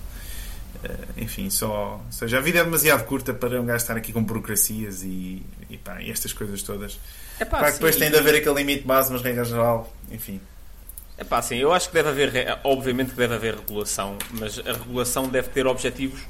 enfim, 1.16 1.50
só. 1.50 2.00
Ou 2.04 2.12
seja, 2.12 2.38
a 2.38 2.40
vida 2.40 2.60
é 2.60 2.64
demasiado 2.64 3.04
curta 3.04 3.34
para 3.34 3.60
um 3.60 3.66
gajo 3.66 3.82
estar 3.82 3.96
aqui 3.96 4.12
com 4.12 4.22
burocracias 4.22 5.02
e, 5.02 5.42
e, 5.68 5.76
pá, 5.76 6.00
e 6.00 6.10
estas 6.10 6.32
coisas 6.32 6.62
todas. 6.62 6.98
É 7.38 7.44
pá, 7.44 7.58
claro 7.58 7.72
que 7.72 7.78
depois 7.78 7.96
tem 7.96 8.10
de 8.10 8.16
haver 8.16 8.36
aquele 8.36 8.54
limite 8.56 8.86
base, 8.86 9.12
mas 9.12 9.22
regra 9.22 9.44
geral, 9.44 9.92
enfim. 10.10 10.40
É 11.16 11.24
pá, 11.24 11.42
sim, 11.42 11.56
eu 11.56 11.72
acho 11.72 11.88
que 11.88 11.94
deve 11.94 12.08
haver, 12.08 12.58
obviamente 12.62 13.10
que 13.10 13.16
deve 13.16 13.34
haver 13.34 13.56
regulação, 13.56 14.16
mas 14.32 14.58
a 14.60 14.72
regulação 14.72 15.28
deve 15.28 15.48
ter 15.48 15.66
objetivos 15.66 16.20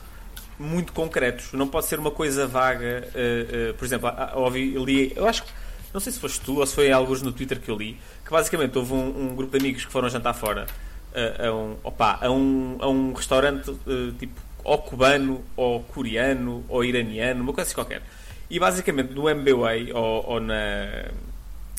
muito 0.59 0.93
concretos. 0.93 1.53
Não 1.53 1.69
pode 1.69 1.87
ser 1.87 1.99
uma 1.99 2.11
coisa 2.11 2.47
vaga. 2.47 3.07
Uh, 3.15 3.71
uh, 3.71 3.75
por 3.75 3.85
exemplo, 3.85 4.11
ouvi, 4.35 4.71
li, 4.79 5.13
eu 5.15 5.27
acho 5.29 5.45
que. 5.45 5.51
Não 5.93 6.01
sei 6.01 6.13
se 6.13 6.21
foste 6.21 6.41
tu 6.41 6.59
ou 6.59 6.67
se 6.67 6.75
foi 6.75 6.93
alguns 6.93 7.23
no 7.23 7.33
Twitter 7.33 7.59
que 7.59 7.71
eu 7.71 7.77
li. 7.77 7.99
Que 8.25 8.31
basicamente 8.31 8.77
houve 8.77 8.93
um, 8.93 9.31
um 9.31 9.35
grupo 9.35 9.57
de 9.57 9.65
amigos 9.65 9.85
que 9.85 9.93
foram 9.93 10.09
jantar 10.09 10.35
fora 10.35 10.67
uh, 11.13 11.47
a, 11.47 11.55
um, 11.55 11.77
opa, 11.83 12.19
a, 12.21 12.31
um, 12.31 12.77
a 12.81 12.89
um 12.89 13.13
restaurante 13.13 13.73
tipo 14.19 14.49
ou 14.65 14.79
cubano, 14.79 15.45
ou 15.57 15.83
coreano, 15.83 16.65
ou 16.69 16.85
iraniano, 16.85 17.43
uma 17.43 17.53
coisa 17.53 17.69
assim 17.69 17.75
qualquer. 17.75 18.03
E 18.51 18.59
basicamente 18.59 19.13
no 19.13 19.29
MBWay 19.29 19.93
ou, 19.93 20.27
ou 20.27 20.41
na, 20.41 21.11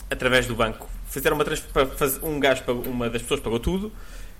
através 0.09 0.47
do 0.47 0.55
banco 0.55 0.89
fizeram 1.09 1.36
uma 1.36 1.45
transferência. 1.45 2.19
Um 2.23 2.39
gajo, 2.39 2.63
uma 2.88 3.09
das 3.09 3.21
pessoas 3.21 3.39
pagou 3.39 3.59
tudo 3.59 3.91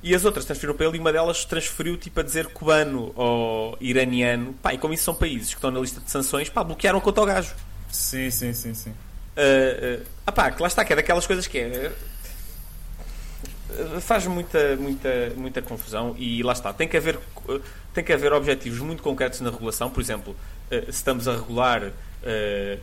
e 0.02 0.16
as 0.16 0.24
outras 0.24 0.46
transferiram 0.46 0.76
para 0.76 0.88
ele 0.88 0.98
e 0.98 1.00
uma 1.00 1.12
delas 1.12 1.44
transferiu 1.46 1.98
tipo 1.98 2.20
a 2.20 2.24
dizer 2.24 2.48
cubano 2.48 3.12
ou 3.16 3.78
iraniano. 3.82 4.54
Pá, 4.62 4.74
e 4.74 4.78
como 4.78 4.94
isso 4.94 5.04
são 5.04 5.14
países 5.14 5.50
que 5.50 5.56
estão 5.56 5.72
na 5.72 5.80
lista 5.80 6.00
de 6.00 6.10
sanções, 6.10 6.50
pá, 6.50 6.64
bloquearam 6.64 7.02
conta 7.02 7.20
ao 7.20 7.28
gajo. 7.28 7.54
Sim, 7.92 8.30
sim, 8.30 8.54
sim, 8.54 8.74
sim. 8.74 8.92
Uh, 8.92 10.02
uh, 10.02 10.06
ah 10.26 10.32
pá, 10.32 10.52
que 10.52 10.62
lá 10.62 10.68
está, 10.68 10.86
que 10.86 10.94
é 10.94 10.96
daquelas 10.96 11.28
coisas 11.28 11.48
que 11.48 11.58
é. 11.58 11.92
Faz 14.02 14.26
muita, 14.26 14.76
muita, 14.78 15.10
muita 15.36 15.62
confusão 15.62 16.16
e 16.18 16.42
lá 16.42 16.54
está. 16.54 16.74
Tem 16.74 16.88
que 16.88 16.98
haver, 16.98 17.20
tem 17.94 18.04
que 18.04 18.12
haver 18.12 18.34
objetivos 18.34 18.80
muito 18.80 19.04
concretos 19.04 19.42
na 19.42 19.50
regulação. 19.50 19.90
Por 19.90 20.02
exemplo, 20.02 20.36
uh, 20.72 20.86
se 20.86 20.90
estamos 20.90 21.28
a 21.28 21.34
regular 21.34 21.84
uh, 21.84 21.92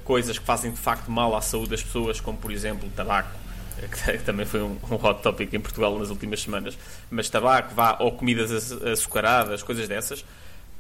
coisas 0.05 0.39
que 0.39 0.45
fazem 0.45 0.71
de 0.71 0.79
facto 0.79 1.11
mal 1.11 1.35
à 1.35 1.41
saúde 1.41 1.71
das 1.71 1.83
pessoas, 1.83 2.21
como 2.21 2.39
por 2.39 2.53
exemplo 2.53 2.89
tabaco 2.91 3.47
que 4.17 4.19
também 4.19 4.47
foi 4.47 4.63
um, 4.63 4.79
hot 4.91 5.23
topic 5.23 5.53
em 5.53 5.61
Portugal 5.61 5.99
nas 5.99 6.11
últimas 6.11 6.41
semanas, 6.41 6.79
mas 7.11 7.29
tabaco, 7.29 7.75
vá, 7.75 7.97
ou 8.01 8.13
comidas 8.13 8.73
açucaradas, 8.73 9.63
coisas 9.63 9.87
dessas, 9.87 10.25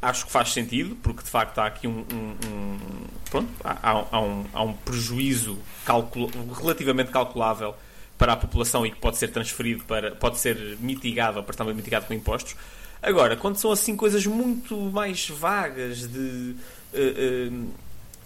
acho 0.01 0.27
que 0.27 0.33
faz 0.33 0.53
sentido, 0.53 0.97
porque 1.03 1.23
de 1.23 1.31
facto 1.31 1.59
há 1.59 1.67
aqui 1.67 1.87
um. 1.87 2.05
um, 2.13 2.37
um 2.47 2.79
pronto, 3.31 3.51
há, 3.63 4.07
há, 4.11 4.21
um, 4.21 4.45
há 4.53 4.63
um 4.63 4.73
prejuízo 4.73 5.59
relativamente 6.59 7.11
calculável 7.11 7.75
para 8.19 8.33
a 8.33 8.37
população 8.37 8.87
e 8.87 8.91
que 8.91 8.99
pode 8.99 9.17
ser 9.17 9.29
transferido 9.29 9.85
para. 9.85 10.12
pode 10.12 10.39
ser 10.39 10.57
mitigado, 10.81 11.39
ou 11.39 11.45
parcialmente 11.45 11.77
mitigado 11.77 12.07
com 12.07 12.14
impostos. 12.14 12.57
Agora, 13.03 13.37
quando 13.37 13.57
são 13.57 13.71
assim 13.71 13.97
coisas 13.97 14.27
muito 14.27 14.77
mais 14.77 15.29
vagas 15.29 16.07
de. 16.07 16.57
Uh, 16.95 17.67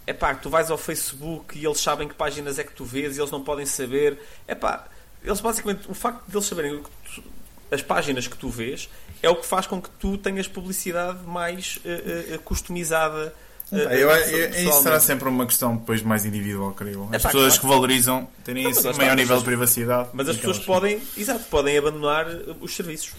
uh, 0.07 0.15
pá, 0.15 0.35
tu 0.35 0.49
vais 0.49 0.71
ao 0.71 0.79
Facebook 0.79 1.59
e 1.59 1.65
eles 1.65 1.81
sabem 1.81 2.09
que 2.09 2.15
páginas 2.15 2.59
é 2.59 2.65
que 2.65 2.73
tu 2.73 2.85
vês 2.85 3.17
e 3.17 3.21
eles 3.21 3.31
não 3.31 3.43
podem 3.43 3.67
saber. 3.67 4.19
É 4.47 4.55
pá, 4.55 4.87
eles 5.25 5.41
basicamente, 5.41 5.91
o 5.91 5.95
facto 5.95 6.25
de 6.27 6.37
eles 6.37 6.47
saberem 6.47 6.83
tu, 7.15 7.23
as 7.71 7.83
páginas 7.83 8.27
que 8.27 8.37
tu 8.37 8.49
vês 8.49 8.89
é 9.23 9.29
o 9.29 9.37
que 9.37 9.47
faz 9.47 9.67
com 9.67 9.81
que 9.81 9.91
tu 9.91 10.17
tenhas 10.19 10.49
publicidade 10.49 11.25
mais 11.27 11.79
uh, 11.79 12.37
uh, 12.37 12.39
customizada. 12.41 13.35
Uh, 13.71 13.77
eu, 13.77 14.11
eu, 14.11 14.51
isso 14.51 14.83
será 14.83 14.99
sempre 14.99 15.29
uma 15.29 15.47
questão 15.47 15.77
depois 15.77 16.03
mais 16.03 16.25
individual, 16.25 16.73
creio. 16.73 17.09
As 17.13 17.23
pessoas 17.23 17.57
claro. 17.57 17.61
que 17.61 17.67
valorizam 17.67 18.29
terem 18.45 18.65
não, 18.65 18.71
esse 18.71 18.93
maior 18.95 19.17
nível 19.17 19.39
de 19.39 19.45
privacidade. 19.45 20.09
Mas 20.13 20.29
as 20.29 20.37
pessoas 20.37 20.59
podem, 20.59 21.01
exato, 21.17 21.45
podem 21.45 21.79
abandonar 21.79 22.27
os 22.61 22.75
serviços 22.75 23.15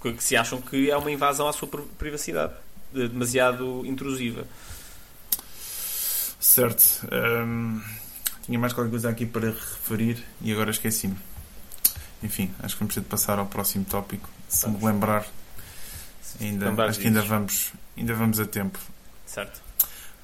que, 0.00 0.12
que 0.12 0.24
se 0.24 0.36
acham 0.36 0.60
que 0.60 0.90
é 0.90 0.96
uma 0.96 1.10
invasão 1.10 1.48
à 1.48 1.52
sua 1.52 1.68
privacidade 1.98 2.52
demasiado 2.92 3.84
intrusiva. 3.84 4.46
Certo. 6.40 7.06
Um, 7.12 7.82
tinha 8.44 8.58
mais 8.58 8.72
qualquer 8.72 8.90
coisa 8.90 9.10
aqui 9.10 9.26
para 9.26 9.48
referir 9.48 10.24
e 10.40 10.52
agora 10.52 10.70
esqueci-me. 10.70 11.16
Enfim, 12.22 12.50
acho 12.62 12.74
que 12.74 12.80
vamos 12.80 12.94
ter 12.94 13.00
de 13.00 13.06
passar 13.06 13.38
ao 13.38 13.46
próximo 13.46 13.84
tópico. 13.84 14.28
Se 14.48 14.64
vamos. 14.64 14.80
me 14.80 14.86
lembrar, 14.86 15.26
ainda, 16.40 16.84
acho 16.84 17.00
que 17.00 17.08
ainda 17.08 17.22
vamos, 17.22 17.72
ainda 17.96 18.14
vamos 18.14 18.40
a 18.40 18.46
tempo. 18.46 18.78
Certo. 19.26 19.65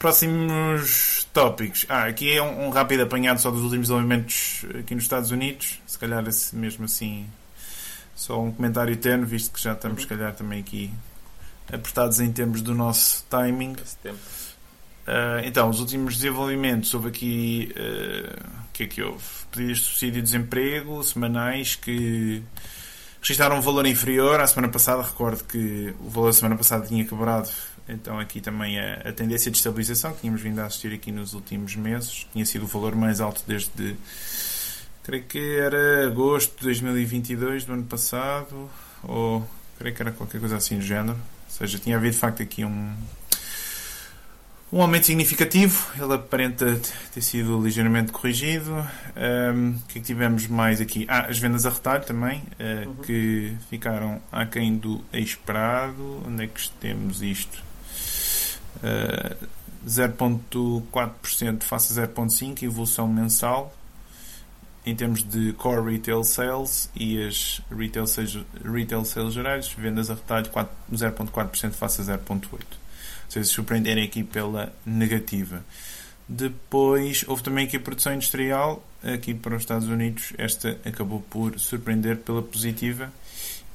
Próximos 0.02 1.28
tópicos. 1.32 1.86
Ah, 1.88 2.06
aqui 2.06 2.32
é 2.32 2.42
um, 2.42 2.66
um 2.66 2.70
rápido 2.70 3.04
apanhado 3.04 3.40
só 3.40 3.52
dos 3.52 3.62
últimos 3.62 3.86
desenvolvimentos 3.86 4.66
aqui 4.80 4.96
nos 4.96 5.04
Estados 5.04 5.30
Unidos. 5.30 5.80
Se 5.86 5.96
calhar 5.96 6.26
esse 6.26 6.56
mesmo 6.56 6.86
assim, 6.86 7.24
só 8.16 8.42
um 8.42 8.50
comentário 8.50 8.96
terno, 8.96 9.24
visto 9.24 9.52
que 9.52 9.62
já 9.62 9.74
estamos, 9.74 9.98
uhum. 9.98 10.02
se 10.02 10.08
calhar, 10.08 10.34
também 10.34 10.58
aqui 10.58 10.90
apertados 11.72 12.18
em 12.18 12.32
termos 12.32 12.62
do 12.62 12.74
nosso 12.74 13.24
timing. 13.30 13.74
Uh, 13.74 15.38
então, 15.44 15.70
os 15.70 15.78
últimos 15.78 16.16
desenvolvimentos, 16.16 16.92
houve 16.94 17.06
aqui. 17.06 17.72
Uh, 17.76 18.44
o 18.70 18.72
que 18.72 18.82
é 18.82 18.86
que 18.88 19.02
houve? 19.04 19.22
Pedidos 19.52 19.78
de 19.78 19.84
subsídio 19.84 20.14
de 20.14 20.22
desemprego 20.22 21.00
semanais 21.04 21.76
que 21.76 22.42
registraram 23.20 23.56
um 23.56 23.60
valor 23.60 23.86
inferior. 23.86 24.40
À 24.40 24.48
semana 24.48 24.72
passada, 24.72 25.00
recordo 25.00 25.44
que 25.44 25.94
o 26.00 26.10
valor 26.10 26.26
da 26.26 26.32
semana 26.32 26.56
passada 26.56 26.84
tinha 26.88 27.04
quebrado. 27.04 27.48
Então, 27.88 28.18
aqui 28.18 28.40
também 28.40 28.78
a, 28.78 29.08
a 29.08 29.12
tendência 29.12 29.50
de 29.50 29.56
estabilização 29.56 30.12
que 30.12 30.20
tínhamos 30.20 30.40
vindo 30.40 30.60
a 30.60 30.66
assistir 30.66 30.92
aqui 30.92 31.10
nos 31.10 31.34
últimos 31.34 31.74
meses 31.76 32.26
tinha 32.32 32.44
sido 32.46 32.64
o 32.64 32.68
valor 32.68 32.94
mais 32.94 33.20
alto 33.20 33.42
desde. 33.46 33.96
Creio 35.02 35.24
que 35.24 35.56
era 35.58 36.06
agosto 36.06 36.56
de 36.58 36.64
2022 36.64 37.64
do 37.64 37.72
ano 37.72 37.82
passado, 37.82 38.70
ou 39.02 39.48
creio 39.76 39.94
que 39.94 40.00
era 40.00 40.12
qualquer 40.12 40.38
coisa 40.40 40.56
assim 40.56 40.78
do 40.78 40.84
género. 40.84 41.18
Ou 41.18 41.58
seja, 41.58 41.78
tinha 41.78 41.96
havido 41.96 42.12
de 42.12 42.18
facto 42.18 42.40
aqui 42.40 42.64
um, 42.64 42.94
um 44.72 44.80
aumento 44.80 45.06
significativo, 45.06 45.86
ele 46.00 46.14
aparenta 46.14 46.80
ter 47.12 47.20
sido 47.20 47.60
ligeiramente 47.60 48.12
corrigido. 48.12 48.72
Um, 48.72 49.70
o 49.70 49.86
que 49.88 49.98
é 49.98 50.00
que 50.00 50.06
tivemos 50.06 50.46
mais 50.46 50.80
aqui? 50.80 51.04
Ah, 51.08 51.26
as 51.28 51.38
vendas 51.38 51.66
a 51.66 51.70
retalho 51.70 52.04
também, 52.04 52.38
uh, 52.38 52.88
uhum. 52.88 52.94
que 52.96 53.54
ficaram 53.68 54.20
aquém 54.30 54.76
do 54.76 55.04
esperado. 55.12 56.22
Onde 56.26 56.44
é 56.44 56.46
que 56.46 56.70
temos 56.80 57.22
isto? 57.22 57.71
Uh, 58.82 59.46
0,4% 59.86 61.62
face 61.62 61.98
a 61.98 62.06
0,5%, 62.06 62.62
evolução 62.62 63.08
mensal. 63.08 63.74
Em 64.84 64.96
termos 64.96 65.22
de 65.22 65.52
core 65.52 65.92
retail 65.92 66.24
sales 66.24 66.90
e 66.94 67.22
as 67.24 67.60
retail 67.70 68.06
sales, 68.06 68.38
retail 68.64 69.04
sales 69.04 69.34
gerais, 69.34 69.68
vendas 69.68 70.10
a 70.10 70.14
retalho 70.14 70.50
0,4% 70.92 71.72
face 71.72 72.00
a 72.00 72.04
0,8% 72.04 72.82
se 73.28 73.44
surpreenderem 73.44 74.04
aqui 74.04 74.22
pela 74.22 74.72
negativa. 74.84 75.64
Depois 76.28 77.24
houve 77.26 77.42
também 77.42 77.66
aqui 77.66 77.76
a 77.76 77.80
produção 77.80 78.14
industrial, 78.14 78.84
aqui 79.02 79.34
para 79.34 79.56
os 79.56 79.62
Estados 79.62 79.88
Unidos, 79.88 80.32
esta 80.38 80.78
acabou 80.84 81.20
por 81.20 81.58
surpreender 81.58 82.18
pela 82.18 82.42
positiva 82.42 83.12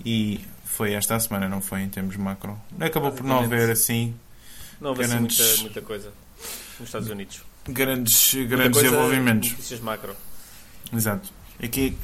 e 0.06 0.42
foi 0.64 0.94
esta 0.94 1.16
a 1.16 1.20
semana, 1.20 1.50
não 1.50 1.62
foi 1.62 1.82
em 1.82 1.90
termos 1.90 2.16
macro. 2.18 2.60
Acabou 2.80 3.12
por 3.12 3.26
não 3.26 3.40
haver 3.40 3.70
assim. 3.70 4.14
Não 4.80 4.90
houve 4.92 5.06
grandes, 5.08 5.40
assim 5.40 5.50
muita, 5.50 5.62
muita 5.64 5.82
coisa 5.82 6.12
nos 6.80 6.88
Estados 6.90 7.10
Unidos. 7.10 7.42
Grandes, 7.68 8.34
grandes 8.48 8.82
desenvolvimentos. 8.82 9.52
Notícias 9.52 9.80
macro. 9.80 10.16
Exato. 10.94 11.30
Aqui, 11.62 11.98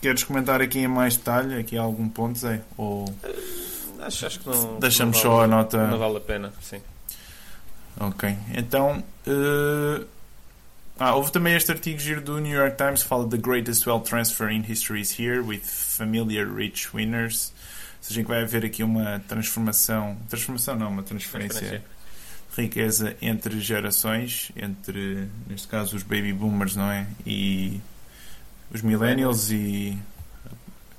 queres 0.00 0.24
comentar 0.24 0.60
aqui 0.60 0.80
em 0.80 0.88
mais 0.88 1.16
detalhe 1.16 1.58
aqui 1.58 1.76
algum 1.76 2.08
ponto, 2.08 2.38
Zé? 2.38 2.60
Ou... 2.76 3.04
Acho, 4.00 4.26
acho 4.26 4.40
que 4.40 4.48
não. 4.48 4.78
Deixamos 4.78 5.16
não 5.16 5.22
só 5.22 5.36
vale, 5.36 5.44
a 5.44 5.56
nota. 5.56 5.86
Não 5.86 5.98
vale 5.98 6.16
a 6.18 6.20
pena, 6.20 6.52
sim. 6.60 6.80
Ok, 7.98 8.36
então. 8.54 9.02
eh, 9.26 10.04
Ah, 10.98 11.14
houve 11.14 11.30
também 11.32 11.54
este 11.54 11.70
artigo 11.72 11.98
giro 11.98 12.20
do 12.20 12.38
New 12.38 12.54
York 12.54 12.76
Times 12.76 13.02
que 13.02 13.08
fala 13.08 13.28
The 13.28 13.36
Greatest 13.38 13.86
Wealth 13.86 14.04
Transfer 14.08 14.50
in 14.50 14.64
History 14.66 15.00
is 15.00 15.18
Here 15.18 15.40
with 15.40 15.60
Familiar 15.64 16.46
Rich 16.46 16.88
Winners. 16.94 17.52
Ou 17.98 18.02
seja, 18.08 18.22
que 18.22 18.28
vai 18.28 18.42
haver 18.42 18.64
aqui 18.64 18.82
uma 18.82 19.20
transformação. 19.28 20.16
Transformação 20.28 20.76
não, 20.76 20.88
uma 20.90 21.02
transferência 21.02 21.58
Transferência. 21.58 21.95
Riqueza 22.62 23.16
entre 23.20 23.60
gerações, 23.60 24.50
entre, 24.56 25.28
neste 25.48 25.68
caso, 25.68 25.96
os 25.96 26.02
baby 26.02 26.32
boomers, 26.32 26.74
não 26.76 26.90
é? 26.90 27.06
E 27.26 27.80
os 28.72 28.82
millennials 28.82 29.50
e. 29.50 29.96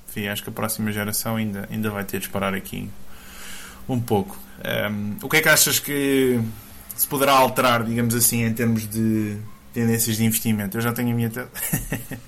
Enfim, 0.08 0.28
acho 0.28 0.42
que 0.42 0.48
a 0.48 0.52
próxima 0.52 0.90
geração 0.90 1.36
ainda, 1.36 1.68
ainda 1.70 1.90
vai 1.90 2.02
ter 2.04 2.18
de 2.18 2.24
disparar 2.24 2.54
aqui 2.54 2.88
um 3.88 4.00
pouco. 4.00 4.38
Um, 4.90 5.16
o 5.22 5.28
que 5.28 5.36
é 5.36 5.40
que 5.42 5.48
achas 5.48 5.78
que 5.78 6.40
se 6.96 7.06
poderá 7.06 7.32
alterar, 7.32 7.84
digamos 7.84 8.14
assim, 8.14 8.42
em 8.44 8.52
termos 8.52 8.88
de 8.88 9.36
tendências 9.72 10.16
de 10.16 10.24
investimento? 10.24 10.76
Eu 10.76 10.80
já 10.80 10.92
tenho 10.92 11.10
a 11.10 11.14
minha. 11.14 11.28
te- 11.30 11.44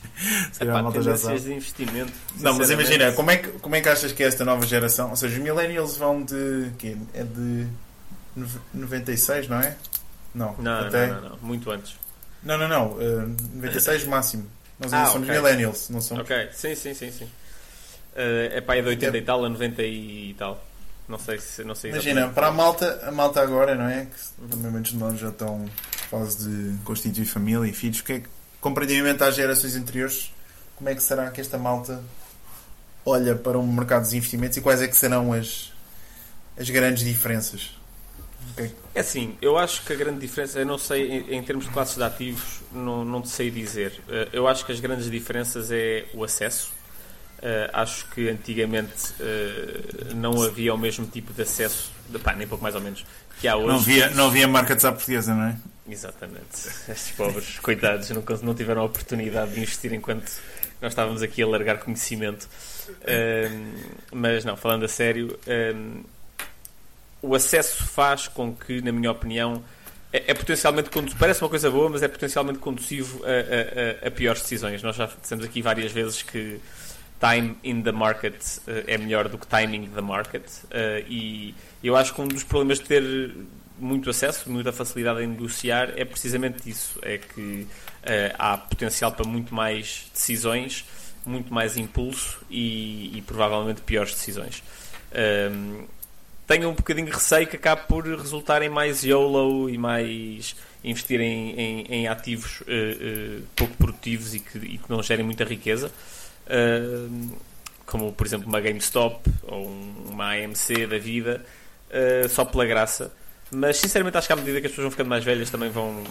Se 0.52 0.62
Epá, 0.62 0.82
malta 0.82 1.00
já 1.00 1.12
tendências 1.14 1.20
sabe. 1.20 1.40
de 1.40 1.52
investimento. 1.54 2.12
Não, 2.40 2.52
mas 2.58 2.68
imagina, 2.68 3.10
como 3.12 3.30
é, 3.30 3.38
que, 3.38 3.48
como 3.60 3.74
é 3.74 3.80
que 3.80 3.88
achas 3.88 4.12
que 4.12 4.22
é 4.22 4.26
esta 4.26 4.44
nova 4.44 4.66
geração? 4.66 5.08
Ou 5.10 5.16
seja, 5.16 5.34
os 5.36 5.42
millennials 5.42 5.96
vão 5.96 6.22
de. 6.22 6.70
quê? 6.76 6.94
É 7.14 7.24
de. 7.24 7.66
Nove- 8.36 8.58
96, 8.74 9.48
não 9.48 9.60
é? 9.60 9.76
Não, 10.34 10.54
Não, 10.58 10.80
até. 10.86 11.06
não, 11.08 11.20
não, 11.20 11.28
não, 11.30 11.38
muito 11.42 11.70
antes. 11.70 11.96
Não, 12.42 12.56
não, 12.56 12.68
não. 12.68 12.86
uh, 12.92 13.36
96 13.54 14.04
máximo. 14.08 14.46
Nós 14.78 14.92
ainda 14.92 15.06
Ah, 15.08 15.10
somos 15.12 15.28
ok. 15.28 15.40
millennials, 15.40 15.88
não 15.90 16.00
somos. 16.00 16.22
Ok, 16.24 16.48
sim, 16.52 16.74
sim, 16.74 16.94
sim, 16.94 17.10
sim. 17.12 17.28
Eh, 18.16 18.52
é 18.56 18.60
pá, 18.60 18.74
é 18.76 18.82
de 18.82 18.88
80 18.88 19.16
É. 19.16 19.20
e 19.20 19.22
tal 19.24 19.44
a 19.44 19.48
90 19.48 19.82
e 19.82 20.34
tal. 20.38 20.64
Não 21.08 21.18
sei 21.18 21.38
se 21.38 21.62
não 21.64 21.74
sei 21.74 21.90
Imagina, 21.90 22.28
para 22.28 22.46
a 22.46 22.50
malta, 22.52 23.02
a 23.06 23.10
malta 23.10 23.40
agora, 23.42 23.74
não 23.74 23.86
é? 23.88 24.06
Que 24.06 24.48
também 24.48 24.70
muitos 24.70 24.92
de 24.92 24.96
nós 24.98 25.18
já 25.18 25.28
estão 25.28 25.66
fase 26.08 26.48
de 26.48 26.78
constituir 26.84 27.24
família 27.26 27.68
e 27.68 27.72
filhos. 27.72 27.98
O 28.00 28.04
que 28.04 28.12
é 28.14 28.20
que, 28.20 28.28
comparativamente 28.60 29.22
às 29.22 29.34
gerações 29.34 29.74
anteriores, 29.76 30.32
como 30.76 30.88
é 30.88 30.94
que 30.94 31.02
será 31.02 31.30
que 31.30 31.40
esta 31.40 31.58
malta 31.58 32.02
olha 33.04 33.34
para 33.34 33.58
um 33.58 33.66
mercado 33.70 34.08
de 34.08 34.16
investimentos 34.16 34.56
e 34.56 34.60
quais 34.60 34.80
é 34.80 34.88
que 34.88 34.96
serão 34.96 35.32
as, 35.32 35.72
as 36.58 36.70
grandes 36.70 37.04
diferenças? 37.04 37.76
Ok. 38.60 38.74
É 38.94 39.00
assim, 39.00 39.36
eu 39.40 39.56
acho 39.56 39.82
que 39.84 39.92
a 39.92 39.96
grande 39.96 40.20
diferença, 40.20 40.58
eu 40.58 40.66
não 40.66 40.78
sei, 40.78 41.10
em, 41.10 41.36
em 41.36 41.42
termos 41.42 41.64
de 41.64 41.70
classes 41.70 41.96
de 41.96 42.02
ativos, 42.02 42.60
não, 42.72 43.04
não 43.04 43.22
te 43.22 43.28
sei 43.28 43.50
dizer. 43.50 43.92
Eh, 44.08 44.28
eu 44.32 44.48
acho 44.48 44.64
que 44.66 44.72
as 44.72 44.80
grandes 44.80 45.10
diferenças 45.10 45.70
é 45.70 46.06
o 46.12 46.24
acesso. 46.24 46.72
Eh, 47.42 47.70
acho 47.72 48.06
que 48.10 48.28
antigamente 48.28 49.14
eh, 49.20 50.12
não 50.14 50.42
havia 50.42 50.74
o 50.74 50.78
mesmo 50.78 51.06
tipo 51.06 51.32
de 51.32 51.42
acesso, 51.42 51.90
de, 52.08 52.18
pá, 52.18 52.34
nem 52.34 52.46
pouco 52.46 52.62
mais 52.62 52.74
ou 52.74 52.80
menos, 52.80 53.06
que 53.40 53.48
há 53.48 53.56
hoje. 53.56 53.68
Não 53.68 53.76
havia, 53.76 54.10
não 54.10 54.26
havia 54.26 54.48
marca 54.48 54.76
de 54.76 54.82
portuguesa, 54.82 55.34
não 55.34 55.44
é? 55.44 55.56
Exatamente. 55.88 56.68
Estes 56.88 57.12
pobres 57.16 57.58
coitados 57.58 58.10
não, 58.10 58.22
não 58.42 58.54
tiveram 58.54 58.82
a 58.82 58.84
oportunidade 58.84 59.52
de 59.54 59.60
investir 59.60 59.92
enquanto 59.92 60.30
nós 60.80 60.92
estávamos 60.92 61.22
aqui 61.22 61.42
a 61.42 61.46
largar 61.46 61.78
conhecimento. 61.78 62.48
Ahm, 63.06 63.72
mas 64.12 64.44
não, 64.44 64.56
falando 64.56 64.84
a 64.84 64.88
sério, 64.88 65.38
ahm, 65.46 66.02
o 67.22 67.34
acesso 67.34 67.84
faz 67.84 68.28
com 68.28 68.54
que, 68.54 68.80
na 68.82 68.92
minha 68.92 69.10
opinião, 69.10 69.62
é, 70.12 70.30
é 70.30 70.34
potencialmente 70.34 70.90
parece 71.18 71.42
uma 71.42 71.48
coisa 71.50 71.70
boa, 71.70 71.88
mas 71.90 72.02
é 72.02 72.08
potencialmente 72.08 72.58
conduzivo 72.58 73.22
a, 73.24 74.04
a- 74.04 74.08
a- 74.08 74.10
piores 74.10 74.42
decisões. 74.42 74.82
Nós 74.82 74.96
já 74.96 75.06
dissemos 75.20 75.44
aqui 75.44 75.62
várias 75.62 75.92
vezes 75.92 76.22
que 76.22 76.58
time 77.20 77.56
in 77.62 77.82
the 77.82 77.92
market 77.92 78.34
eh, 78.66 78.84
é 78.86 78.98
melhor 78.98 79.28
do 79.28 79.36
que 79.36 79.46
timing 79.46 79.88
the 79.94 80.00
market 80.00 80.42
eh, 80.70 81.04
e 81.06 81.54
eu 81.84 81.94
acho 81.94 82.14
que 82.14 82.20
um 82.22 82.26
dos 82.26 82.42
problemas 82.42 82.78
de 82.78 82.86
ter 82.86 83.30
muito 83.78 84.08
acesso, 84.08 84.50
muita 84.50 84.72
facilidade 84.72 85.22
em 85.22 85.26
negociar 85.26 85.92
é 85.96 86.04
precisamente 86.06 86.68
isso, 86.68 86.98
é 87.02 87.18
que 87.18 87.66
eh, 88.04 88.34
há 88.38 88.56
potencial 88.56 89.12
para 89.12 89.26
muito 89.28 89.54
mais 89.54 90.06
decisões, 90.14 90.86
muito 91.26 91.52
mais 91.52 91.76
impulso 91.76 92.38
e, 92.48 93.18
e 93.18 93.22
provavelmente 93.22 93.82
piores 93.82 94.12
decisões. 94.14 94.62
Ahm, 95.14 95.84
tenho 96.50 96.68
um 96.68 96.74
bocadinho 96.74 97.06
de 97.06 97.12
receio 97.12 97.46
que 97.46 97.54
acabe 97.56 97.82
por 97.86 98.04
resultar 98.04 98.60
em 98.60 98.68
mais 98.68 99.04
YOLO 99.04 99.70
e 99.70 99.78
mais 99.78 100.56
investir 100.82 101.20
em, 101.20 101.52
em- 101.52 101.86
em 101.88 102.08
ativos 102.08 102.62
eh, 102.66 102.96
eh, 103.00 103.38
pouco 103.54 103.74
produtivos 103.76 104.34
e 104.34 104.40
que, 104.40 104.58
e 104.58 104.78
que 104.78 104.90
não 104.90 105.00
gerem 105.02 105.24
muita 105.24 105.44
riqueza. 105.44 105.92
Ahm, 106.48 107.30
como 107.86 108.12
por 108.12 108.26
exemplo 108.26 108.48
uma 108.48 108.60
GameStop 108.60 109.22
ou 109.42 109.68
um- 109.68 110.06
uma 110.10 110.32
AMC 110.34 110.86
da 110.88 110.98
vida, 110.98 111.44
só 112.30 112.44
pela 112.44 112.64
graça. 112.66 113.12
Mas 113.52 113.76
sinceramente 113.78 114.16
acho 114.16 114.26
que 114.26 114.32
à 114.32 114.36
medida 114.36 114.60
que 114.60 114.66
as 114.66 114.72
pessoas 114.72 114.84
vão 114.84 114.90
ficando 114.92 115.08
mais 115.08 115.24
velhas 115.24 115.50
também 115.50 115.70
vão 115.70 116.02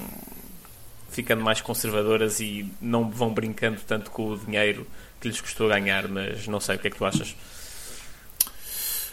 ficando 1.10 1.42
mais 1.44 1.60
conservadoras 1.62 2.40
e 2.40 2.66
não 2.82 3.10
vão 3.10 3.34
brincando 3.34 3.80
tanto 3.88 4.12
com 4.12 4.30
o 4.32 4.38
dinheiro 4.38 4.86
que 5.20 5.28
lhes 5.28 5.42
custou 5.42 5.68
ganhar, 5.70 6.08
mas 6.08 6.48
não 6.48 6.60
sei 6.60 6.76
o 6.76 6.80
que 6.80 6.88
é 6.88 6.92
que 6.92 6.98
tu 6.98 7.06
achas. 7.06 7.36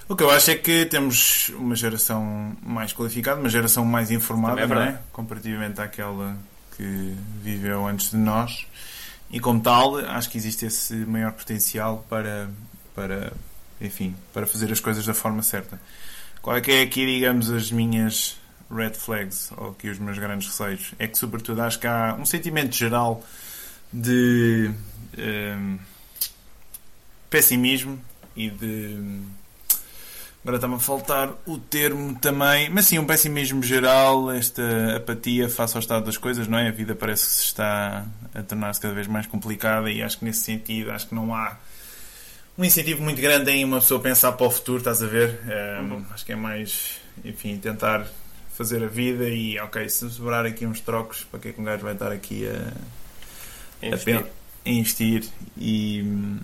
O 0.08 0.14
que 0.14 0.22
eu 0.22 0.30
acho 0.30 0.52
é 0.52 0.54
que 0.54 0.86
temos 0.86 1.48
uma 1.50 1.74
geração 1.74 2.56
mais 2.62 2.92
qualificada, 2.92 3.40
uma 3.40 3.48
geração 3.48 3.84
mais 3.84 4.10
informada, 4.12 4.60
é 4.60 4.66
não 4.66 4.80
é? 4.80 5.00
Comparativamente 5.12 5.80
àquela 5.80 6.36
que 6.76 7.16
viveu 7.42 7.86
antes 7.86 8.12
de 8.12 8.16
nós. 8.16 8.66
E 9.30 9.40
como 9.40 9.60
tal, 9.60 9.96
acho 9.96 10.30
que 10.30 10.38
existe 10.38 10.66
esse 10.66 10.94
maior 10.94 11.32
potencial 11.32 12.06
para, 12.08 12.48
para, 12.94 13.32
enfim, 13.80 14.14
para 14.32 14.46
fazer 14.46 14.70
as 14.70 14.78
coisas 14.78 15.04
da 15.04 15.12
forma 15.12 15.42
certa. 15.42 15.80
Qual 16.40 16.56
é 16.56 16.60
que 16.60 16.70
é 16.70 16.82
aqui, 16.82 17.04
digamos, 17.04 17.50
as 17.50 17.72
minhas 17.72 18.38
red 18.70 18.94
flags, 18.94 19.50
ou 19.56 19.70
aqui 19.70 19.88
os 19.88 19.98
meus 19.98 20.16
grandes 20.16 20.46
receios? 20.46 20.94
É 21.00 21.08
que, 21.08 21.18
sobretudo, 21.18 21.62
acho 21.62 21.80
que 21.80 21.86
há 21.88 22.14
um 22.16 22.24
sentimento 22.24 22.76
geral 22.76 23.24
de 23.92 24.70
ehm, 25.18 25.78
pessimismo 27.28 27.98
e 28.36 28.48
de 28.48 29.20
Agora 30.46 30.58
está-me 30.58 30.74
a 30.76 30.78
faltar 30.78 31.32
o 31.44 31.58
termo 31.58 32.14
também, 32.20 32.70
mas 32.70 32.86
sim, 32.86 33.00
um 33.00 33.04
pessimismo 33.04 33.60
geral, 33.64 34.30
esta 34.30 34.62
apatia 34.96 35.48
face 35.48 35.76
ao 35.76 35.80
estado 35.80 36.06
das 36.06 36.16
coisas, 36.16 36.46
não 36.46 36.56
é? 36.56 36.68
A 36.68 36.70
vida 36.70 36.94
parece 36.94 37.26
que 37.26 37.32
se 37.32 37.42
está 37.46 38.06
a 38.32 38.42
tornar-se 38.44 38.80
cada 38.80 38.94
vez 38.94 39.08
mais 39.08 39.26
complicada 39.26 39.90
e 39.90 40.00
acho 40.00 40.18
que 40.20 40.24
nesse 40.24 40.42
sentido, 40.42 40.92
acho 40.92 41.08
que 41.08 41.16
não 41.16 41.34
há 41.34 41.56
um 42.56 42.64
incentivo 42.64 43.02
muito 43.02 43.20
grande 43.20 43.50
em 43.50 43.64
uma 43.64 43.80
pessoa 43.80 43.98
pensar 44.00 44.30
para 44.32 44.46
o 44.46 44.50
futuro, 44.52 44.78
estás 44.78 45.02
a 45.02 45.06
ver? 45.06 45.40
Um, 45.82 45.94
Uhum. 45.94 46.04
Acho 46.14 46.24
que 46.24 46.30
é 46.32 46.36
mais, 46.36 47.00
enfim, 47.24 47.58
tentar 47.58 48.06
fazer 48.56 48.84
a 48.84 48.86
vida 48.86 49.28
e, 49.28 49.58
ok, 49.58 49.88
se 49.88 50.08
sobrar 50.10 50.46
aqui 50.46 50.64
uns 50.64 50.80
trocos, 50.80 51.24
para 51.28 51.40
que 51.40 51.48
é 51.48 51.52
que 51.52 51.60
um 51.60 51.64
gajo 51.64 51.82
vai 51.82 51.94
estar 51.94 52.12
aqui 52.12 52.46
a, 52.48 52.72
a, 53.82 53.86
Investir. 53.88 54.04
pen- 54.22 54.30
a 54.64 54.70
investir 54.70 55.24
e 55.58 56.02
hum, 56.06 56.38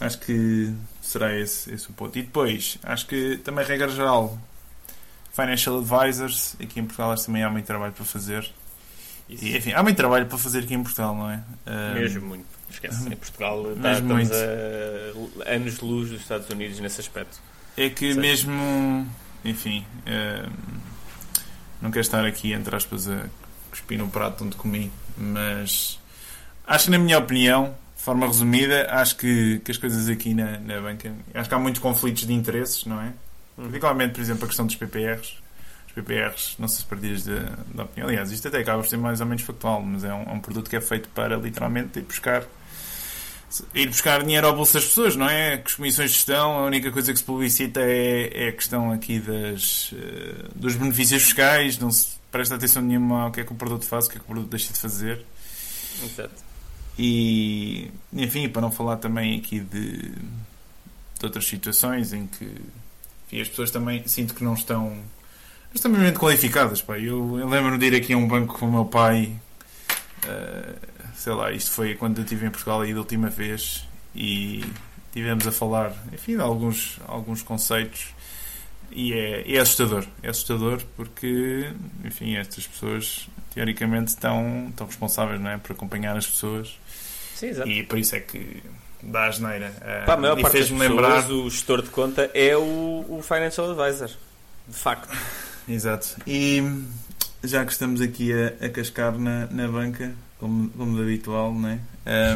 acho 0.00 0.18
que 0.18 0.72
será 1.06 1.34
esse, 1.38 1.72
esse 1.72 1.88
o 1.88 1.92
ponto. 1.92 2.18
E 2.18 2.22
depois, 2.22 2.78
acho 2.82 3.06
que 3.06 3.36
também, 3.38 3.64
regra 3.64 3.88
geral, 3.88 4.38
financial 5.32 5.78
advisors, 5.78 6.56
aqui 6.60 6.80
em 6.80 6.84
Portugal 6.84 7.12
acho 7.12 7.22
que 7.22 7.26
também 7.26 7.42
há 7.42 7.50
muito 7.50 7.66
trabalho 7.66 7.92
para 7.92 8.04
fazer. 8.04 8.50
E, 9.28 9.56
enfim, 9.56 9.72
há 9.72 9.82
muito 9.82 9.96
trabalho 9.96 10.26
para 10.26 10.38
fazer 10.38 10.60
aqui 10.60 10.74
em 10.74 10.82
Portugal, 10.82 11.14
não 11.14 11.30
é? 11.30 11.42
Mesmo 11.94 12.26
muito. 12.26 12.46
Esquece. 12.70 13.08
Em 13.08 13.16
Portugal 13.16 13.62
tá, 13.80 13.92
estamos 13.92 14.12
muito. 14.12 14.32
a 15.46 15.52
anos 15.52 15.78
de 15.78 15.84
luz 15.84 16.10
dos 16.10 16.20
Estados 16.20 16.48
Unidos 16.50 16.78
nesse 16.80 17.00
aspecto. 17.00 17.40
É 17.76 17.88
que 17.88 18.12
Sim. 18.12 18.20
mesmo, 18.20 19.06
enfim, 19.44 19.84
não 21.80 21.90
quero 21.90 22.00
estar 22.00 22.24
aqui, 22.24 22.52
entre 22.52 22.74
aspas, 22.74 23.08
a 23.08 23.26
cuspir 23.70 23.98
no 23.98 24.08
prato 24.08 24.44
onde 24.44 24.56
comi, 24.56 24.90
mas 25.16 25.98
acho 26.66 26.86
que, 26.86 26.90
na 26.90 26.98
minha 26.98 27.18
opinião, 27.18 27.76
forma 28.06 28.24
resumida, 28.24 28.86
acho 28.88 29.16
que, 29.16 29.58
que 29.64 29.72
as 29.72 29.76
coisas 29.76 30.08
aqui 30.08 30.32
na, 30.32 30.60
na 30.60 30.80
banca, 30.80 31.12
acho 31.34 31.48
que 31.48 31.54
há 31.56 31.58
muitos 31.58 31.82
conflitos 31.82 32.24
de 32.24 32.32
interesses, 32.32 32.84
não 32.84 33.00
é? 33.00 33.06
Uhum. 33.58 33.64
Particularmente, 33.64 34.14
por 34.14 34.20
exemplo, 34.20 34.44
a 34.44 34.46
questão 34.46 34.64
dos 34.64 34.76
PPRs. 34.76 35.34
Os 35.88 35.92
PPRs, 35.92 36.54
não 36.56 36.68
sei 36.68 36.78
se 36.78 36.84
partilhas 36.84 37.24
da 37.24 37.40
da 37.74 37.82
opinião, 37.82 38.08
aliás, 38.08 38.30
isto 38.30 38.46
até 38.46 38.58
acaba 38.58 38.80
por 38.80 38.88
ser 38.88 38.96
mais 38.96 39.20
ou 39.20 39.26
menos 39.26 39.42
factual, 39.42 39.82
mas 39.82 40.04
é 40.04 40.14
um, 40.14 40.22
é 40.22 40.32
um 40.32 40.38
produto 40.38 40.70
que 40.70 40.76
é 40.76 40.80
feito 40.80 41.08
para 41.08 41.36
literalmente 41.36 41.98
ir 41.98 42.02
buscar 42.02 42.44
ir 43.74 43.88
buscar 43.88 44.22
dinheiro 44.22 44.46
ao 44.46 44.54
bolso 44.54 44.74
das 44.74 44.84
pessoas, 44.84 45.16
não 45.16 45.28
é? 45.28 45.56
Que 45.58 45.66
as 45.66 45.74
comissões 45.74 46.10
de 46.10 46.16
gestão, 46.16 46.58
a 46.58 46.64
única 46.64 46.92
coisa 46.92 47.12
que 47.12 47.18
se 47.18 47.24
publicita 47.24 47.80
é, 47.80 48.46
é 48.46 48.48
a 48.50 48.52
questão 48.52 48.92
aqui 48.92 49.18
das, 49.18 49.92
eh, 49.92 50.44
dos 50.54 50.76
benefícios 50.76 51.24
fiscais, 51.24 51.76
não 51.78 51.90
se 51.90 52.06
presta 52.30 52.54
atenção 52.54 52.82
nenhuma 52.82 53.24
ao 53.24 53.32
que 53.32 53.40
é 53.40 53.44
que 53.44 53.52
o 53.52 53.56
produto 53.56 53.84
faz, 53.84 54.06
o 54.06 54.10
que 54.10 54.16
é 54.16 54.20
que 54.20 54.24
o 54.24 54.28
produto 54.28 54.50
deixa 54.50 54.72
de 54.72 54.78
fazer. 54.78 55.24
Exato. 56.04 56.45
E, 56.98 57.90
enfim, 58.12 58.48
para 58.48 58.62
não 58.62 58.70
falar 58.70 58.96
também 58.96 59.38
aqui 59.38 59.60
de, 59.60 59.98
de 59.98 61.24
outras 61.24 61.46
situações 61.46 62.12
em 62.12 62.26
que 62.26 62.44
enfim, 63.26 63.40
as 63.40 63.48
pessoas 63.48 63.70
também 63.70 64.06
sinto 64.06 64.34
que 64.34 64.44
não 64.44 64.54
estão 64.54 64.96
extremamente 65.74 66.18
qualificadas. 66.18 66.80
Pá. 66.80 66.98
Eu, 66.98 67.38
eu 67.38 67.48
lembro-me 67.48 67.78
de 67.78 67.86
ir 67.86 67.94
aqui 67.94 68.12
a 68.12 68.16
um 68.16 68.26
banco 68.26 68.58
com 68.58 68.66
o 68.66 68.72
meu 68.72 68.84
pai, 68.84 69.32
eh, 70.26 70.74
sei 71.14 71.32
lá, 71.32 71.52
isto 71.52 71.70
foi 71.70 71.94
quando 71.94 72.18
eu 72.18 72.24
estive 72.24 72.46
em 72.46 72.50
Portugal 72.50 72.80
aí 72.80 72.92
da 72.92 73.00
última 73.00 73.28
vez 73.28 73.86
e 74.14 74.64
tivemos 75.12 75.46
a 75.46 75.52
falar, 75.52 75.92
enfim, 76.12 76.36
de 76.36 76.42
alguns, 76.42 76.98
alguns 77.06 77.42
conceitos 77.42 78.14
E 78.90 79.12
é, 79.12 79.54
é 79.56 79.58
assustador. 79.58 80.06
É 80.22 80.30
assustador 80.30 80.82
porque, 80.96 81.72
enfim, 82.04 82.36
estas 82.36 82.66
pessoas 82.66 83.28
teoricamente 83.52 84.08
estão, 84.08 84.68
estão 84.70 84.86
responsáveis 84.86 85.40
não 85.40 85.50
é? 85.50 85.58
por 85.58 85.72
acompanhar 85.72 86.16
as 86.16 86.26
pessoas. 86.26 86.78
Sim, 87.36 87.48
exato. 87.48 87.68
E 87.68 87.82
por 87.82 87.98
isso 87.98 88.16
é 88.16 88.20
que 88.20 88.62
dá 89.02 89.24
a 89.26 89.30
geneira. 89.30 89.70
Pá, 90.06 90.14
a 90.14 90.16
maior 90.16 90.38
e 90.38 90.42
parte 90.42 90.58
das 90.58 90.68
fez-me 90.68 90.78
pessoas, 90.88 91.24
lembrar. 91.24 91.30
o 91.30 91.50
gestor 91.50 91.82
de 91.82 91.90
conta 91.90 92.30
é 92.32 92.56
o, 92.56 93.04
o 93.08 93.20
Financial 93.22 93.70
Advisor. 93.70 94.10
De 94.66 94.74
facto. 94.74 95.16
Exato. 95.68 96.16
E 96.26 96.62
já 97.44 97.64
que 97.64 97.72
estamos 97.72 98.00
aqui 98.00 98.32
a, 98.32 98.66
a 98.66 98.68
cascar 98.70 99.18
na, 99.18 99.46
na 99.50 99.68
banca, 99.68 100.14
como, 100.38 100.70
como 100.70 100.96
de 100.96 101.02
habitual, 101.02 101.52
não 101.52 101.68
é? 101.68 101.78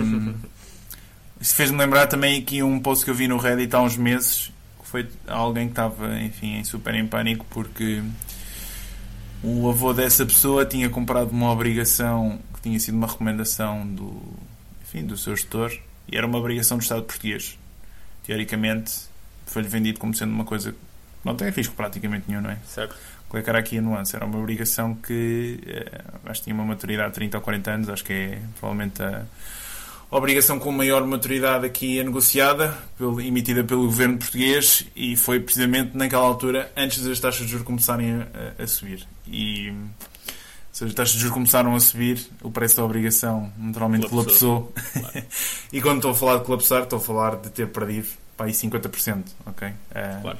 Um, 0.00 0.34
Isto 1.40 1.54
fez-me 1.54 1.78
lembrar 1.78 2.06
também 2.06 2.38
aqui 2.38 2.62
um 2.62 2.78
post 2.78 3.02
que 3.02 3.10
eu 3.10 3.14
vi 3.14 3.26
no 3.26 3.38
Reddit 3.38 3.74
há 3.74 3.80
uns 3.80 3.96
meses, 3.96 4.52
que 4.78 4.86
foi 4.86 5.08
alguém 5.26 5.68
que 5.68 5.72
estava, 5.72 6.20
enfim, 6.20 6.58
em 6.58 6.64
super 6.64 6.94
em 6.94 7.06
pânico 7.06 7.46
porque 7.48 8.02
o 9.42 9.70
avô 9.70 9.94
dessa 9.94 10.26
pessoa 10.26 10.66
tinha 10.66 10.90
comprado 10.90 11.30
uma 11.30 11.50
obrigação 11.50 12.38
que 12.52 12.60
tinha 12.60 12.78
sido 12.78 12.94
uma 12.96 13.06
recomendação 13.06 13.86
do, 13.86 14.20
enfim, 14.90 15.06
do 15.06 15.16
seu 15.16 15.36
gestor 15.36 15.72
e 16.10 16.16
era 16.16 16.26
uma 16.26 16.38
obrigação 16.38 16.76
do 16.76 16.82
Estado 16.82 17.04
português. 17.04 17.58
Teoricamente, 18.24 18.92
foi-lhe 19.46 19.68
vendido 19.68 20.00
como 20.00 20.14
sendo 20.14 20.32
uma 20.32 20.44
coisa 20.44 20.72
que 20.72 20.78
não 21.24 21.36
tem 21.36 21.50
risco 21.50 21.74
praticamente 21.74 22.24
nenhum, 22.28 22.42
não 22.42 22.50
é? 22.50 22.58
Certo? 22.66 22.96
Qual 23.28 23.40
é 23.40 23.44
que 23.44 23.48
era 23.48 23.60
aqui 23.60 23.78
a 23.78 23.82
nuance? 23.82 24.16
Era 24.16 24.26
uma 24.26 24.38
obrigação 24.38 24.94
que 24.94 25.60
eh, 25.64 26.02
acho 26.26 26.40
que 26.40 26.44
tinha 26.44 26.54
uma 26.54 26.64
maturidade 26.64 27.10
de 27.10 27.14
30 27.14 27.36
ou 27.36 27.42
40 27.42 27.70
anos, 27.70 27.88
acho 27.88 28.04
que 28.04 28.12
é 28.12 28.42
provavelmente 28.58 29.00
a 29.00 29.24
obrigação 30.10 30.58
com 30.58 30.72
maior 30.72 31.06
maturidade 31.06 31.64
aqui 31.64 32.00
é 32.00 32.04
negociada, 32.04 32.76
emitida 33.24 33.62
pelo 33.62 33.86
governo 33.86 34.18
português 34.18 34.84
e 34.96 35.14
foi 35.14 35.38
precisamente 35.38 35.96
naquela 35.96 36.24
altura, 36.24 36.72
antes 36.76 37.04
das 37.04 37.20
taxas 37.20 37.46
de 37.46 37.52
juros 37.52 37.64
começarem 37.64 38.26
a, 38.58 38.62
a 38.62 38.66
subir. 38.66 39.06
E 39.28 39.72
se 40.80 40.84
as 40.86 40.94
taxas 40.94 41.12
de 41.16 41.20
juros 41.20 41.34
começaram 41.34 41.74
a 41.76 41.80
subir, 41.80 42.26
o 42.42 42.50
preço 42.50 42.78
da 42.78 42.84
obrigação 42.84 43.52
naturalmente 43.58 44.08
Colapsou. 44.08 44.72
colapsou. 44.94 45.22
e 45.70 45.82
quando 45.82 45.96
estou 45.98 46.12
a 46.12 46.14
falar 46.14 46.38
de 46.38 46.44
colapsar, 46.44 46.82
estou 46.84 46.98
a 46.98 47.02
falar 47.02 47.36
de 47.36 47.50
ter 47.50 47.68
perdido 47.68 48.08
para 48.34 48.46
aí 48.46 48.52
50%. 48.52 49.24
Ok? 49.44 49.68
Eh, 49.94 50.18
Claro. 50.22 50.38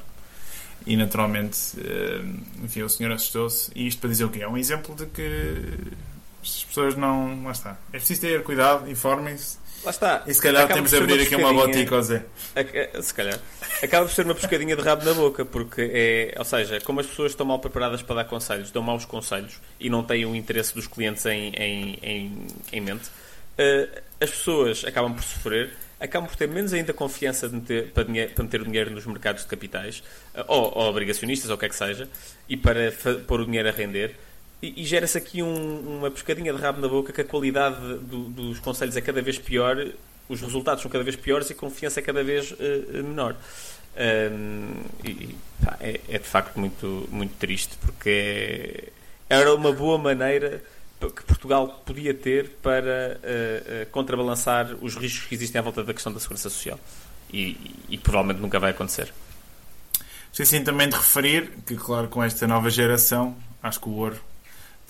e 0.87 0.97
naturalmente, 0.97 1.59
eh, 1.79 2.25
enfim, 2.65 2.81
o 2.83 2.89
senhor 2.89 3.13
assustou-se. 3.13 3.71
E 3.75 3.87
isto 3.87 4.01
para 4.01 4.09
dizer 4.09 4.25
o 4.25 4.31
quê? 4.31 4.41
É 4.41 4.49
um 4.49 4.57
exemplo 4.57 4.95
de 4.95 5.05
que 5.05 5.77
as 6.43 6.65
pessoas 6.65 6.97
não. 6.97 7.45
Lá 7.45 7.51
está. 7.53 7.77
É 7.93 7.99
preciso 7.99 8.23
ter 8.23 8.43
cuidado, 8.43 8.91
informem-se. 8.91 9.59
Lá 9.83 9.91
está. 9.91 10.23
E 10.27 10.35
se 10.35 10.43
calhar 10.43 10.65
Acaba 10.65 10.75
temos 10.75 10.91
de 10.91 10.97
abrir 10.97 11.23
aqui 11.23 11.35
uma 11.37 11.53
botica 11.55 11.95
ao 11.95 12.03
Zé. 12.03 12.23
A- 12.55 12.99
a- 12.99 13.03
Se 13.03 13.15
calhar. 13.15 13.39
Acaba 13.83 14.07
por 14.07 14.13
ser 14.13 14.27
uma 14.27 14.35
pescadinha 14.35 14.77
de 14.77 14.83
rabo 14.83 15.05
na 15.05 15.15
boca, 15.15 15.45
porque 15.45 15.91
é. 15.93 16.35
Ou 16.39 16.45
seja, 16.45 16.81
como 16.83 17.01
as 17.01 17.07
pessoas 17.07 17.33
estão 17.33 17.47
mal 17.47 17.59
preparadas 17.59 18.03
para 18.03 18.17
dar 18.17 18.25
conselhos, 18.25 18.71
dão 18.71 18.83
maus 18.83 19.05
conselhos 19.07 19.55
e 19.79 19.89
não 19.89 20.03
têm 20.05 20.27
o 20.27 20.37
interesse 20.37 20.75
dos 20.75 20.87
clientes 20.87 21.25
em, 21.25 21.49
em, 21.55 21.99
em, 22.03 22.47
em 22.75 22.81
mente, 22.81 23.09
eh, 23.57 23.89
as 24.21 24.29
pessoas 24.31 24.85
acabam 24.85 25.15
por 25.15 25.23
sofrer, 25.25 25.71
acabam 25.99 26.29
por 26.29 26.37
ter 26.37 26.47
menos 26.49 26.75
ainda 26.75 26.93
confiança 26.93 27.49
de 27.49 27.55
meter, 27.55 27.91
para, 27.93 28.05
para 28.05 28.45
meter 28.45 28.61
o 28.61 28.65
dinheiro 28.65 28.91
nos 28.91 29.07
mercados 29.07 29.43
de 29.45 29.49
capitais, 29.49 30.03
eh, 30.35 30.45
ou, 30.47 30.77
ou 30.77 30.91
obrigacionistas, 30.91 31.49
ou 31.49 31.57
o 31.57 31.59
que 31.59 31.65
é 31.65 31.69
que 31.71 31.77
seja, 31.77 32.07
e 32.47 32.55
para 32.55 32.93
pôr 33.27 33.41
o 33.41 33.47
dinheiro 33.47 33.69
a 33.69 33.73
render. 33.73 34.15
E, 34.63 34.83
e 34.83 34.85
gera-se 34.85 35.17
aqui 35.17 35.43
um- 35.43 35.99
uma 35.99 36.11
pescadinha 36.11 36.53
de 36.53 36.59
rabo 36.61 36.81
na 36.81 36.89
boca 36.89 37.13
que 37.13 37.21
a 37.21 37.25
qualidade 37.25 37.77
do- 37.99 38.29
dos 38.29 38.59
conselhos 38.61 38.97
é 38.97 39.01
cada 39.01 39.23
vez 39.23 39.39
pior, 39.39 39.77
os 40.29 40.41
resultados 40.41 40.83
são 40.83 40.91
cada 40.91 41.03
vez 41.03 41.17
piores 41.17 41.49
e 41.51 41.53
a 41.53 41.57
confiança 41.57 42.01
é 42.01 42.03
cada 42.03 42.23
vez 42.23 42.55
eh, 42.61 43.03
menor. 43.03 43.35
Um, 43.97 44.85
e 45.05 45.35
pá, 45.65 45.77
é, 45.81 46.01
é 46.09 46.19
de 46.19 46.25
facto 46.25 46.59
muito, 46.61 47.09
muito 47.11 47.35
triste 47.39 47.77
porque 47.81 48.93
é- 49.29 49.37
era 49.37 49.53
uma 49.55 49.73
boa 49.73 49.99
maneira 49.99 50.63
que 51.01 51.25
Portugal 51.25 51.83
podia 51.85 52.13
ter 52.15 52.51
para 52.63 53.19
eh, 53.23 53.63
eh, 53.67 53.87
contrabalançar 53.91 54.75
os 54.83 54.95
riscos 54.95 55.27
que 55.27 55.35
existem 55.35 55.59
à 55.59 55.63
volta 55.63 55.83
da 55.83 55.93
questão 55.95 56.13
da 56.13 56.21
segurança 56.21 56.49
social. 56.51 56.79
E, 57.33 57.41
e- 57.41 57.75
e 57.91 57.99
provavelmente 57.99 58.41
nunca 58.41 58.59
vai 58.61 58.71
acontecer. 58.73 59.13
Esqueci 60.33 60.61
também 60.61 60.89
de 60.89 60.97
referir 60.97 61.51
que, 61.67 61.75
claro, 61.77 62.09
com 62.09 62.23
esta 62.23 62.47
nova 62.47 62.69
geração, 62.71 63.35
acho 63.63 63.81
que 63.81 63.89
o 63.89 63.93
ouro 63.93 64.21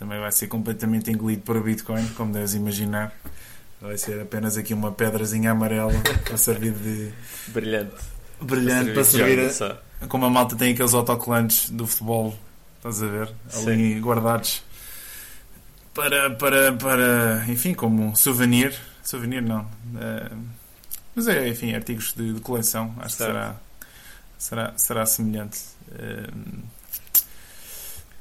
também 0.01 0.19
vai 0.19 0.33
ser 0.33 0.49
completamente 0.49 1.11
engolido 1.11 1.43
por 1.43 1.63
Bitcoin, 1.63 2.09
como 2.17 2.33
deves 2.33 2.55
imaginar. 2.55 3.13
Vai 3.81 3.99
ser 3.99 4.19
apenas 4.23 4.57
aqui 4.57 4.73
uma 4.73 4.91
pedrazinha 4.91 5.51
amarela 5.53 5.93
para 6.25 6.37
servir 6.39 6.73
de 6.73 7.13
Brilhante. 7.49 7.95
brilhante 8.41 8.93
para 8.93 9.05
Servir 9.05 9.47
de 9.47 9.53
servir 9.53 9.79
a, 10.01 10.07
como 10.07 10.25
a 10.25 10.31
malta 10.31 10.57
tem 10.57 10.73
aqueles 10.73 10.95
autocolantes 10.95 11.69
do 11.69 11.87
futebol, 11.87 12.35
estás 12.79 13.03
a 13.03 13.07
ver? 13.07 13.31
Ali 13.55 14.01
guardados 14.01 14.63
para, 15.95 16.31
para, 16.31 16.73
para, 16.73 17.45
enfim, 17.49 17.75
como 17.75 18.17
souvenir. 18.17 18.75
Souvenir 19.03 19.43
não. 19.43 19.69
Eh, 20.01 20.31
mas 21.15 21.29
é, 21.29 21.47
enfim, 21.49 21.75
artigos 21.75 22.15
de, 22.15 22.33
de 22.35 22.41
coleção. 22.41 22.95
Acho 23.01 23.17
Certo. 23.17 23.29
que 23.29 23.35
será, 23.35 23.57
será, 24.39 24.73
será 24.79 25.07
semelhante. 25.07 25.61
Eh, 25.93 26.31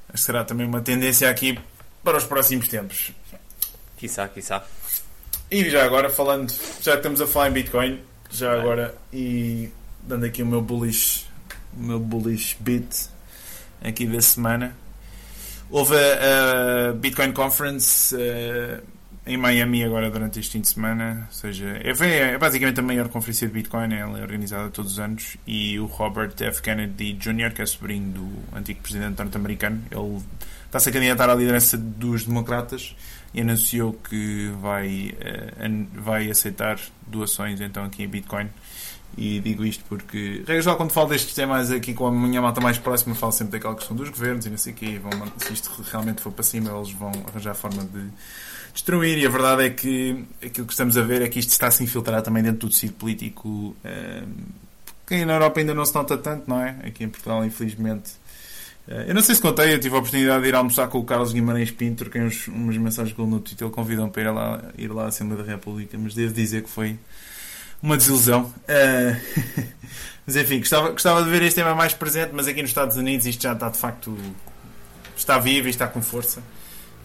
acho 0.09 0.13
que 0.13 0.19
será 0.19 0.43
também 0.43 0.67
uma 0.67 0.81
tendência 0.81 1.29
aqui 1.29 1.57
para 2.03 2.17
os 2.17 2.23
próximos 2.23 2.67
tempos. 2.67 3.11
Quiçá, 3.97 4.27
quiçá. 4.27 4.63
E 5.51 5.69
já 5.69 5.83
agora, 5.83 6.09
falando, 6.09 6.53
já 6.81 6.91
que 6.91 6.97
estamos 6.97 7.19
a 7.21 7.27
falar 7.27 7.49
em 7.49 7.53
Bitcoin, 7.53 7.99
já 8.29 8.49
Vai. 8.49 8.59
agora, 8.59 8.95
e 9.11 9.71
dando 10.03 10.25
aqui 10.25 10.43
o 10.43 10.45
meu 10.45 10.61
bullish, 10.61 11.25
o 11.75 11.81
meu 11.81 11.99
bullish 11.99 12.55
bit 12.59 13.09
aqui 13.81 14.05
da 14.05 14.21
semana, 14.21 14.75
houve 15.69 15.95
a, 15.95 16.89
a 16.89 16.93
Bitcoin 16.93 17.31
Conference 17.31 18.15
eh, 18.17 18.81
em 19.25 19.37
Miami 19.37 19.83
agora 19.83 20.09
durante 20.09 20.39
este 20.39 20.53
fim 20.53 20.61
de 20.61 20.69
semana, 20.69 21.27
ou 21.27 21.33
seja, 21.33 21.79
é, 21.83 22.33
é 22.33 22.37
basicamente 22.37 22.79
a 22.79 22.83
maior 22.83 23.09
conferência 23.09 23.47
de 23.47 23.53
Bitcoin, 23.53 23.93
ela 23.93 24.17
é 24.19 24.21
organizada 24.21 24.69
todos 24.69 24.93
os 24.93 24.99
anos, 24.99 25.37
e 25.45 25.79
o 25.79 25.85
Robert 25.85 26.33
F. 26.39 26.61
Kennedy 26.61 27.13
Jr., 27.13 27.53
que 27.53 27.61
é 27.61 27.65
sobrinho 27.65 28.11
do 28.11 28.57
antigo 28.57 28.81
presidente 28.81 29.19
norte-americano, 29.19 29.83
ele 29.91 30.21
está-se 30.69 30.89
a 30.89 30.91
candidatar 30.91 31.29
à 31.29 31.35
liderança 31.35 31.75
dos 31.77 32.25
democratas, 32.25 32.95
e 33.33 33.41
anunciou 33.41 33.93
que 33.93 34.51
vai, 34.61 35.13
an- 35.59 35.85
vai 35.93 36.29
aceitar 36.31 36.79
doações 37.07 37.59
então 37.61 37.83
aqui 37.83 38.03
em 38.03 38.07
Bitcoin. 38.07 38.47
E 39.17 39.39
digo 39.39 39.65
isto 39.65 39.83
porque, 39.89 40.43
regra 40.47 40.61
geral, 40.61 40.77
quando 40.77 40.91
falo 40.91 41.09
destes 41.09 41.33
temas 41.33 41.71
aqui 41.71 41.93
com 41.93 42.07
a 42.07 42.11
minha 42.11 42.41
malta 42.41 42.61
mais 42.61 42.77
próxima, 42.77 43.13
falo 43.15 43.31
sempre 43.31 43.53
daquela 43.53 43.75
questão 43.75 43.95
dos 43.97 44.07
governos 44.09 44.45
e 44.45 44.49
não 44.49 44.57
sei 44.57 44.71
o 44.71 44.75
quê. 44.75 44.99
Vão, 45.01 45.11
se 45.37 45.51
isto 45.51 45.69
realmente 45.91 46.21
for 46.21 46.31
para 46.31 46.43
cima, 46.43 46.69
eles 46.71 46.91
vão 46.91 47.11
arranjar 47.27 47.53
forma 47.55 47.83
de 47.83 48.07
destruir. 48.73 49.17
E 49.17 49.25
a 49.25 49.29
verdade 49.29 49.63
é 49.63 49.69
que 49.71 50.23
aquilo 50.45 50.65
que 50.67 50.73
estamos 50.73 50.95
a 50.95 51.01
ver 51.01 51.21
é 51.23 51.27
que 51.27 51.39
isto 51.39 51.49
está 51.49 51.67
a 51.67 51.71
se 51.71 51.83
infiltrar 51.83 52.21
também 52.21 52.41
dentro 52.43 52.59
do 52.59 52.69
tecido 52.69 52.93
político. 52.93 53.75
eh, 53.83 54.23
que 55.05 55.25
na 55.25 55.33
Europa 55.33 55.59
ainda 55.59 55.73
não 55.73 55.85
se 55.85 55.95
nota 55.95 56.15
tanto, 56.17 56.47
não 56.47 56.61
é? 56.61 56.77
Aqui 56.85 57.03
em 57.03 57.09
Portugal, 57.09 57.43
infelizmente. 57.43 58.11
Eh, 58.89 59.05
Eu 59.09 59.13
não 59.15 59.21
sei 59.21 59.35
se 59.35 59.41
contei, 59.41 59.73
eu 59.73 59.79
tive 59.79 59.95
a 59.95 59.99
oportunidade 59.99 60.41
de 60.41 60.49
ir 60.49 60.55
almoçar 60.55 60.87
com 60.87 60.97
o 60.97 61.03
Carlos 61.05 61.31
Guimarães 61.31 61.69
Pinto, 61.71 62.03
troquei 62.03 62.21
uns, 62.21 62.47
umas 62.47 62.75
mensagens 62.77 63.15
com 63.15 63.21
ele 63.21 63.31
no 63.31 63.39
Twitter, 63.39 63.67
ele 63.67 63.73
convidou-me 63.73 64.11
para 64.11 64.21
ir 64.23 64.31
lá, 64.31 64.61
ir 64.77 64.87
lá 64.91 65.03
à 65.05 65.07
Assembleia 65.07 65.43
da 65.43 65.51
República, 65.51 65.97
mas 65.97 66.13
devo 66.15 66.33
dizer 66.33 66.63
que 66.63 66.69
foi 66.69 66.97
uma 67.81 67.95
desilusão. 67.95 68.51
Eh, 68.67 69.15
mas 70.25 70.35
enfim, 70.35 70.59
gostava, 70.59 70.89
gostava 70.89 71.23
de 71.23 71.29
ver 71.29 71.43
este 71.43 71.55
tema 71.55 71.75
mais 71.75 71.93
presente, 71.93 72.31
mas 72.33 72.47
aqui 72.47 72.61
nos 72.61 72.71
Estados 72.71 72.97
Unidos 72.97 73.25
isto 73.27 73.41
já 73.43 73.53
está 73.53 73.69
de 73.69 73.77
facto. 73.77 74.17
está 75.15 75.37
vivo 75.37 75.67
e 75.67 75.69
está 75.69 75.87
com 75.87 76.01
força. 76.01 76.41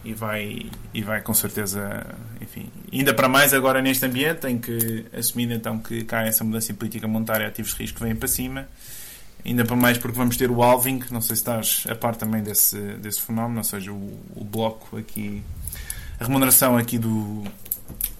E 0.05 0.13
vai, 0.13 0.67
e 0.93 1.01
vai 1.03 1.23
com 1.23 1.33
certeza, 1.33 2.05
enfim, 2.39 2.71
ainda 2.93 3.15
para 3.15 3.27
mais 3.27 3.55
agora 3.55 3.81
neste 3.81 4.05
ambiente 4.05 4.47
em 4.47 4.59
que, 4.59 5.07
assumindo 5.17 5.55
então 5.55 5.79
que 5.79 6.05
cá 6.05 6.27
essa 6.27 6.45
mudança 6.45 6.75
política 6.75 7.09
monetária, 7.09 7.47
ativos 7.49 7.73
de 7.75 7.79
risco 7.79 8.01
vêm 8.01 8.15
para 8.15 8.29
cima, 8.29 8.69
Ainda 9.45 9.65
para 9.65 9.77
mais 9.77 9.99
porque 9.99 10.17
vamos 10.17 10.37
ter 10.37 10.51
o 10.51 10.63
halving, 10.63 11.01
não 11.11 11.21
sei 11.21 11.37
se 11.37 11.43
estás 11.43 11.85
a 11.89 11.95
par 11.95 12.17
também 12.17 12.43
desse, 12.43 12.79
desse 12.95 13.21
fenómeno, 13.21 13.59
ou 13.59 13.65
seja, 13.65 13.93
o, 13.93 14.19
o 14.35 14.45
bloco 14.45 14.97
aqui, 14.97 15.43
a 16.19 16.25
remuneração 16.25 16.79
aqui 16.79 16.99
do, 16.99 17.45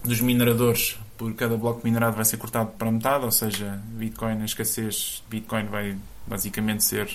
dos 0.05 0.21
mineradores 0.21 0.99
por 1.17 1.33
cada 1.35 1.57
bloco 1.57 1.81
minerado 1.85 2.17
vai 2.17 2.25
ser 2.25 2.37
cortado 2.37 2.73
para 2.73 2.91
metade, 2.91 3.25
ou 3.25 3.31
seja, 3.31 3.81
Bitcoin, 3.93 4.43
a 4.43 4.45
escassez 4.45 5.23
de 5.25 5.39
Bitcoin 5.39 5.65
vai 5.67 5.97
basicamente 6.27 6.85
ser 6.85 7.09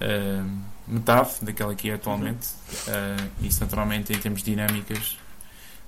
eh, 0.00 0.42
metade 0.86 1.30
daquela 1.42 1.74
que 1.74 1.90
é 1.90 1.94
atualmente. 1.94 2.48
Eh, 2.88 3.16
isso 3.42 3.60
naturalmente 3.60 4.12
em 4.12 4.18
termos 4.18 4.42
de 4.42 4.50
dinâmicas. 4.50 5.16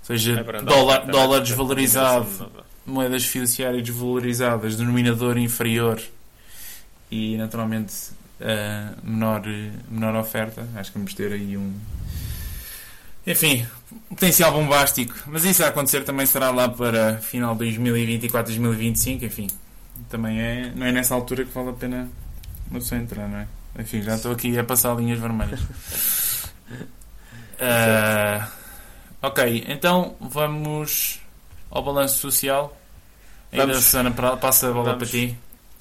Ou 0.00 0.06
seja, 0.06 0.40
É 0.40 0.62
dólar, 0.62 1.06
dólar 1.06 1.40
desvalorizado, 1.40 2.50
moedas 2.84 3.24
fiduciárias 3.24 3.82
desvalorizadas, 3.82 4.76
denominador 4.76 5.36
inferior 5.36 6.00
e 7.10 7.36
naturalmente 7.36 7.94
eh, 8.40 8.88
menor, 9.02 9.42
menor 9.88 10.16
oferta. 10.16 10.66
Acho 10.76 10.92
que 10.92 10.98
vamos 10.98 11.14
ter 11.14 11.32
aí 11.32 11.56
um. 11.56 11.72
Enfim, 13.26 13.66
potencial 14.08 14.52
bombástico. 14.52 15.14
Mas 15.26 15.44
isso 15.44 15.64
a 15.64 15.68
acontecer 15.68 16.04
também 16.04 16.26
será 16.26 16.50
lá 16.50 16.68
para 16.68 17.18
final 17.18 17.54
de 17.54 17.60
2024, 17.60 18.52
2025. 18.52 19.24
Enfim, 19.24 19.48
também 20.08 20.40
é, 20.40 20.72
não 20.74 20.86
é 20.86 20.92
nessa 20.92 21.14
altura 21.14 21.44
que 21.44 21.52
vale 21.52 21.70
a 21.70 21.72
pena 21.72 22.08
uma 22.70 22.80
pessoa 22.80 23.00
entrar, 23.00 23.28
não 23.28 23.38
é? 23.38 23.46
Enfim, 23.78 24.02
já 24.02 24.14
estou 24.14 24.32
aqui 24.32 24.58
a 24.58 24.64
passar 24.64 24.94
linhas 24.96 25.18
vermelhas. 25.18 25.60
Uh, 27.60 28.46
ok, 29.22 29.64
então 29.68 30.14
vamos 30.20 31.20
ao 31.70 31.82
balanço 31.82 32.18
social. 32.18 32.76
Ainda 33.52 33.66
Vamos. 33.66 33.84
Susana 33.84 34.10
passa 34.10 34.68
a 34.68 34.72
bola 34.72 34.92
Vamos. 34.92 34.98
para 34.98 35.18
ti. 35.18 35.38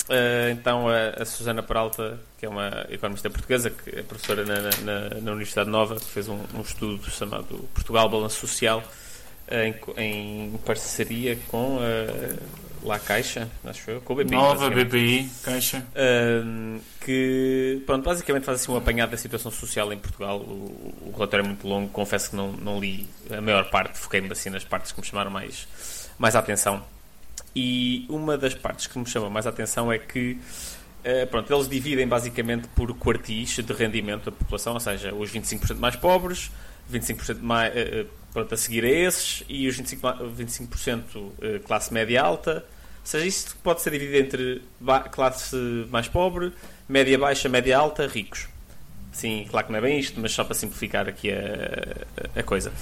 Uh, 0.08 0.52
então 0.52 0.88
a, 0.88 1.22
a 1.22 1.26
Susana 1.26 1.64
Peralta, 1.64 2.20
que 2.38 2.46
é 2.46 2.50
uma 2.50 2.86
economista 2.90 3.30
portuguesa, 3.30 3.70
que 3.72 3.90
é 3.90 4.04
professora 4.04 4.46
na, 4.46 4.56
na- 4.60 5.10
na 5.22 5.32
Universidade 5.32 5.70
Nova, 5.70 5.96
que 5.96 6.06
fez 6.06 6.28
um, 6.30 6.40
um 6.54 6.62
estudo 6.62 7.10
chamado 7.10 7.68
Portugal 7.74 8.08
Balanço 8.08 8.40
Social, 8.46 8.84
uh, 9.48 9.98
em, 9.98 10.52
em 10.54 10.58
parceria 10.66 11.36
com 11.48 11.80
a 11.80 12.86
La 12.88 13.00
Caixa, 13.00 13.50
acho 13.64 13.90
eu, 13.90 14.02
com 14.02 14.14
o 14.14 14.18
BPI. 14.18 14.36
Nova. 14.36 14.70
BPI, 14.70 15.28
Caixa. 15.44 15.84
Um, 16.46 16.80
que 17.02 17.82
pronto, 17.88 18.04
basicamente 18.06 18.44
faz 18.44 18.62
assim 18.62 18.72
um 18.72 18.78
apanhado 18.78 19.10
da 19.10 19.18
situação 19.18 19.52
social 19.52 19.92
em 19.92 19.98
Portugal. 19.98 20.38
O, 20.40 20.94
o 21.08 21.12
relatório 21.16 21.44
é 21.44 21.48
muito 21.48 21.68
longo, 21.68 21.90
confesso 21.90 22.30
que 22.30 22.36
não, 22.36 22.52
não 22.52 22.80
li 22.80 23.08
a 23.36 23.42
maior 23.42 23.72
parte, 23.72 23.98
foquei-me 23.98 24.32
assim 24.32 24.52
nas 24.52 24.64
partes 24.64 24.92
que 24.92 25.02
me 25.02 25.08
chamaram 25.08 25.32
mais, 25.32 25.68
mais 26.20 26.36
a 26.36 26.40
atenção. 26.40 26.84
E 27.56 28.06
uma 28.10 28.38
das 28.38 28.54
partes 28.54 28.88
que 28.88 28.98
me 29.00 29.06
chama 29.06 29.30
mais 29.30 29.46
a 29.48 29.50
atenção 29.50 29.92
é 29.92 29.98
que 29.98 30.38
eh, 31.04 31.26
pronto, 31.26 31.54
eles 31.54 31.70
dividem 31.70 32.08
basicamente 32.08 32.68
por 32.70 32.94
quartis 32.98 33.56
de 33.58 33.74
rendimento 33.74 34.26
da 34.26 34.32
população, 34.32 34.74
ou 34.74 34.80
seja, 34.80 35.14
os 35.14 35.32
25% 35.32 35.78
mais 35.78 35.96
pobres, 35.96 36.52
25% 36.92 37.40
mais, 37.42 37.76
eh, 37.76 37.80
eh, 38.02 38.06
pronto, 38.34 38.54
a 38.54 38.58
seguir 38.58 38.84
a 38.84 38.90
esses 38.90 39.44
e 39.48 39.68
os 39.68 39.78
25%, 39.80 40.00
ma- 40.02 40.18
25% 40.24 41.04
eh, 41.42 41.60
classe 41.66 41.94
média 41.94 42.22
alta. 42.22 42.66
Ou 43.02 43.06
seja, 43.08 43.26
isto 43.26 43.56
pode 43.64 43.82
ser 43.82 43.92
dividido 43.92 44.18
entre 44.18 44.62
classe 45.12 45.56
mais 45.92 46.08
pobre, 46.08 46.52
média 46.90 47.18
baixa, 47.20 47.48
média 47.48 47.78
alta, 47.78 48.08
ricos. 48.08 48.48
Sim, 49.12 49.46
claro 49.50 49.68
que 49.68 49.72
não 49.72 49.80
é 49.80 49.82
bem 49.82 50.00
isto, 50.00 50.20
mas 50.20 50.32
só 50.34 50.44
para 50.44 50.56
simplificar 50.56 51.08
aqui 51.08 51.30
a, 51.32 52.40
a 52.40 52.44
coisa. 52.44 52.74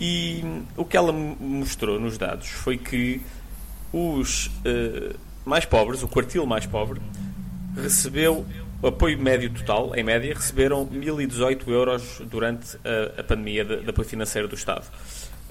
E 0.00 0.42
o 0.76 0.84
que 0.84 0.96
ela 0.96 1.12
mo- 1.12 1.36
mostrou 1.40 1.98
nos 2.00 2.16
dados 2.16 2.46
foi 2.48 2.78
que 2.78 3.20
os 3.92 4.50
eh, 4.64 5.14
mais 5.44 5.64
pobres, 5.64 6.02
o 6.02 6.08
quartil 6.08 6.46
mais 6.46 6.66
pobre, 6.66 7.00
recebeu 7.76 8.46
o 8.82 8.86
apoio 8.86 9.18
médio 9.18 9.50
total, 9.50 9.94
em 9.94 10.02
média, 10.02 10.34
receberam 10.34 10.86
1018 10.86 11.70
euros 11.70 12.20
durante 12.30 12.76
a, 12.84 13.20
a 13.20 13.24
pandemia 13.24 13.64
de, 13.64 13.76
de 13.82 13.90
apoio 13.90 14.08
financeiro 14.08 14.48
do 14.48 14.54
Estado. 14.54 14.86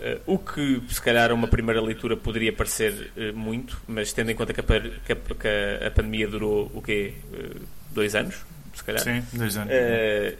Eh, 0.01 0.17
o 0.25 0.37
que, 0.37 0.81
se 0.89 1.01
calhar, 1.01 1.29
a 1.29 1.33
uma 1.33 1.47
primeira 1.47 1.81
leitura 1.81 2.15
poderia 2.17 2.51
parecer 2.53 3.11
eh, 3.17 3.31
muito, 3.31 3.79
mas 3.87 4.11
tendo 4.13 4.31
em 4.31 4.35
conta 4.35 4.53
que 4.53 4.61
a, 4.61 4.63
que 4.63 5.11
a- 5.11 5.15
que 5.15 5.85
a- 5.85 5.91
pandemia 5.91 6.27
durou 6.27 6.71
o 6.73 6.81
quê? 6.81 7.13
Eh, 7.33 7.57
dois 7.91 8.15
anos, 8.15 8.35
se 8.73 8.83
calhar? 8.83 9.03
Sim, 9.03 9.21
dois 9.33 9.57
anos. 9.57 9.73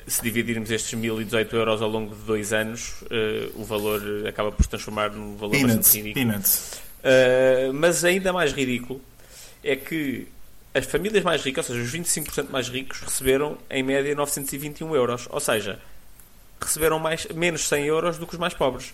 Se 0.07 0.21
dividirmos 0.23 0.71
estes 0.71 0.93
1018 0.97 1.55
euros 1.57 1.81
ao 1.81 1.89
longo 1.89 2.15
de 2.15 2.21
dois 2.21 2.53
anos, 2.53 3.03
o 3.55 3.63
valor 3.65 4.01
acaba 4.27 4.51
por 4.51 4.63
se 4.63 4.69
transformar 4.69 5.11
num 5.11 5.35
valor 5.35 5.51
Peanuts. 5.51 5.75
bastante 5.77 5.97
ridículo. 5.97 6.25
Peanuts. 6.25 6.81
Uh, 6.99 7.73
mas 7.73 8.03
ainda 8.03 8.33
mais 8.33 8.51
ridículo 8.51 9.01
é 9.63 9.75
que 9.75 10.27
as 10.73 10.85
famílias 10.85 11.23
mais 11.23 11.43
ricas, 11.43 11.69
ou 11.69 11.75
seja, 11.75 11.85
os 11.85 11.93
25% 11.93 12.49
mais 12.49 12.69
ricos, 12.69 12.99
receberam 12.99 13.57
em 13.69 13.83
média 13.83 14.13
921 14.15 14.95
euros. 14.95 15.27
Ou 15.29 15.39
seja, 15.39 15.79
receberam 16.61 16.99
mais, 16.99 17.25
menos 17.27 17.67
100 17.67 17.85
euros 17.85 18.17
do 18.17 18.27
que 18.27 18.33
os 18.33 18.39
mais 18.39 18.53
pobres. 18.53 18.93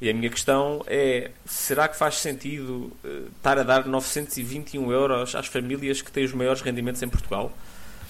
E 0.00 0.10
a 0.10 0.14
minha 0.14 0.28
questão 0.28 0.84
é: 0.86 1.30
será 1.46 1.88
que 1.88 1.96
faz 1.96 2.16
sentido 2.16 2.92
uh, 3.02 3.28
estar 3.36 3.58
a 3.58 3.62
dar 3.62 3.86
921 3.86 4.92
euros 4.92 5.34
às 5.34 5.46
famílias 5.46 6.02
que 6.02 6.12
têm 6.12 6.24
os 6.24 6.32
maiores 6.32 6.60
rendimentos 6.60 7.02
em 7.02 7.08
Portugal? 7.08 7.50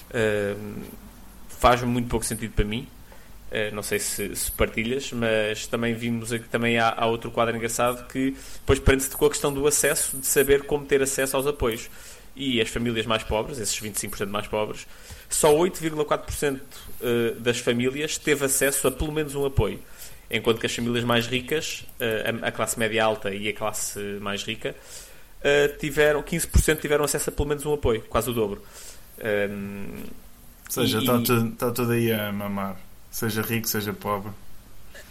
Uh, 0.09 0.83
faz 1.47 1.81
muito 1.83 2.09
pouco 2.09 2.25
sentido 2.25 2.51
para 2.53 2.65
mim. 2.65 2.87
Uh, 3.49 3.73
não 3.73 3.81
sei 3.81 3.97
se, 3.99 4.35
se 4.35 4.51
partilhas, 4.51 5.11
mas 5.13 5.67
também 5.67 5.93
vimos 5.93 6.33
aqui, 6.33 6.49
também 6.49 6.77
há, 6.77 6.93
há 6.97 7.05
outro 7.05 7.31
quadro 7.31 7.55
engraçado 7.55 8.05
que 8.07 8.35
depois 8.59 8.77
prende-se 8.79 9.09
com 9.15 9.25
a 9.25 9.29
questão 9.29 9.53
do 9.53 9.65
acesso, 9.65 10.17
de 10.17 10.25
saber 10.25 10.63
como 10.63 10.85
ter 10.85 11.01
acesso 11.01 11.37
aos 11.37 11.47
apoios. 11.47 11.89
E 12.35 12.61
as 12.61 12.69
famílias 12.69 13.05
mais 13.05 13.23
pobres, 13.23 13.57
esses 13.57 13.79
25% 13.79 14.27
mais 14.27 14.45
pobres, 14.47 14.85
só 15.29 15.51
8,4% 15.55 16.59
eh, 17.01 17.33
das 17.39 17.57
famílias 17.59 18.17
teve 18.17 18.45
acesso 18.45 18.87
a 18.87 18.91
pelo 18.91 19.11
menos 19.11 19.33
um 19.33 19.43
apoio. 19.45 19.79
Enquanto 20.29 20.59
que 20.59 20.65
as 20.65 20.75
famílias 20.75 21.03
mais 21.03 21.25
ricas, 21.25 21.85
eh, 21.99 22.31
a 22.43 22.51
classe 22.51 22.77
média 22.77 23.03
alta 23.03 23.33
e 23.33 23.47
a 23.47 23.53
classe 23.53 23.99
mais 24.21 24.43
rica, 24.43 24.75
eh, 25.41 25.69
tiveram 25.79 26.21
15% 26.21 26.79
tiveram 26.81 27.05
acesso 27.05 27.29
a 27.29 27.33
pelo 27.33 27.47
menos 27.49 27.65
um 27.65 27.73
apoio, 27.73 28.01
quase 28.09 28.29
o 28.29 28.33
dobro. 28.33 28.61
Um, 29.19 30.03
Ou 30.67 30.71
seja, 30.71 30.97
E- 30.97 30.99
está 30.99 31.19
tudo, 31.21 31.51
tá 31.55 31.71
tudo 31.71 31.91
aí 31.93 32.11
a 32.11 32.31
mamar. 32.31 32.77
Seja 33.11 33.41
rico, 33.41 33.67
seja 33.67 33.93
pobre. 33.93 34.31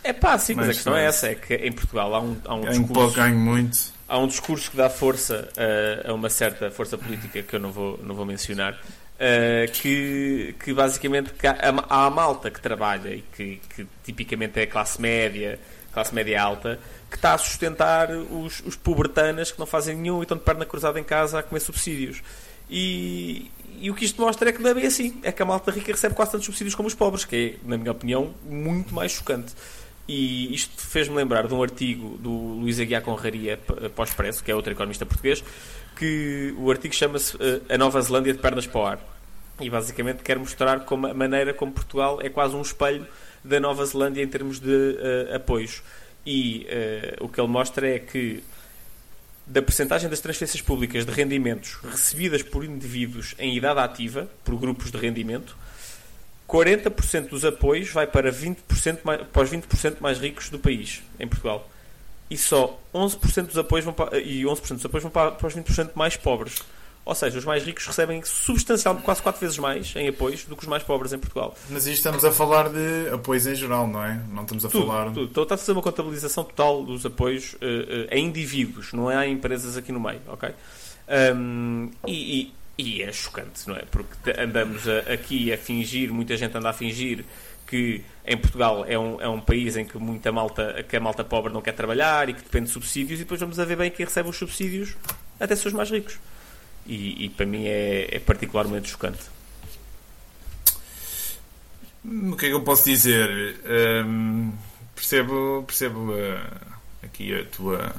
é 0.05 0.13
pá, 0.13 0.39
sim, 0.39 0.55
mas, 0.55 0.67
Mas 0.67 0.69
a 0.69 0.75
questão 0.75 0.97
é 0.97 1.03
não. 1.03 1.09
essa: 1.09 1.29
é 1.29 1.35
que 1.35 1.55
em 1.55 1.73
Portugal 1.73 2.15
há 2.15 2.21
um, 2.21 2.37
há 2.45 2.55
um 2.55 2.61
Ganho 2.63 2.87
pouco, 2.87 3.07
discurso. 3.07 3.17
ganho 3.17 3.37
muito. 3.39 3.79
há 4.09 4.19
um 4.19 4.27
discurso 4.29 4.71
que 4.71 4.77
dá 4.77 4.89
força 4.91 5.49
a, 6.07 6.11
a 6.11 6.15
uma 6.15 6.31
certa 6.31 6.71
força 6.71 6.97
política 6.99 7.43
que 7.43 7.55
eu 7.57 7.61
não 7.61 7.73
vou, 7.73 7.99
não 8.03 8.15
vou 8.15 8.25
mencionar, 8.25 8.79
eh, 9.19 9.69
que, 9.73 10.55
que 10.63 10.73
basicamente 10.73 11.33
que 11.33 11.47
há, 11.47 11.57
há 11.89 12.07
a 12.07 12.11
malta 12.11 12.51
que 12.51 12.61
trabalha 12.61 13.09
e 13.15 13.23
que, 13.35 13.61
que 13.75 13.87
tipicamente 14.05 14.61
é 14.61 14.63
a 14.65 14.67
classe 14.67 15.01
média, 15.01 15.59
classe 15.93 16.15
média 16.15 16.41
alta, 16.41 16.79
que 17.11 17.17
está 17.17 17.35
a 17.35 17.39
sustentar 17.39 18.11
os, 18.11 18.61
os 18.61 18.77
pobretanas 18.77 19.51
que 19.51 19.59
não 19.59 19.67
fazem 19.67 19.97
nenhum 19.97 20.21
e 20.21 20.23
estão 20.23 20.37
de 20.37 20.45
perna 20.45 20.65
cruzada 20.67 21.01
em 21.01 21.05
casa 21.05 21.39
a 21.39 21.43
comer 21.43 21.61
subsídios. 21.61 22.23
E, 22.71 23.51
e 23.81 23.91
o 23.91 23.95
que 23.95 24.05
isto 24.05 24.21
mostra 24.21 24.51
é 24.51 24.53
que 24.53 24.61
não 24.61 24.71
é 24.71 24.75
bem 24.75 24.87
assim. 24.87 25.19
É 25.23 25.31
que 25.33 25.43
a 25.43 25.45
malta 25.47 25.71
rica 25.71 25.93
recebe 25.93 26.15
quase 26.15 26.33
tantos 26.33 26.47
subsídios 26.47 26.75
como 26.75 26.89
os 26.89 26.95
pobres, 26.95 27.25
que 27.25 27.59
é, 27.63 27.69
na 27.69 27.77
minha 27.77 27.93
opinião, 27.93 28.35
muito 28.45 28.95
mais 28.95 29.13
chocante. 29.13 29.53
E 30.09 30.55
isto 30.55 30.81
fez-me 30.81 31.17
lembrar 31.17 31.49
de 31.49 31.55
um 31.55 31.63
artigo 31.63 32.17
do 32.19 32.31
Luís 32.31 32.79
Aguiar 32.79 33.03
Conraria 33.03 33.57
p- 33.57 33.89
para 33.89 34.03
o 34.03 34.05
Expresso, 34.05 34.43
que 34.43 34.51
é 34.51 34.55
outro 34.55 34.73
economista 34.73 35.05
português, 35.05 35.43
que 35.97 36.55
o 36.59 36.71
artigo 36.71 36.95
chama-se 36.95 37.37
eh, 37.41 37.75
A 37.75 37.79
Nova 37.79 38.01
Zelândia 38.01 38.33
de 38.33 38.39
Pernas 38.39 38.67
para 38.69 38.81
o 38.81 38.87
Ar. 38.87 39.01
E 39.61 39.69
basicamente 39.69 40.23
quer 40.23 40.39
mostrar 40.39 40.81
como 40.81 41.07
a 41.09 41.15
maneira 41.15 41.53
como 41.55 41.73
Portugal 41.73 42.21
é 42.23 42.29
quase 42.29 42.55
um 42.55 42.63
espelho 42.63 43.07
da 43.43 43.59
Nova 43.59 43.85
Zelândia 43.85 44.23
em 44.23 44.29
termos 44.29 44.61
de 44.61 44.97
eh, 44.99 45.35
apoios. 45.35 45.83
E 46.25 46.67
eh, 46.69 47.17
o 47.21 47.29
que 47.29 47.41
ele 47.41 47.49
mostra 47.49 47.89
é 47.89 47.99
que 47.99 48.45
da 49.47 49.63
percentagem 49.63 50.11
das 50.11 50.21
transferências 50.21 50.61
públicas 50.61 51.07
de 51.07 51.13
rendimentos 51.13 51.79
recebidas 51.85 52.43
por 52.43 52.65
indivíduos 52.65 53.35
em 53.39 53.57
idade 53.57 53.79
ativa, 53.79 54.29
por 54.45 54.57
grupos 54.57 54.91
de 54.91 54.99
rendimento, 54.99 55.57
40% 56.49 57.29
dos 57.29 57.45
apoios 57.45 57.91
vai 57.91 58.07
para, 58.07 58.33
20% 58.33 59.01
mais, 59.05 59.23
para 59.23 59.43
os 59.43 59.51
20% 59.51 59.97
mais 60.01 60.19
ricos 60.19 60.49
do 60.49 60.59
país, 60.59 61.03
em 61.19 61.27
Portugal. 61.27 61.69
E 62.29 62.37
só 62.37 62.81
11% 62.93 63.47
dos 63.47 63.59
apoios 63.59 63.85
vão 63.85 63.95
para, 63.95 64.19
e 64.19 64.43
11% 64.43 64.75
dos 64.75 64.85
apoios 64.85 65.03
vão 65.03 65.13
para, 65.13 65.33
para 65.33 65.47
os 65.47 65.55
20% 65.55 65.91
mais 65.95 66.17
pobres. 66.17 66.63
Ou 67.07 67.15
seja, 67.15 67.39
os 67.39 67.45
mais 67.45 67.63
ricos 67.63 67.87
recebem 67.87 68.21
substancialmente 68.25 69.05
quase 69.05 69.23
4 69.23 69.41
vezes 69.41 69.57
mais 69.59 69.95
em 69.95 70.09
apoios 70.09 70.45
do 70.45 70.57
que 70.57 70.63
os 70.65 70.69
mais 70.69 70.83
pobres 70.83 71.13
em 71.13 71.19
Portugal. 71.19 71.55
Mas 71.71 71.87
isto 71.87 71.99
estamos 71.99 72.25
a 72.25 72.33
falar 72.33 72.69
de 72.69 73.09
apoios 73.15 73.47
em 73.47 73.55
geral, 73.55 73.87
não 73.87 74.03
é? 74.05 74.21
Não 74.29 74.43
estamos 74.43 74.65
a 74.65 74.69
Tudo, 74.69 74.87
falar. 74.89 75.05
tudo. 75.07 75.23
Então 75.23 75.43
está 75.45 75.55
a 75.55 75.59
fazer 75.59 75.71
uma 75.71 75.83
contabilização 75.83 76.43
total 76.43 76.83
dos 76.85 77.07
apoios 77.07 77.55
eh, 77.61 78.09
eh, 78.11 78.15
a 78.17 78.19
indivíduos, 78.19 78.93
não 78.93 79.09
é 79.09 79.17
a 79.17 79.25
empresas 79.27 79.77
aqui 79.77 79.93
no 79.93 80.01
meio, 80.01 80.21
ok? 80.27 80.51
Ahm, 81.09 81.91
e, 82.07 82.41
e- 82.41 82.55
e 82.79 83.03
é 83.03 83.13
chocante, 83.13 83.69
não 83.69 83.77
é? 83.77 83.85
Porque 83.91 84.39
andamos 84.39 84.83
a- 84.89 85.13
aqui 85.13 85.53
a 85.53 85.57
fingir, 85.57 86.13
muita 86.13 86.37
gente 86.37 86.57
anda 86.59 86.69
a 86.71 86.73
fingir 86.73 87.25
que 87.69 88.03
em 88.27 88.37
Portugal 88.37 88.85
é 88.87 88.99
um, 88.99 89.21
é 89.21 89.29
um 89.29 89.41
país 89.41 89.77
em 89.77 89.85
que 89.85 89.97
muita 89.99 90.31
malta, 90.33 90.85
que 90.89 90.97
a 90.97 91.01
malta 91.01 91.23
pobre 91.25 91.53
não 91.53 91.63
quer 91.63 91.73
trabalhar 91.73 92.29
e 92.29 92.35
que 92.35 92.43
depende 92.43 92.67
de 92.67 92.73
subsídios 92.73 93.21
e 93.21 93.23
depois 93.23 93.41
vamos 93.41 93.59
a 93.61 93.65
ver 93.65 93.77
bem 93.77 93.91
quem 93.91 94.05
recebe 94.05 94.29
os 94.29 94.37
subsídios 94.37 94.97
até 95.39 95.55
são 95.55 95.69
os 95.69 95.73
mais 95.73 95.91
ricos. 95.91 96.19
E, 96.87 97.25
e 97.25 97.29
para 97.29 97.47
mim 97.47 97.67
é, 97.67 98.17
é 98.17 98.19
particularmente 98.19 98.89
chocante. 98.89 99.25
O 102.05 102.37
que 102.37 102.47
é 102.47 102.49
que 102.51 102.55
eu 102.55 102.63
posso 102.63 102.85
dizer? 102.85 103.61
Hum, 104.07 104.53
percebo 104.95 105.65
percebo 105.67 106.13
uh, 106.13 106.77
aqui 107.03 107.35
a 107.35 107.45
tua 107.47 107.95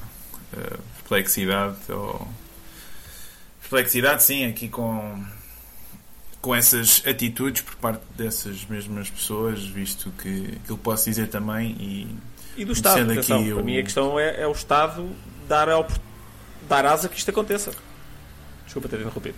uh, 0.54 0.80
perplexidade. 0.96 1.76
Ou... 1.90 2.28
Perplexidade, 3.60 4.24
sim, 4.24 4.46
aqui 4.46 4.70
com, 4.70 5.26
com 6.42 6.56
essas 6.56 7.04
atitudes 7.06 7.62
por 7.64 7.76
parte 7.76 8.02
dessas 8.16 8.66
mesmas 8.66 9.10
pessoas, 9.10 9.66
visto 9.66 10.10
que 10.22 10.58
aquilo 10.64 10.78
posso 10.78 11.10
dizer 11.10 11.28
também. 11.28 11.72
E 11.78 12.16
E 12.56 12.64
do 12.64 12.72
Estado, 12.72 13.12
atenção, 13.12 13.42
aqui 13.42 13.54
para 13.54 13.64
mim 13.64 13.78
a 13.78 13.84
questão 13.84 14.18
é, 14.18 14.42
é 14.42 14.48
o 14.48 14.54
Estado 14.54 15.10
dar, 15.50 15.68
a, 15.70 15.86
dar 16.70 16.86
asa 16.86 17.10
que 17.10 17.18
isto 17.18 17.30
aconteça. 17.30 17.72
Desculpa 18.68 18.88
ter 18.88 19.00
interrompido. 19.00 19.36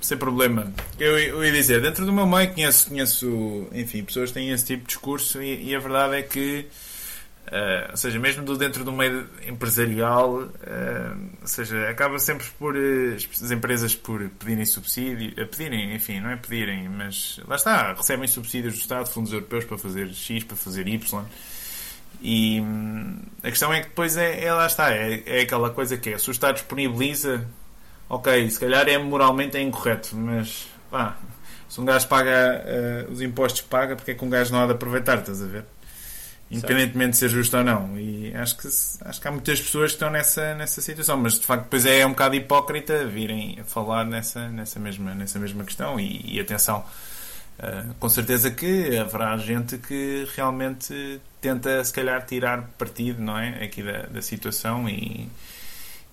Sem 0.00 0.16
problema. 0.16 0.72
Eu, 1.00 1.18
eu 1.18 1.44
ia 1.44 1.50
dizer, 1.50 1.82
dentro 1.82 2.06
do 2.06 2.12
meu 2.12 2.26
meio 2.26 2.52
conheço, 2.54 2.88
conheço 2.88 3.66
enfim, 3.72 4.04
pessoas 4.04 4.30
que 4.30 4.34
têm 4.34 4.50
esse 4.50 4.64
tipo 4.64 4.82
de 4.82 4.88
discurso 4.88 5.42
e, 5.42 5.70
e 5.70 5.74
a 5.74 5.80
verdade 5.80 6.14
é 6.14 6.22
que 6.22 6.68
Uh, 7.46 7.92
ou 7.92 7.96
seja, 7.96 8.18
mesmo 8.18 8.44
do 8.44 8.56
dentro 8.56 8.82
do 8.82 8.90
meio 8.90 9.28
empresarial, 9.46 10.34
uh, 10.34 10.50
ou 11.40 11.46
seja, 11.46 11.88
acaba 11.88 12.18
sempre 12.18 12.44
por 12.58 12.74
uh, 12.74 13.14
as 13.14 13.50
empresas 13.52 13.94
por 13.94 14.28
pedirem 14.30 14.66
subsídio, 14.66 15.30
a 15.40 15.46
pedirem, 15.46 15.94
enfim, 15.94 16.18
não 16.18 16.30
é 16.30 16.36
pedirem, 16.36 16.88
mas 16.88 17.38
lá 17.46 17.54
está, 17.54 17.92
recebem 17.92 18.26
subsídios 18.26 18.74
do 18.74 18.80
Estado, 18.80 19.08
fundos 19.08 19.32
europeus 19.32 19.64
para 19.64 19.78
fazer 19.78 20.12
X, 20.12 20.42
para 20.42 20.56
fazer 20.56 20.88
Y. 20.88 21.24
E 22.20 22.60
hum, 22.60 23.16
a 23.44 23.50
questão 23.50 23.72
é 23.72 23.80
que 23.80 23.88
depois 23.90 24.16
é, 24.16 24.44
é 24.44 24.52
lá 24.52 24.66
está, 24.66 24.92
é, 24.92 25.22
é, 25.24 25.42
aquela 25.42 25.70
coisa 25.70 25.96
que 25.96 26.10
é, 26.10 26.18
se 26.18 26.28
o 26.28 26.32
Estado 26.32 26.56
disponibiliza, 26.56 27.46
ok, 28.08 28.50
se 28.50 28.60
calhar 28.60 28.88
é 28.88 28.98
moralmente 28.98 29.56
é 29.56 29.62
incorreto, 29.62 30.16
mas 30.16 30.68
pá, 30.90 31.16
se 31.68 31.80
um 31.80 31.84
gajo 31.84 32.06
paga 32.08 32.64
os 33.10 33.20
impostos 33.20 33.62
paga, 33.62 33.96
porque 33.96 34.12
é 34.12 34.14
que 34.14 34.24
um 34.24 34.30
gajo 34.30 34.52
não 34.52 34.62
há 34.62 34.66
de 34.66 34.72
aproveitar, 34.72 35.18
estás 35.18 35.42
a 35.42 35.46
ver? 35.46 35.64
independentemente 36.50 37.10
de 37.12 37.16
ser 37.16 37.28
justo 37.28 37.56
ou 37.56 37.64
não. 37.64 37.98
E 37.98 38.34
acho 38.34 38.56
que, 38.56 38.66
acho 38.66 39.20
que 39.20 39.28
há 39.28 39.30
muitas 39.30 39.60
pessoas 39.60 39.90
que 39.90 39.96
estão 39.96 40.10
nessa, 40.10 40.54
nessa 40.54 40.80
situação, 40.80 41.16
mas 41.16 41.38
de 41.38 41.46
facto 41.46 41.64
depois 41.64 41.84
é 41.84 42.06
um 42.06 42.10
bocado 42.10 42.34
hipócrita 42.36 43.04
virem 43.04 43.58
a 43.60 43.64
falar 43.64 44.04
nessa, 44.04 44.48
nessa, 44.48 44.78
mesma, 44.78 45.14
nessa 45.14 45.38
mesma 45.38 45.64
questão. 45.64 45.98
E, 45.98 46.36
e 46.36 46.40
atenção, 46.40 46.84
uh, 47.58 47.94
com 47.98 48.08
certeza 48.08 48.50
que 48.50 48.96
haverá 48.96 49.36
gente 49.38 49.78
que 49.78 50.26
realmente 50.36 51.20
tenta, 51.40 51.82
se 51.82 51.92
calhar, 51.92 52.24
tirar 52.24 52.62
partido 52.78 53.20
não 53.20 53.38
é? 53.38 53.64
aqui 53.64 53.82
da, 53.82 54.02
da 54.02 54.22
situação 54.22 54.88
e, 54.88 55.28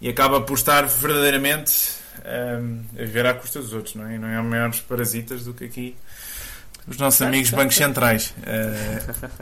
e 0.04 0.10
acaba 0.10 0.42
por 0.42 0.56
estar 0.56 0.86
verdadeiramente 0.86 1.94
um, 2.26 2.84
eh, 2.98 3.04
a 3.04 3.06
viver 3.06 3.26
à 3.26 3.34
custa 3.34 3.62
dos 3.62 3.72
outros, 3.72 3.96
não 3.96 4.06
é? 4.06 4.16
E 4.16 4.20
não 4.20 4.28
é 4.28 4.42
maiores 4.42 4.82
parasitas 4.82 5.46
do 5.46 5.54
que 5.54 5.64
aqui 5.64 5.96
os 6.86 6.98
nossos 6.98 7.22
amigos 7.22 7.52
bancos 7.52 7.78
centrais. 7.78 8.34
Uh, 8.40 9.40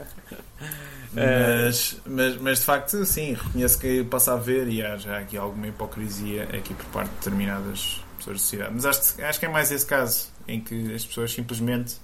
mas, 1.12 1.96
mas, 2.06 2.36
mas 2.40 2.58
de 2.60 2.64
facto, 2.64 3.04
sim, 3.04 3.34
reconheço 3.34 3.76
que 3.76 4.04
posso 4.04 4.30
haver 4.30 4.68
e 4.68 4.80
há 4.84 4.96
já 4.96 5.18
aqui 5.18 5.36
alguma 5.36 5.66
hipocrisia 5.66 6.44
aqui 6.44 6.72
por 6.74 6.86
parte 6.86 7.08
de 7.08 7.16
determinadas 7.16 8.00
pessoas 8.18 8.36
da 8.36 8.40
sociedade. 8.40 8.70
Mas 8.72 8.86
acho, 8.86 9.20
acho 9.20 9.40
que 9.40 9.46
é 9.46 9.48
mais 9.48 9.72
esse 9.72 9.84
caso 9.84 10.28
em 10.46 10.60
que 10.60 10.94
as 10.94 11.04
pessoas 11.04 11.32
simplesmente 11.32 11.96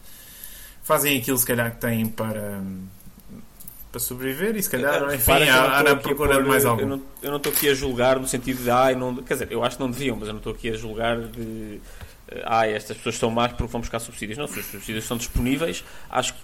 fazem 0.83 1.17
aquilo, 1.17 1.39
se 1.39 1.47
calhar, 1.47 1.71
que 1.71 1.81
têm 1.81 2.09
para 2.09 2.61
para 3.91 4.01
sobreviver 4.01 4.57
e 4.57 4.63
se 4.63 4.69
calhar, 4.69 5.03
enfim, 5.15 5.49
há, 5.49 5.79
há 5.79 5.83
na 5.83 5.97
procura 5.97 6.35
pôr, 6.35 6.43
de 6.43 6.49
mais 6.49 6.65
algo. 6.65 6.83
Eu 7.23 7.31
não 7.31 7.37
estou 7.37 7.53
aqui 7.53 7.69
a 7.69 7.75
julgar 7.75 8.19
no 8.19 8.27
sentido 8.27 8.63
de, 8.63 8.71
ai, 8.71 8.95
não, 8.95 9.17
quer 9.17 9.35
dizer, 9.35 9.49
eu 9.51 9.65
acho 9.65 9.77
que 9.77 9.83
não 9.83 9.91
deviam, 9.91 10.17
mas 10.17 10.29
eu 10.29 10.35
não 10.35 10.39
estou 10.39 10.53
aqui 10.53 10.71
a 10.71 10.77
julgar 10.77 11.19
de 11.19 11.81
ah, 12.45 12.67
estas 12.67 12.97
pessoas 12.97 13.17
são 13.17 13.31
más 13.31 13.53
porque 13.53 13.73
vão 13.73 13.81
buscar 13.81 13.99
subsídios. 13.99 14.39
Não, 14.39 14.47
se 14.47 14.61
os 14.61 14.67
subsídios 14.67 15.05
são 15.05 15.17
disponíveis, 15.17 15.85
acho 16.11 16.35
que 16.35 16.41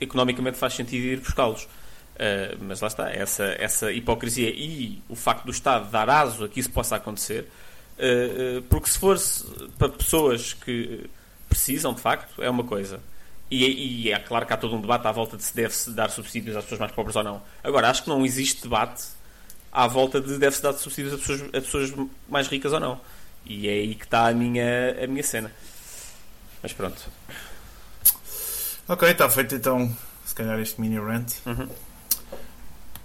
economicamente 0.00 0.56
faz 0.56 0.74
sentido 0.74 1.04
ir 1.04 1.20
buscá-los. 1.20 1.64
Uh, 1.64 2.56
mas 2.60 2.80
lá 2.80 2.88
está, 2.88 3.10
essa, 3.10 3.44
essa 3.58 3.92
hipocrisia 3.92 4.48
e 4.48 5.02
o 5.06 5.14
facto 5.14 5.44
do 5.44 5.50
Estado 5.50 5.90
dar 5.90 6.08
aso 6.08 6.44
a 6.44 6.48
que 6.48 6.58
isso 6.58 6.70
possa 6.70 6.96
acontecer, 6.96 7.46
uh, 7.98 8.58
uh, 8.58 8.62
porque 8.70 8.88
se 8.88 8.98
for 8.98 9.18
para 9.76 9.90
pessoas 9.90 10.54
que 10.54 11.10
precisam 11.46 11.92
de 11.92 12.00
facto, 12.00 12.42
é 12.42 12.48
uma 12.48 12.64
coisa. 12.64 13.00
E, 13.50 14.06
e, 14.06 14.12
é 14.12 14.18
claro 14.18 14.44
que 14.44 14.52
há 14.52 14.56
todo 14.56 14.74
um 14.74 14.80
debate 14.80 15.06
à 15.06 15.12
volta 15.12 15.36
de 15.36 15.44
se 15.44 15.54
deve-se 15.54 15.90
dar 15.90 16.10
subsídios 16.10 16.56
às 16.56 16.64
pessoas 16.64 16.80
mais 16.80 16.92
pobres 16.92 17.14
ou 17.14 17.22
não. 17.22 17.42
Agora, 17.62 17.88
acho 17.88 18.02
que 18.02 18.08
não 18.08 18.24
existe 18.24 18.62
debate 18.62 19.04
à 19.70 19.86
volta 19.86 20.20
de 20.20 20.36
deve-se 20.38 20.62
dar 20.62 20.72
subsídios 20.72 21.14
a 21.14 21.18
pessoas, 21.18 21.42
a 21.42 21.60
pessoas 21.60 21.94
mais 22.28 22.48
ricas 22.48 22.72
ou 22.72 22.80
não. 22.80 23.00
E 23.44 23.68
é 23.68 23.72
aí 23.72 23.94
que 23.94 24.04
está 24.04 24.26
a 24.26 24.32
minha, 24.32 24.96
a 25.02 25.06
minha 25.06 25.22
cena. 25.22 25.52
Mas 26.62 26.72
pronto. 26.72 27.00
Ok, 28.88 29.08
está 29.08 29.28
feito 29.30 29.54
então, 29.54 29.94
se 30.24 30.34
calhar, 30.34 30.58
este 30.58 30.80
mini 30.80 30.98
rant. 30.98 31.32
Uhum. 31.46 31.68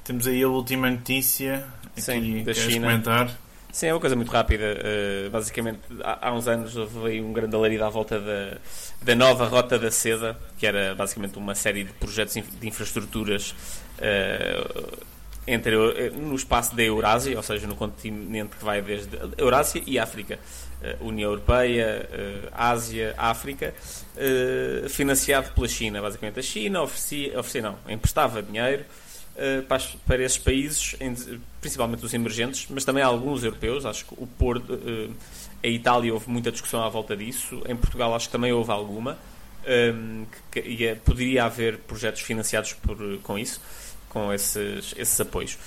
Temos 0.03 0.25
aí 0.25 0.41
a 0.41 0.47
última 0.47 0.89
notícia. 0.89 1.67
Aqui, 1.91 2.01
Sim, 2.01 2.43
da 2.43 2.53
China. 2.53 2.87
comentar? 2.87 3.37
Sim, 3.71 3.87
é 3.87 3.93
uma 3.93 4.01
coisa 4.01 4.15
muito 4.15 4.31
rápida. 4.31 4.65
Uh, 4.65 5.29
basicamente, 5.29 5.79
há, 6.03 6.27
há, 6.27 6.33
uns 6.33 6.47
anos 6.47 6.75
houve 6.75 7.21
um 7.21 7.31
grande 7.31 7.55
alarido 7.55 7.85
à 7.85 7.89
volta 7.89 8.19
da, 8.19 8.57
da 9.01 9.15
nova 9.15 9.45
Rota 9.45 9.79
da 9.79 9.89
Seda, 9.89 10.37
que 10.57 10.67
era 10.67 10.93
basicamente 10.93 11.37
uma 11.37 11.55
série 11.55 11.85
de 11.85 11.93
projetos 11.93 12.33
de 12.33 12.67
infraestruturas 12.67 13.55
uh, 13.97 14.97
entre, 15.47 15.75
eh, 15.75 16.09
no 16.09 16.35
espaço 16.35 16.75
da 16.75 16.83
Eurásia, 16.83 17.35
ou 17.35 17.41
seja, 17.41 17.65
no 17.65 17.75
continente 17.75 18.57
que 18.57 18.63
vai 18.63 18.81
desde 18.81 19.17
Eurásia 19.37 19.81
e 19.87 19.97
África. 19.97 20.37
Uh, 20.81 21.07
União 21.07 21.29
Europeia, 21.29 22.09
Ásia, 22.51 23.13
África, 23.17 23.73
financiado 24.89 25.51
pela 25.53 25.67
China. 25.67 26.01
Basicamente, 26.01 26.39
a 26.39 26.43
China 26.43 26.81
oferecia, 26.81 27.39
oferecia 27.39 27.61
não, 27.61 27.77
emprestava 27.87 28.41
dinheiro 28.41 28.83
para, 29.67 29.81
para, 30.05 30.23
esses 30.23 30.37
países, 30.37 30.95
principalmente 31.59 32.05
os 32.05 32.13
emergentes, 32.13 32.67
mas 32.69 32.85
também 32.85 33.03
alguns 33.03 33.43
europeus. 33.43 33.85
Acho 33.85 34.05
que 34.05 34.13
o 34.17 34.27
Porto, 34.27 34.77
a 35.63 35.67
Itália 35.67 36.13
houve 36.13 36.29
muita 36.29 36.51
discussão 36.51 36.83
à 36.83 36.89
volta 36.89 37.15
disso. 37.15 37.61
Em 37.67 37.75
Portugal, 37.75 38.13
acho 38.15 38.27
que 38.27 38.31
também 38.31 38.51
houve 38.51 38.71
alguma. 38.71 39.17
Um, 39.63 40.25
que, 40.51 40.59
que, 40.59 40.95
poderia 41.05 41.45
haver 41.45 41.77
projetos 41.79 42.21
financiados 42.21 42.73
por, 42.73 42.97
com 43.21 43.37
isso 43.37 43.61
com 44.11 44.31
esses, 44.33 44.93
esses 44.97 45.19
apoios. 45.21 45.57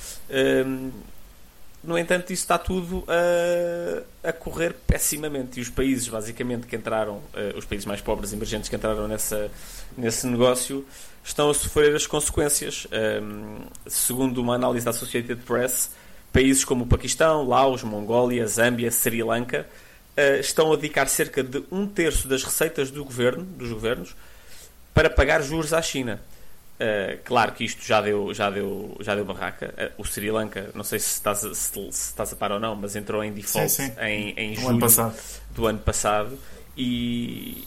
No 1.82 1.98
entanto, 1.98 2.32
isso 2.32 2.42
está 2.42 2.56
tudo 2.56 3.04
a, 3.06 4.28
a, 4.28 4.32
correr 4.32 4.74
pessimamente. 4.86 5.58
E 5.58 5.62
os 5.62 5.68
países, 5.68 6.08
basicamente, 6.08 6.66
que 6.66 6.76
entraram, 6.76 7.22
os 7.56 7.64
países 7.64 7.84
mais 7.84 8.00
pobres, 8.00 8.32
emergentes, 8.32 8.68
que 8.68 8.76
entraram 8.76 9.06
nessa, 9.08 9.50
nesse 9.96 10.26
negócio, 10.26 10.86
estão 11.24 11.48
a 11.50 11.54
sofrer 11.54 11.96
as 11.96 12.06
consequências. 12.06 12.86
Um, 12.92 13.60
segundo 13.86 14.38
uma 14.38 14.54
análise 14.54 14.84
da 14.84 14.90
Associated 14.90 15.40
Press, 15.42 15.90
países 16.32 16.64
como 16.64 16.84
o 16.84 16.86
Paquistão, 16.86 17.48
Laos, 17.48 17.82
Mongólia, 17.82 18.46
Zâmbia, 18.46 18.90
Sri 18.90 19.22
Lanka, 19.22 19.66
uh, 20.16 20.38
estão 20.38 20.70
a 20.72 20.76
dedicar 20.76 21.08
cerca 21.08 21.42
de 21.42 21.64
um 21.72 21.86
terço 21.86 22.28
das 22.28 22.44
receitas 22.44 22.90
do 22.90 23.02
governo, 23.04 23.42
dos 23.42 23.72
governos 23.72 24.14
para 24.92 25.08
pagar 25.08 25.42
juros 25.42 25.72
à 25.72 25.80
China. 25.80 26.20
Uh, 26.74 27.18
claro 27.24 27.52
que 27.52 27.64
isto 27.64 27.84
já 27.84 28.00
deu, 28.02 28.34
já 28.34 28.50
deu, 28.50 28.96
já 29.00 29.14
deu 29.14 29.24
barraca. 29.24 29.92
Uh, 29.98 30.02
o 30.02 30.04
Sri 30.04 30.30
Lanka, 30.30 30.70
não 30.74 30.84
sei 30.84 30.98
se 30.98 31.14
estás, 31.14 31.44
a, 31.44 31.54
se, 31.54 31.72
se 31.72 31.88
estás 31.88 32.32
a 32.32 32.36
par 32.36 32.52
ou 32.52 32.60
não, 32.60 32.76
mas 32.76 32.94
entrou 32.96 33.24
em 33.24 33.32
default 33.32 33.70
sim, 33.70 33.86
sim. 33.86 33.92
em, 34.00 34.34
em 34.36 34.54
julho 34.54 34.84
ano 34.84 35.14
do 35.54 35.66
ano 35.66 35.78
passado 35.78 36.38
e, 36.76 37.64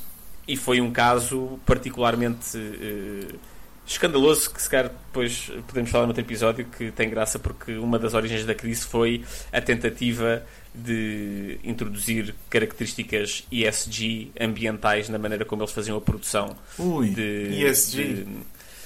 e 0.48 0.56
foi 0.56 0.80
um 0.80 0.92
caso 0.92 1.60
particularmente 1.66 2.58
uh, 2.58 3.40
escandaloso 3.86 4.54
que 4.54 4.62
se 4.62 4.70
calhar 4.70 4.90
depois 4.90 5.52
podemos 5.68 5.90
falar 5.90 6.06
noutro 6.06 6.22
episódio 6.22 6.66
que 6.66 6.92
tem 6.92 7.10
graça 7.10 7.40
porque 7.40 7.74
uma 7.74 7.98
das 7.98 8.14
origens 8.14 8.46
da 8.46 8.54
crise 8.54 8.86
foi 8.86 9.24
a 9.52 9.62
tentativa 9.62 10.44
de 10.74 11.60
introduzir 11.64 12.36
características 12.50 13.46
ESG 13.52 14.32
ambientais 14.40 15.10
na 15.10 15.18
maneira 15.18 15.44
como 15.44 15.64
eles 15.64 15.74
faziam 15.74 15.98
a 15.98 16.02
produção 16.02 16.56
Ui, 16.78 17.10
de, 17.10 17.64
ESG. 17.64 18.04
De, 18.04 18.28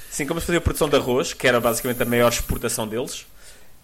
Sim, 0.09 0.26
como 0.26 0.39
eles 0.39 0.45
faziam 0.45 0.59
a 0.59 0.62
produção 0.62 0.89
de 0.89 0.95
arroz, 0.95 1.34
que 1.34 1.47
era 1.47 1.59
basicamente 1.59 2.01
a 2.03 2.05
maior 2.05 2.30
exportação 2.30 2.88
deles, 2.88 3.26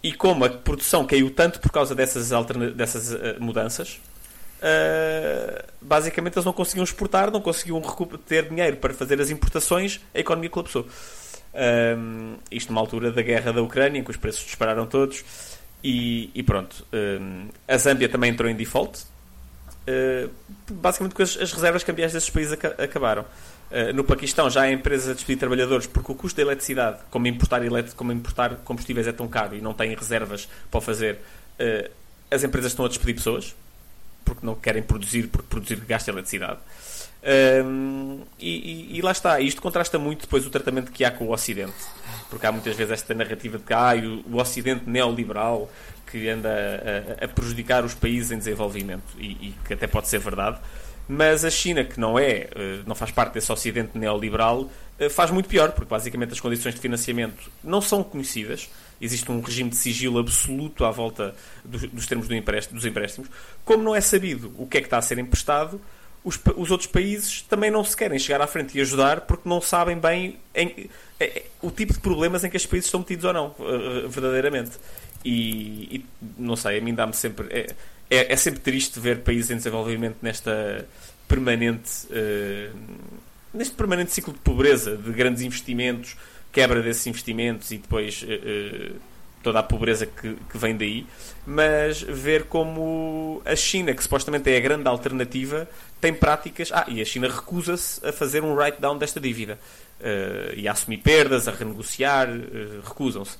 e 0.03 0.13
como 0.13 0.45
a 0.45 0.49
produção 0.49 1.05
caiu 1.05 1.29
tanto 1.29 1.59
por 1.59 1.71
causa 1.71 1.95
dessas, 1.95 2.29
dessas 2.75 3.11
uh, 3.11 3.35
mudanças, 3.39 3.99
uh, 4.57 5.63
basicamente 5.81 6.35
eles 6.35 6.45
não 6.45 6.53
conseguiam 6.53 6.83
exportar, 6.83 7.31
não 7.31 7.41
conseguiam 7.41 7.81
ter 8.25 8.49
dinheiro 8.49 8.77
para 8.77 8.93
fazer 8.93 9.19
as 9.21 9.29
importações, 9.29 10.01
a 10.13 10.19
economia 10.19 10.49
colapsou. 10.49 10.87
Um, 11.53 12.35
isto 12.51 12.71
numa 12.71 12.81
altura 12.81 13.11
da 13.11 13.21
guerra 13.21 13.51
da 13.51 13.61
Ucrânia, 13.61 13.99
em 13.99 14.03
que 14.03 14.11
os 14.11 14.17
preços 14.17 14.45
dispararam 14.45 14.85
todos, 14.85 15.23
e, 15.83 16.29
e 16.35 16.43
pronto. 16.43 16.85
Um, 16.93 17.47
a 17.67 17.77
Zâmbia 17.77 18.09
também 18.09 18.31
entrou 18.31 18.49
em 18.49 18.55
default, 18.55 19.03
uh, 19.87 20.29
basicamente 20.69 21.13
porque 21.13 21.23
as, 21.23 21.37
as 21.37 21.51
reservas 21.51 21.83
cambiais 21.83 22.13
desses 22.13 22.29
países 22.29 22.53
acabaram. 22.53 23.25
Uh, 23.69 23.93
no 23.93 24.03
Paquistão 24.03 24.49
já 24.49 24.61
há 24.61 24.71
empresas 24.71 25.09
a 25.09 25.13
despedir 25.13 25.37
trabalhadores 25.37 25.87
porque 25.87 26.11
o 26.11 26.15
custo 26.15 26.37
da 26.37 26.43
eletricidade, 26.43 26.99
como 27.09 27.27
importar, 27.27 27.65
elet 27.65 27.93
como 27.95 28.11
importar 28.11 28.55
combustíveis 28.63 29.07
é 29.07 29.11
tão 29.11 29.27
caro 29.27 29.55
e 29.55 29.61
não 29.61 29.73
têm 29.73 29.93
reservas 29.93 30.47
para 30.71 30.79
fazer, 30.79 31.19
as 32.31 32.43
empresas 32.43 32.71
estão 32.71 32.85
a 32.85 32.87
despedir 32.87 33.15
pessoas 33.15 33.53
porque 34.27 34.45
não 34.45 34.55
querem 34.55 34.83
produzir, 34.83 35.27
porque 35.27 35.47
produzir 35.49 35.79
gasta 35.87 36.11
eletricidade. 36.11 36.59
Uh, 37.23 38.21
e, 38.37 38.91
e, 38.93 38.97
e, 38.97 39.01
lá 39.01 39.11
está, 39.11 39.39
isto 39.39 39.61
contrasta 39.61 39.97
muito 39.97 40.21
depois 40.21 40.45
o 40.45 40.49
tratamento 40.49 40.91
que 40.91 41.03
há 41.03 41.11
com 41.11 41.25
o 41.25 41.31
Ocidente, 41.31 41.73
porque 42.29 42.45
há 42.45 42.51
muitas 42.51 42.75
vezes 42.75 42.93
esta 42.93 43.13
narrativa 43.13 43.57
de 43.57 43.63
que 43.63 43.73
ah, 43.73 43.93
o, 43.95 44.35
o 44.35 44.39
Ocidente 44.39 44.87
neoliberal 44.87 45.69
que 46.09 46.29
anda 46.29 46.49
a, 46.49 47.23
a, 47.23 47.25
a, 47.25 47.27
prejudicar 47.27 47.83
os 47.83 47.93
países 47.93 48.31
em 48.31 48.37
desenvolvimento, 48.37 49.03
e, 49.17 49.31
e 49.31 49.55
que 49.65 49.73
até 49.73 49.87
pode 49.87 50.07
ser 50.07 50.19
verdade 50.19 50.59
mas 51.07 51.45
a 51.45 51.49
China, 51.49 51.85
que 51.85 51.99
não 51.99 52.19
é, 52.19 52.49
eh, 52.53 52.79
não 52.85 52.93
faz 52.93 53.11
parte 53.11 53.33
desse 53.33 53.49
ocidente 53.51 53.97
neoliberal, 53.97 54.69
eh, 54.99 55.07
faz 55.07 55.31
muito 55.31 55.47
pior, 55.47 55.71
porque 55.71 55.89
basicamente 55.89 56.33
as 56.33 56.39
condições 56.39 56.75
de 56.75 56.81
financiamento 56.81 57.49
não 57.63 57.79
são 57.79 58.03
conhecidas. 58.03 58.69
Existe 58.99 59.31
um 59.31 59.41
regime 59.41 59.69
de 59.69 59.75
sigilo 59.75 60.19
absoluto 60.19 60.85
à 60.85 60.91
volta 60.91 61.35
dos, 61.63 61.83
dos 61.83 62.05
termos 62.05 62.27
do 62.27 62.35
empréstimo, 62.35 62.77
dos 62.77 62.85
empréstimos. 62.85 63.29
Como 63.63 63.83
não 63.83 63.95
é 63.95 64.01
sabido 64.01 64.53
o 64.57 64.65
que 64.65 64.77
é 64.77 64.81
que 64.81 64.87
está 64.87 64.97
a 64.97 65.01
ser 65.01 65.17
emprestado, 65.19 65.79
os, 66.23 66.39
os 66.55 66.71
outros 66.71 66.89
países 66.89 67.41
também 67.43 67.71
não 67.71 67.83
se 67.83 67.95
querem 67.95 68.19
chegar 68.19 68.41
à 68.41 68.47
frente 68.47 68.77
e 68.77 68.81
ajudar 68.81 69.21
porque 69.21 69.47
não 69.47 69.61
sabem 69.61 69.97
bem 69.97 70.37
em, 70.53 70.89
em, 71.19 71.39
o 71.61 71.71
tipo 71.71 71.93
de 71.93 71.99
problemas 71.99 72.43
em 72.43 72.49
que 72.49 72.57
estes 72.57 72.69
países 72.69 72.87
estão 72.87 72.99
metidos 72.99 73.25
ou 73.25 73.33
não, 73.33 73.55
verdadeiramente. 74.09 74.71
E, 75.23 75.97
e 75.97 76.05
não 76.37 76.55
sei, 76.55 76.79
a 76.79 76.81
mim 76.81 76.93
dá-me 76.93 77.13
sempre. 77.13 77.47
É, 77.49 77.75
é, 78.09 78.33
é, 78.33 78.35
sempre 78.35 78.59
triste 78.59 78.99
ver 78.99 79.19
países 79.19 79.51
em 79.51 79.57
desenvolvimento 79.57 80.17
nesta 80.21 80.87
permanente. 81.27 82.07
Uh, 82.07 82.73
neste 83.53 83.73
permanente 83.75 84.13
ciclo 84.13 84.33
de 84.33 84.39
pobreza, 84.39 84.95
de 84.95 85.11
grandes 85.11 85.41
investimentos, 85.41 86.15
quebra 86.51 86.81
desses 86.81 87.05
investimentos 87.07 87.71
e 87.71 87.77
depois 87.77 88.23
uh, 88.23 88.95
toda 89.43 89.59
a 89.59 89.63
pobreza 89.63 90.05
que, 90.05 90.35
que, 90.49 90.57
vem 90.57 90.75
daí, 90.75 91.05
mas 91.45 92.01
ver 92.01 92.45
como 92.45 93.41
a 93.45 93.55
China, 93.55 93.93
que 93.93 94.03
supostamente 94.03 94.49
é 94.51 94.57
a 94.57 94.59
grande 94.59 94.87
alternativa, 94.87 95.67
tem 96.01 96.13
práticas. 96.13 96.71
Ah, 96.71 96.85
e 96.87 97.01
a 97.01 97.05
China 97.05 97.27
recusa-se 97.27 98.05
a 98.05 98.11
fazer 98.11 98.43
um 98.43 98.53
write-down 98.53 98.97
desta 98.97 99.19
dívida 99.19 99.59
uh, 99.99 100.53
e 100.55 100.67
a 100.67 100.71
assumir 100.71 100.97
perdas, 100.97 101.47
a 101.47 101.51
renegociar, 101.51 102.27
recusam-se 102.83 103.37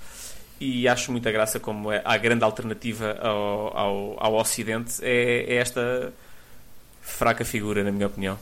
e 0.59 0.87
acho 0.87 1.11
muita 1.11 1.31
graça 1.31 1.59
como 1.59 1.91
é, 1.91 2.01
a 2.03 2.17
grande 2.17 2.43
alternativa 2.43 3.17
ao, 3.21 3.77
ao, 3.77 4.23
ao 4.23 4.35
Ocidente 4.35 5.03
é, 5.03 5.45
é, 5.47 5.55
esta 5.55 6.11
fraca 7.01 7.45
figura, 7.45 7.83
na 7.83 7.91
minha 7.91 8.07
opinião. 8.07 8.37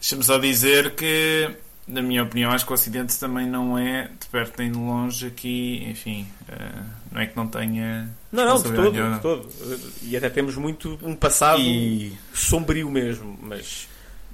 Deixa-me 0.00 0.22
só 0.22 0.38
dizer 0.38 0.94
que, 0.94 1.50
na 1.86 2.00
minha 2.00 2.22
opinião, 2.22 2.50
acho 2.50 2.64
que 2.64 2.72
o 2.72 2.74
Ocidente 2.74 3.18
também 3.18 3.46
não 3.46 3.78
é, 3.78 4.08
de 4.18 4.26
perto 4.30 4.58
nem 4.58 4.72
de 4.72 4.78
longe, 4.78 5.26
aqui, 5.26 5.84
enfim, 5.86 6.26
uh, 6.48 6.84
não 7.12 7.20
é 7.20 7.26
que 7.26 7.36
não 7.36 7.46
tenha. 7.46 8.10
Não, 8.32 8.44
não, 8.44 8.56
de 8.56 8.72
todo, 8.72 8.92
de 8.92 9.20
todo. 9.20 9.48
E 10.02 10.16
até 10.16 10.30
temos 10.30 10.56
muito 10.56 10.98
um 11.02 11.14
passado 11.14 11.60
e... 11.60 12.16
sombrio 12.32 12.90
mesmo, 12.90 13.38
mas. 13.42 13.88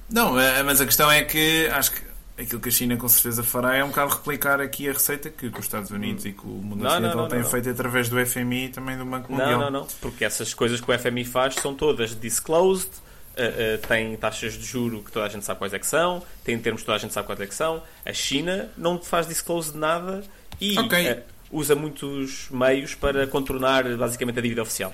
Não, 0.09 0.39
eh, 0.39 0.63
mas 0.63 0.81
a 0.81 0.85
questão 0.85 1.09
é 1.09 1.23
que 1.23 1.67
acho 1.67 1.91
que 1.91 2.01
aquilo 2.37 2.61
que 2.61 2.69
a 2.69 2.71
China 2.71 2.97
com 2.97 3.07
certeza 3.07 3.43
fará 3.43 3.75
é 3.75 3.83
um 3.83 3.89
bocado 3.89 4.13
replicar 4.15 4.59
aqui 4.59 4.89
a 4.89 4.93
receita 4.93 5.29
que, 5.29 5.47
os 5.47 5.59
Estados 5.59 5.91
Unidos 5.91 6.25
hum. 6.25 6.29
e 6.29 6.33
que 6.33 6.45
o 6.45 6.49
mundo 6.49 6.85
ocidental 6.85 7.27
têm 7.27 7.43
feito 7.43 7.69
através 7.69 8.09
do 8.09 8.25
FMI 8.25 8.65
e 8.65 8.69
também 8.69 8.97
do 8.97 9.05
Banco 9.05 9.31
Mundial. 9.31 9.59
Não, 9.59 9.71
não, 9.71 9.79
não, 9.81 9.87
porque 9.99 10.25
essas 10.25 10.53
coisas 10.53 10.81
que 10.81 10.91
o 10.91 10.97
FMI 10.97 11.25
faz 11.25 11.55
são 11.55 11.73
todas 11.73 12.19
disclosed, 12.19 12.89
uh, 13.37 13.75
uh, 13.75 13.87
tem 13.87 14.15
taxas 14.17 14.53
de 14.53 14.65
juro 14.65 15.03
que 15.03 15.11
toda 15.11 15.25
a 15.25 15.29
gente 15.29 15.45
sabe 15.45 15.59
quais 15.59 15.73
é 15.73 15.79
que 15.79 15.87
são, 15.87 16.23
tem 16.43 16.57
termos 16.59 16.81
que 16.81 16.85
toda 16.85 16.97
a 16.97 16.99
gente 16.99 17.13
sabe 17.13 17.27
quais 17.27 17.39
é 17.41 17.47
que 17.47 17.55
são. 17.55 17.81
A 18.05 18.13
China 18.13 18.69
não 18.77 18.99
faz 18.99 19.27
disclose 19.27 19.71
de 19.71 19.77
nada 19.77 20.23
e 20.59 20.77
okay. 20.79 21.11
uh, 21.11 21.21
usa 21.51 21.75
muitos 21.75 22.49
meios 22.49 22.95
para 22.95 23.27
contornar 23.27 23.83
basicamente 23.97 24.39
a 24.39 24.41
dívida 24.41 24.61
oficial. 24.61 24.93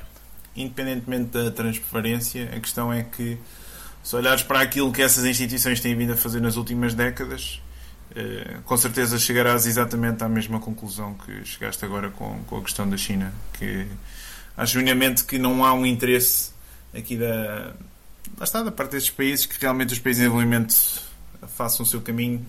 Independentemente 0.55 1.31
da 1.31 1.51
transparência, 1.51 2.49
a 2.55 2.59
questão 2.59 2.91
é 2.91 3.03
que 3.03 3.37
se 4.03 4.15
olhares 4.15 4.41
para 4.41 4.61
aquilo 4.61 4.91
que 4.91 5.01
essas 5.01 5.25
instituições 5.25 5.79
têm 5.79 5.95
vindo 5.95 6.13
a 6.13 6.17
fazer 6.17 6.39
nas 6.41 6.55
últimas 6.55 6.93
décadas, 6.95 7.61
com 8.65 8.75
certeza 8.75 9.19
chegarás 9.19 9.67
exatamente 9.67 10.23
à 10.23 10.29
mesma 10.29 10.59
conclusão 10.59 11.13
que 11.13 11.45
chegaste 11.45 11.85
agora 11.85 12.09
com, 12.09 12.43
com 12.45 12.57
a 12.57 12.61
questão 12.63 12.89
da 12.89 12.97
China. 12.97 13.31
Que 13.53 13.85
acho 14.55 14.73
genuinamente 14.73 15.23
que 15.23 15.37
não 15.37 15.63
há 15.63 15.73
um 15.73 15.85
interesse 15.85 16.51
aqui 16.93 17.15
da. 17.15 17.73
Lá 18.37 18.43
está, 18.43 18.63
da 18.63 18.71
parte 18.71 18.91
destes 18.91 19.11
países, 19.11 19.45
que 19.45 19.59
realmente 19.59 19.93
os 19.93 19.99
países 19.99 20.21
em 20.21 20.25
desenvolvimento 20.25 20.75
façam 21.55 21.83
o 21.83 21.87
seu 21.87 22.01
caminho 22.01 22.45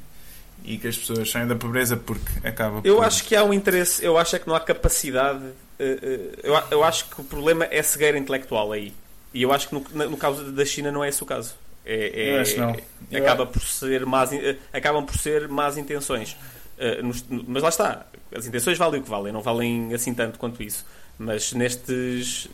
e 0.65 0.77
que 0.77 0.89
as 0.89 0.97
pessoas 0.97 1.31
saiam 1.31 1.49
da 1.49 1.55
pobreza 1.55 1.97
porque 1.97 2.47
acaba 2.47 2.81
Eu 2.85 3.03
acho 3.03 3.25
que 3.25 3.35
há 3.37 3.45
um 3.45 3.53
interesse, 3.53 4.05
eu 4.05 4.19
acho 4.19 4.37
é 4.37 4.39
que 4.39 4.47
não 4.47 4.55
há 4.55 4.61
capacidade. 4.61 5.45
Eh, 5.79 5.99
eh, 6.03 6.39
eu, 6.43 6.63
eu 6.71 6.85
acho 6.85 7.09
que 7.09 7.21
o 7.21 7.25
problema 7.25 7.67
é 7.71 7.83
cegueira 7.83 8.19
intelectual 8.19 8.73
aí. 8.73 8.93
E 9.33 9.43
eu 9.43 9.53
acho 9.53 9.69
que 9.69 9.75
no, 9.75 10.11
no 10.11 10.17
caso 10.17 10.51
da 10.53 10.65
China 10.65 10.91
não 10.91 11.05
é 11.05 11.09
esse 11.09 11.23
o 11.23 11.27
caso. 11.27 11.55
É, 11.85 12.33
é, 12.33 12.41
acho 12.41 12.59
não. 12.59 12.77
Acaba 13.17 13.47
por 13.47 13.63
ser 13.63 14.05
más, 14.05 14.31
acabam 14.73 15.07
por 15.07 15.17
ser 15.17 15.49
más 15.49 15.79
intenções. 15.79 16.37
Mas 17.47 17.63
lá 17.63 17.69
está. 17.71 18.07
As 18.35 18.47
intenções 18.47 18.77
valem 18.77 19.01
o 19.01 19.05
que 19.05 19.09
valem, 19.09 19.33
não 19.33 19.41
valem 19.41 19.95
assim 19.95 20.13
tanto 20.13 20.39
quanto 20.39 20.63
isso. 20.63 20.85
Mas 21.19 21.53
nestes. 21.53 22.49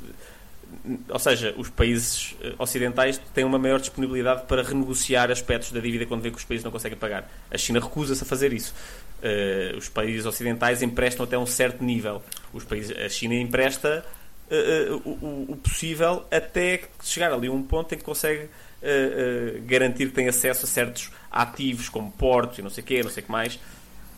Ou 1.08 1.18
seja, 1.18 1.54
os 1.56 1.68
países 1.68 2.36
eh, 2.42 2.54
ocidentais 2.58 3.18
têm 3.32 3.44
uma 3.44 3.58
maior 3.58 3.80
disponibilidade 3.80 4.46
para 4.46 4.62
renegociar 4.62 5.30
aspectos 5.30 5.72
da 5.72 5.80
dívida 5.80 6.06
quando 6.06 6.22
vê 6.22 6.30
que 6.30 6.36
os 6.36 6.44
países 6.44 6.64
não 6.64 6.70
conseguem 6.70 6.98
pagar. 6.98 7.30
A 7.50 7.56
China 7.56 7.80
recusa-se 7.80 8.22
a 8.22 8.26
fazer 8.26 8.52
isso. 8.52 8.74
Uh, 9.22 9.78
os 9.78 9.88
países 9.88 10.26
ocidentais 10.26 10.82
emprestam 10.82 11.24
até 11.24 11.38
um 11.38 11.46
certo 11.46 11.82
nível. 11.82 12.22
Os 12.52 12.64
países, 12.64 12.94
a 12.96 13.08
China 13.08 13.34
empresta 13.34 14.04
uh, 14.50 15.08
o, 15.08 15.52
o, 15.52 15.56
possível 15.56 16.26
até 16.30 16.82
chegar 17.02 17.32
ali 17.32 17.48
a 17.48 17.52
um 17.52 17.62
ponto 17.62 17.94
em 17.94 17.98
que 17.98 18.04
consegue 18.04 18.44
uh, 18.44 19.62
garantir 19.66 20.08
que 20.08 20.12
tem 20.12 20.28
acesso 20.28 20.66
a 20.66 20.68
certos 20.68 21.10
ativos 21.30 21.88
como 21.88 22.12
portos 22.12 22.58
e 22.58 22.62
não 22.62 22.68
sei 22.68 22.84
o 22.84 22.86
quê, 22.86 23.02
não 23.02 23.10
sei 23.10 23.22
o 23.22 23.26
que 23.26 23.32
mais. 23.32 23.58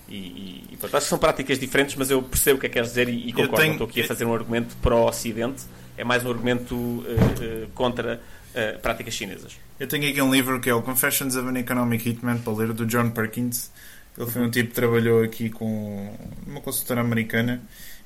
E, 0.08 0.16
e, 0.16 0.64
e 0.72 0.76
portanto, 0.76 0.96
acho 0.96 1.06
que 1.06 1.10
são 1.10 1.18
práticas 1.18 1.58
diferentes, 1.58 1.96
mas 1.96 2.10
eu 2.10 2.22
percebo 2.22 2.58
o 2.58 2.60
que 2.60 2.66
é 2.66 2.68
que 2.68 2.74
queres 2.74 2.90
dizer 2.90 3.08
e, 3.08 3.28
e 3.28 3.32
concordo. 3.32 3.56
Tenho... 3.56 3.72
Estou 3.72 3.86
aqui 3.86 4.00
a 4.02 4.04
fazer 4.04 4.24
um 4.24 4.34
argumento 4.34 4.76
para 4.76 4.94
o 4.94 5.06
Ocidente, 5.06 5.64
é 5.96 6.04
mais 6.04 6.24
um 6.24 6.30
argumento 6.30 6.74
uh, 6.74 7.70
contra 7.74 8.20
uh, 8.54 8.78
práticas 8.80 9.14
chinesas. 9.14 9.58
Eu 9.78 9.86
tenho 9.86 10.08
aqui 10.08 10.20
um 10.20 10.32
livro 10.32 10.60
que 10.60 10.70
é 10.70 10.74
o 10.74 10.82
Confessions 10.82 11.36
of 11.36 11.48
an 11.48 11.58
Economic 11.58 12.08
Hitman 12.08 12.38
para 12.38 12.52
ler, 12.52 12.72
do 12.72 12.86
John 12.86 13.10
Perkins. 13.10 13.70
Ele 14.16 14.30
foi 14.30 14.42
um 14.42 14.50
tipo 14.50 14.70
que 14.70 14.74
trabalhou 14.74 15.22
aqui 15.22 15.50
com 15.50 16.16
uma 16.46 16.60
consultora 16.60 17.02
americana 17.02 17.60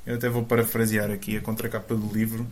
Eu 0.07 0.15
até 0.15 0.29
vou 0.29 0.45
parafrasear 0.45 1.11
aqui 1.11 1.37
a 1.37 1.41
contracapa 1.41 1.95
do 1.95 2.13
livro. 2.13 2.47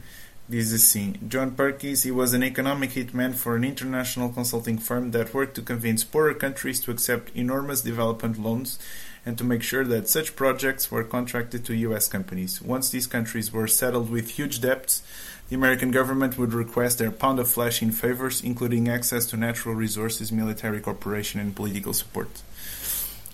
Diz 0.49 0.73
assim: 0.73 1.15
John 1.23 1.51
Perkins, 1.51 2.05
he 2.05 2.11
was 2.11 2.33
an 2.33 2.43
economic 2.43 2.95
hitman 2.95 3.35
for 3.35 3.57
an 3.57 3.65
international 3.65 4.31
consulting 4.31 4.79
firm 4.79 5.11
that 5.11 5.35
worked 5.35 5.55
to 5.55 5.63
convince 5.63 6.05
poorer 6.05 6.35
countries 6.35 6.81
to 6.81 6.91
accept 6.91 7.37
enormous 7.37 7.83
development 7.83 8.39
loans 8.39 8.79
and 9.27 9.37
to 9.37 9.45
make 9.45 9.63
sure 9.63 9.85
that 9.85 10.09
such 10.09 10.37
projects 10.37 10.91
were 10.91 11.05
contracted 11.05 11.65
to 11.65 11.75
US 11.75 12.09
companies. 12.09 12.63
Once 12.63 12.91
these 12.91 13.07
countries 13.07 13.53
were 13.53 13.67
settled 13.67 14.11
with 14.11 14.39
huge 14.39 14.61
debts, 14.61 15.03
the 15.49 15.57
American 15.57 15.91
government 15.91 16.39
would 16.39 16.53
request 16.53 16.99
their 16.99 17.11
pound 17.11 17.39
of 17.41 17.51
flesh 17.51 17.83
in 17.83 17.93
favors, 17.93 18.43
including 18.43 18.89
access 18.89 19.27
to 19.27 19.37
natural 19.37 19.75
resources, 19.75 20.31
military 20.31 20.81
cooperation, 20.81 21.41
and 21.41 21.55
political 21.55 21.93
support. 21.95 22.29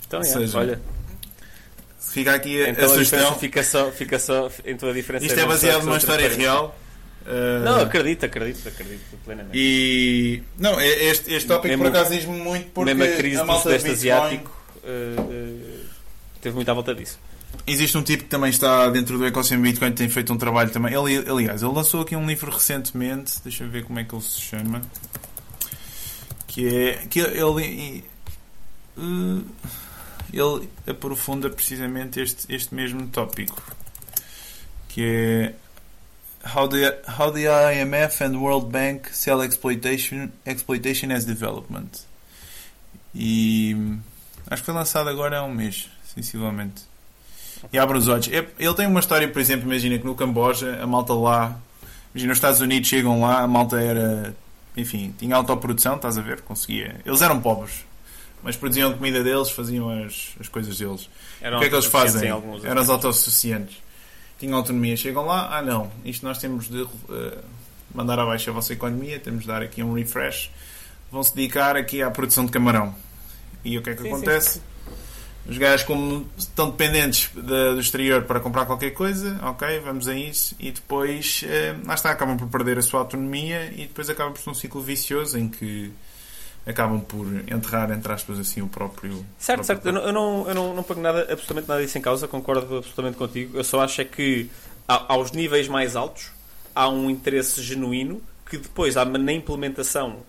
Então, 0.06 0.20
é, 0.20 0.24
seja, 0.24 0.58
olha, 0.58 0.80
Fica 2.14 2.32
aqui 2.32 2.62
a, 2.62 2.68
então 2.68 2.84
a 2.84 2.88
sugestão. 2.90 3.34
Fica 3.36 3.62
só, 3.64 3.90
fica 3.90 4.18
só, 4.20 4.48
então 4.64 4.88
a 4.88 4.92
diferença 4.92 5.26
Isto 5.26 5.40
é, 5.40 5.44
baseado 5.44 5.82
numa 5.82 5.96
história 5.96 6.28
real. 6.28 6.78
Uh, 7.26 7.64
não, 7.64 7.80
acredito, 7.80 8.24
acredito, 8.24 8.68
acredito 8.68 9.16
plenamente. 9.24 9.56
E 9.58 10.42
não, 10.56 10.78
é, 10.78 10.86
este, 11.06 11.34
este 11.34 11.48
tópico 11.48 11.68
mesmo, 11.68 11.82
por 11.82 11.88
acaso 11.88 12.14
diz-me 12.14 12.38
muito 12.38 12.70
porque 12.70 12.94
mesmo 12.94 13.14
a 13.14 13.16
crise 13.16 13.40
a 13.40 13.44
do 13.44 13.58
Sudeste 13.58 13.90
Asiático 13.90 14.52
uh, 14.84 15.20
uh, 15.20 15.80
teve 16.40 16.54
muito 16.54 16.70
à 16.70 16.74
volta 16.74 16.94
disso. 16.94 17.18
Existe 17.66 17.96
um 17.96 18.02
tipo 18.02 18.24
que 18.24 18.28
também 18.28 18.50
está 18.50 18.88
dentro 18.90 19.18
do 19.18 19.24
ecossistema 19.24 19.62
Bitcoin 19.62 19.92
tem 19.92 20.08
feito 20.08 20.32
um 20.32 20.36
trabalho 20.36 20.70
também. 20.70 20.92
Ele, 20.92 21.28
aliás, 21.28 21.62
ele 21.62 21.72
lançou 21.72 22.02
aqui 22.02 22.14
um 22.14 22.26
livro 22.26 22.50
recentemente, 22.50 23.40
deixa 23.42 23.64
eu 23.64 23.70
ver 23.70 23.84
como 23.84 23.98
é 23.98 24.04
que 24.04 24.14
ele 24.14 24.22
se 24.22 24.40
chama. 24.40 24.82
Que 26.46 26.68
é. 26.68 26.92
Que 27.08 27.20
ele. 27.20 28.04
Uh, 28.96 29.44
ele 30.32 30.68
aprofunda 30.86 31.48
precisamente 31.48 32.20
este, 32.20 32.52
este 32.52 32.74
mesmo 32.74 33.06
tópico, 33.08 33.62
que 34.88 35.02
é 35.02 35.54
how 36.44 36.68
the, 36.68 37.02
how 37.18 37.30
the 37.30 37.46
IMF 37.46 38.22
and 38.22 38.38
World 38.40 38.70
Bank 38.70 39.08
sell 39.12 39.42
exploitation, 39.42 40.30
exploitation 40.44 41.12
as 41.12 41.24
development. 41.24 42.04
E 43.14 43.76
acho 44.48 44.62
que 44.62 44.66
foi 44.66 44.74
lançado 44.74 45.08
agora 45.08 45.38
há 45.38 45.44
um 45.44 45.54
mês, 45.54 45.88
sensivelmente. 46.14 46.82
E 47.72 47.78
abre 47.78 47.98
os 47.98 48.08
olhos. 48.08 48.28
Ele 48.28 48.74
tem 48.74 48.86
uma 48.86 49.00
história, 49.00 49.28
por 49.28 49.40
exemplo, 49.40 49.66
imagina 49.66 49.98
que 49.98 50.04
no 50.04 50.14
Camboja, 50.14 50.78
a 50.82 50.86
malta 50.86 51.12
lá, 51.12 51.58
imagina 52.14 52.32
os 52.32 52.38
Estados 52.38 52.60
Unidos 52.60 52.88
chegam 52.88 53.20
lá, 53.20 53.40
a 53.40 53.48
malta 53.48 53.80
era, 53.80 54.34
enfim, 54.76 55.14
tinha 55.18 55.34
autoprodução, 55.36 55.96
estás 55.96 56.16
a 56.16 56.22
ver? 56.22 56.40
Conseguia. 56.42 57.00
Eles 57.04 57.22
eram 57.22 57.40
pobres, 57.40 57.84
mas 58.42 58.56
produziam 58.56 58.90
a 58.90 58.94
comida 58.94 59.22
deles, 59.24 59.50
faziam 59.50 59.90
as, 59.90 60.34
as 60.40 60.48
coisas 60.48 60.78
deles. 60.78 61.08
Eram 61.40 61.56
o 61.56 61.60
que 61.60 61.66
é 61.66 61.68
que 61.68 61.74
eles 61.74 61.86
fazem? 61.86 62.28
Eram 62.28 62.82
os 62.82 62.90
autossuficientes. 62.90 63.76
Tinham 64.38 64.56
autonomia. 64.56 64.96
Chegam 64.96 65.26
lá, 65.26 65.56
ah 65.56 65.62
não, 65.62 65.90
isto 66.04 66.24
nós 66.24 66.38
temos 66.38 66.68
de 66.68 66.82
uh, 66.82 66.90
mandar 67.94 68.18
abaixo 68.18 68.50
a 68.50 68.52
vossa 68.52 68.72
economia, 68.72 69.18
temos 69.18 69.42
de 69.42 69.48
dar 69.48 69.62
aqui 69.62 69.82
um 69.82 69.94
refresh. 69.94 70.50
Vão-se 71.10 71.34
dedicar 71.34 71.76
aqui 71.76 72.02
à 72.02 72.10
produção 72.10 72.44
de 72.44 72.52
camarão. 72.52 72.94
E 73.64 73.78
o 73.78 73.82
que 73.82 73.90
é 73.90 73.94
que 73.94 74.02
sim, 74.02 74.08
acontece? 74.08 74.54
Sim. 74.54 74.73
Os 75.46 75.58
gajos, 75.58 75.84
como 75.84 76.26
estão 76.38 76.70
dependentes 76.70 77.30
de, 77.34 77.42
do 77.42 77.80
exterior 77.80 78.22
para 78.22 78.40
comprar 78.40 78.64
qualquer 78.64 78.90
coisa, 78.92 79.38
ok, 79.42 79.78
vamos 79.80 80.08
a 80.08 80.14
isso, 80.14 80.56
e 80.58 80.70
depois, 80.70 81.44
eh, 81.46 81.74
lá 81.84 81.94
está, 81.94 82.10
acabam 82.10 82.38
por 82.38 82.48
perder 82.48 82.78
a 82.78 82.82
sua 82.82 83.00
autonomia 83.00 83.70
e 83.74 83.82
depois 83.82 84.08
acabam 84.08 84.32
por 84.32 84.40
ser 84.40 84.50
um 84.50 84.54
ciclo 84.54 84.80
vicioso 84.80 85.38
em 85.38 85.48
que 85.48 85.92
acabam 86.66 86.98
por 87.00 87.26
enterrar, 87.46 87.90
entre 87.90 88.10
aspas, 88.10 88.38
assim, 88.38 88.62
o 88.62 88.68
próprio. 88.68 89.24
Certo, 89.38 89.64
próprio 89.64 89.64
certo. 89.64 89.86
Eu 89.86 89.92
não, 89.92 90.02
eu, 90.02 90.12
não, 90.12 90.48
eu 90.48 90.54
não, 90.54 90.74
não 90.76 90.82
ponho 90.82 91.02
nada, 91.02 91.20
absolutamente 91.30 91.68
nada 91.68 91.82
disso 91.82 91.98
em 91.98 92.00
causa, 92.00 92.26
concordo 92.26 92.78
absolutamente 92.78 93.18
contigo. 93.18 93.58
Eu 93.58 93.64
só 93.64 93.80
acho 93.80 94.00
é 94.00 94.04
que 94.04 94.48
aos 94.86 95.32
níveis 95.32 95.68
mais 95.68 95.94
altos 95.94 96.30
há 96.74 96.88
um 96.88 97.10
interesse 97.10 97.62
genuíno 97.62 98.22
que 98.48 98.58
depois, 98.58 98.94
na 98.94 99.32
implementação 99.32 100.20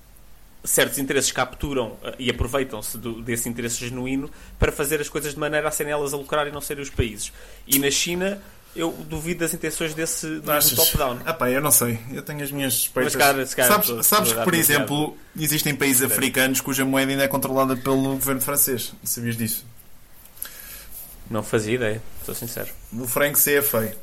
certos 0.66 0.98
interesses 1.00 1.32
capturam 1.32 1.90
uh, 1.90 2.16
e 2.20 2.30
aproveitam-se 2.30 2.98
desse 2.98 3.48
interesse 3.48 3.88
genuíno 3.88 4.30
para 4.60 4.72
fazer 4.72 5.00
as 5.00 5.10
coisas 5.10 5.34
de 5.34 5.40
maneira 5.40 5.68
a 5.68 5.72
serem 5.72 5.92
elas 5.92 6.14
a 6.14 6.18
lucrar 6.18 6.48
e 6.48 6.52
não 6.52 6.62
serem 6.62 6.84
os 6.84 6.90
países. 6.90 7.32
E 7.68 7.80
na 7.80 7.90
China 7.92 8.42
eu 8.76 8.92
duvido 8.92 9.40
das 9.40 9.54
intenções 9.54 9.94
desse 9.94 10.28
do, 10.28 10.42
do 10.42 10.76
top-down. 10.76 11.20
Ah 11.26 11.34
pá, 11.34 11.50
eu 11.50 11.62
não 11.62 11.72
sei. 11.72 11.98
Eu 12.12 12.22
tenho 12.22 12.44
as 12.44 12.52
minhas 12.52 12.74
suspeitas. 12.74 13.16
Mas, 13.16 13.24
cara, 13.24 13.46
cara, 13.46 13.68
sabes, 13.70 13.88
tô, 13.88 14.04
sabes 14.04 14.32
tô 14.32 14.40
que, 14.40 14.44
por 14.44 14.54
exemplo, 14.54 15.18
existem 15.40 15.74
países 15.74 16.04
africanos 16.04 16.60
cuja 16.60 16.84
moeda 16.84 17.12
ainda 17.12 17.24
é 17.24 17.28
controlada 17.28 17.78
pelo 17.78 18.02
governo 18.16 18.42
francês. 18.42 18.94
Sabias 19.04 19.38
disso? 19.38 19.66
Não 21.30 21.42
fazia 21.42 21.76
ideia, 21.76 22.02
estou 22.20 22.36
sincero. 22.36 22.70
O 22.92 23.08
franco 23.08 23.40
CFA. 23.40 23.96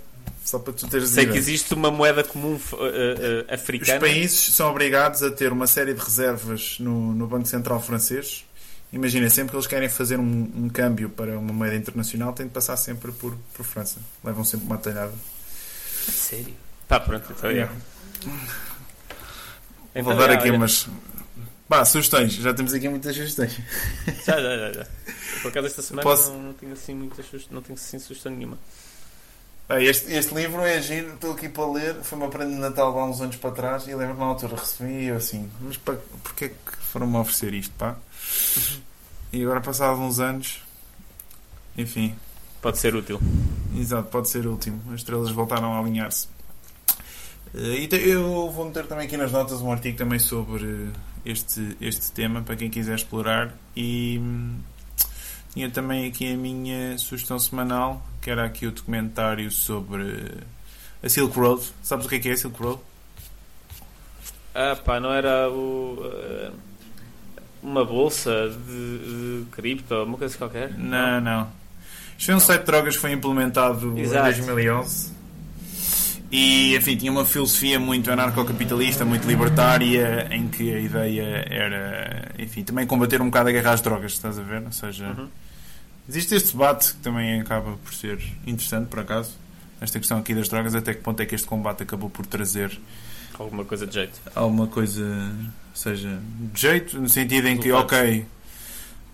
Só 0.44 0.58
para 0.58 0.72
tu 0.72 0.88
teres 0.88 1.08
Sei 1.10 1.26
que 1.26 1.38
existe 1.38 1.72
uma 1.72 1.90
moeda 1.90 2.24
comum 2.24 2.54
uh, 2.54 2.56
uh, 2.56 3.54
africana. 3.54 3.94
Os 3.94 4.00
países 4.00 4.54
são 4.54 4.70
obrigados 4.70 5.22
a 5.22 5.30
ter 5.30 5.52
uma 5.52 5.66
série 5.66 5.94
de 5.94 6.00
reservas 6.00 6.76
no, 6.80 7.12
no 7.14 7.26
Banco 7.26 7.46
Central 7.46 7.80
francês. 7.80 8.44
Imagina, 8.92 9.30
sempre 9.30 9.52
que 9.52 9.56
eles 9.56 9.66
querem 9.66 9.88
fazer 9.88 10.18
um, 10.18 10.52
um 10.54 10.68
câmbio 10.68 11.08
para 11.08 11.38
uma 11.38 11.52
moeda 11.52 11.74
internacional, 11.74 12.32
têm 12.34 12.46
de 12.46 12.52
passar 12.52 12.76
sempre 12.76 13.10
por, 13.12 13.34
por 13.54 13.64
França. 13.64 13.98
Levam 14.22 14.44
sempre 14.44 14.66
uma 14.66 14.76
talhada. 14.76 15.14
Sério? 16.10 16.54
Pá, 16.86 17.00
pronto, 17.00 17.32
então 17.32 17.48
é. 17.48 17.68
Então, 19.94 20.04
Vou 20.04 20.16
dar 20.16 20.30
aqui 20.30 20.48
olha. 20.48 20.58
umas. 20.58 20.88
Pá, 21.68 21.84
sugestões. 21.84 22.34
Já 22.34 22.52
temos 22.52 22.74
aqui 22.74 22.88
muitas 22.88 23.16
sugestões. 23.16 23.58
Já, 24.26 24.40
já, 24.40 24.58
já. 24.58 24.72
já. 24.72 24.86
Por 25.40 25.48
acaso 25.48 25.66
esta 25.68 25.82
semana 25.82 26.02
Posso... 26.02 26.30
não, 26.30 26.42
não 26.42 26.52
tenho 26.52 26.72
assim 26.72 26.94
muitas 26.94 27.26
não 27.50 27.62
tenho 27.62 27.78
assim 27.78 27.98
sugestão 27.98 28.30
nenhuma. 28.30 28.58
Este, 29.80 30.12
este 30.12 30.34
livro 30.34 30.60
é 30.62 30.80
giro, 30.82 31.14
estou 31.14 31.32
aqui 31.32 31.48
para 31.48 31.66
ler. 31.70 31.94
Foi 32.02 32.18
uma 32.18 32.28
prenda 32.28 32.54
de 32.54 32.60
Natal 32.60 32.98
há 32.98 33.06
uns 33.06 33.20
anos 33.20 33.36
para 33.36 33.50
trás 33.52 33.86
e 33.86 33.94
lembro-me 33.94 34.20
na 34.20 34.26
altura 34.26 34.56
recebi 34.56 34.92
e 34.92 35.06
eu 35.06 35.16
assim, 35.16 35.50
mas 35.60 35.76
para, 35.76 35.94
porquê 36.22 36.50
que 36.50 36.76
foram-me 36.90 37.16
oferecer 37.16 37.54
isto, 37.54 37.74
pá? 37.76 37.96
E 39.32 39.42
agora, 39.42 39.60
passados 39.60 39.98
uns 39.98 40.20
anos, 40.20 40.62
enfim. 41.76 42.14
Pode 42.60 42.78
ser 42.78 42.94
útil. 42.94 43.20
Exato, 43.76 44.08
pode 44.08 44.28
ser 44.28 44.46
útil. 44.46 44.78
As 44.88 45.00
estrelas 45.00 45.30
voltaram 45.30 45.72
a 45.72 45.80
alinhar-se. 45.80 46.28
Eh, 47.54 47.88
e 47.90 48.08
eu 48.08 48.50
vou 48.50 48.66
meter 48.66 48.86
também 48.86 49.06
aqui 49.06 49.16
nas 49.16 49.32
notas 49.32 49.60
um 49.60 49.72
artigo 49.72 49.98
também 49.98 50.20
sobre 50.20 50.90
este, 51.24 51.76
este 51.80 52.12
tema 52.12 52.40
para 52.42 52.54
quem 52.54 52.70
quiser 52.70 52.94
explorar. 52.94 53.52
E 53.74 54.18
hum, 54.20 54.58
tinha 55.52 55.70
também 55.70 56.08
aqui 56.08 56.32
a 56.32 56.36
minha 56.36 56.96
sugestão 56.98 57.38
semanal 57.38 58.02
que 58.20 58.30
era 58.30 58.44
aqui 58.44 58.66
o 58.66 58.70
documentário 58.70 59.50
sobre 59.50 60.30
a 61.02 61.08
Silk 61.08 61.36
Road. 61.38 61.62
Sabes 61.82 62.06
o 62.06 62.08
que 62.08 62.16
é 62.16 62.18
que 62.20 62.28
é 62.28 62.32
a 62.32 62.36
Silk 62.36 62.62
Road? 62.62 62.80
Ah 64.54 64.76
pá, 64.76 65.00
não 65.00 65.12
era 65.12 65.50
o, 65.50 65.98
uh, 66.00 66.54
uma 67.62 67.84
bolsa 67.84 68.48
de, 68.48 68.98
de 68.98 69.46
cripto, 69.50 69.94
uma 70.04 70.16
coisa 70.16 70.36
qualquer? 70.36 70.76
Não, 70.78 71.20
não. 71.20 71.48
Isto 72.16 72.26
foi 72.26 72.34
um 72.34 72.40
site 72.40 72.60
de 72.60 72.66
drogas 72.66 72.94
que 72.94 73.00
foi 73.00 73.12
implementado 73.12 73.98
Exato. 73.98 74.28
em 74.28 74.44
2011 74.44 75.21
e, 76.32 76.74
enfim, 76.74 76.96
tinha 76.96 77.12
uma 77.12 77.26
filosofia 77.26 77.78
muito 77.78 78.10
anarcocapitalista, 78.10 79.04
muito 79.04 79.28
libertária, 79.28 80.26
em 80.30 80.48
que 80.48 80.74
a 80.74 80.80
ideia 80.80 81.46
era, 81.48 82.32
enfim, 82.38 82.64
também 82.64 82.86
combater 82.86 83.20
um 83.20 83.26
bocado 83.26 83.50
a 83.50 83.52
guerra 83.52 83.72
às 83.72 83.82
drogas, 83.82 84.12
estás 84.12 84.38
a 84.38 84.42
ver? 84.42 84.62
Ou 84.64 84.72
seja, 84.72 85.08
uhum. 85.08 85.28
Existe 86.08 86.34
este 86.34 86.52
debate 86.52 86.94
que 86.94 86.98
também 87.00 87.40
acaba 87.40 87.76
por 87.76 87.94
ser 87.94 88.18
interessante, 88.46 88.88
por 88.88 89.00
acaso. 89.00 89.30
Esta 89.80 89.98
questão 89.98 90.18
aqui 90.18 90.34
das 90.34 90.48
drogas, 90.48 90.74
até 90.74 90.94
que 90.94 91.00
ponto 91.00 91.20
é 91.20 91.26
que 91.26 91.34
este 91.34 91.46
combate 91.46 91.82
acabou 91.82 92.10
por 92.10 92.26
trazer 92.26 92.76
alguma 93.38 93.64
coisa 93.64 93.86
de 93.86 93.94
jeito? 93.94 94.20
Alguma 94.34 94.66
coisa, 94.66 95.32
seja, 95.74 96.20
de 96.52 96.60
jeito, 96.60 97.00
no 97.00 97.08
sentido 97.08 97.48
em 97.48 97.56
que, 97.56 97.70
ok, 97.72 98.24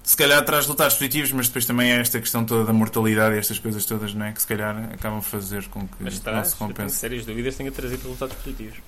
se 0.08 0.16
calhar 0.16 0.42
traz 0.42 0.64
resultados 0.64 0.96
positivos, 0.96 1.32
mas 1.32 1.48
depois 1.48 1.66
também 1.66 1.92
é 1.92 2.00
esta 2.00 2.18
questão 2.18 2.42
toda 2.42 2.64
da 2.64 2.72
mortalidade 2.72 3.34
e 3.36 3.38
estas 3.38 3.58
coisas 3.58 3.84
todas, 3.84 4.14
não 4.14 4.24
é? 4.24 4.32
Que 4.32 4.40
se 4.40 4.46
calhar 4.46 4.74
acabam 4.94 5.18
a 5.18 5.22
fazer 5.22 5.68
com 5.68 5.86
que 5.86 5.96
mas 6.00 6.18
traz, 6.18 6.36
não 6.38 6.44
se 6.44 6.56
compense. 6.56 6.76
Tenho 6.76 6.90
sérias 6.90 7.26
dúvidas 7.26 7.56
tenha 7.56 7.70
trazido 7.70 8.04
resultados 8.04 8.34
positivos. 8.36 8.78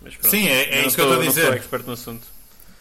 Pronto, 0.00 0.28
Sim, 0.30 0.48
é, 0.48 0.78
é 0.78 0.86
isso 0.86 0.96
que 0.96 1.02
eu 1.02 1.10
estou 1.10 1.20
a 1.20 1.26
dizer. 1.26 1.42
Não 1.42 1.48
sou 1.48 1.56
expert 1.56 1.86
no 1.86 1.92
assunto. 1.92 2.26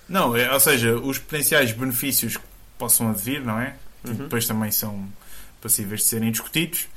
Não, 0.07 0.37
é, 0.37 0.53
ou 0.53 0.59
seja, 0.61 0.95
os 0.95 1.19
potenciais 1.19 1.73
benefícios 1.73 2.37
que 2.37 2.43
possam 2.77 3.09
advir, 3.09 3.43
não 3.43 3.59
é? 3.59 3.75
uhum. 4.07 4.13
depois 4.13 4.47
também 4.47 4.71
são 4.71 5.05
passíveis 5.61 5.99
de 5.99 6.07
serem 6.07 6.31
discutidos, 6.31 6.87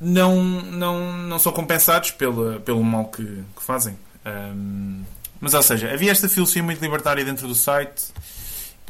não, 0.00 0.42
não, 0.42 1.12
não 1.12 1.38
são 1.38 1.52
compensados 1.52 2.10
pela, 2.10 2.58
pelo 2.60 2.82
mal 2.82 3.06
que, 3.08 3.22
que 3.22 3.62
fazem. 3.62 3.98
Um, 4.24 5.04
mas, 5.42 5.52
ou 5.52 5.62
seja, 5.62 5.92
havia 5.92 6.10
esta 6.10 6.26
filosofia 6.26 6.62
muito 6.62 6.80
libertária 6.80 7.22
dentro 7.22 7.46
do 7.46 7.54
site 7.54 8.14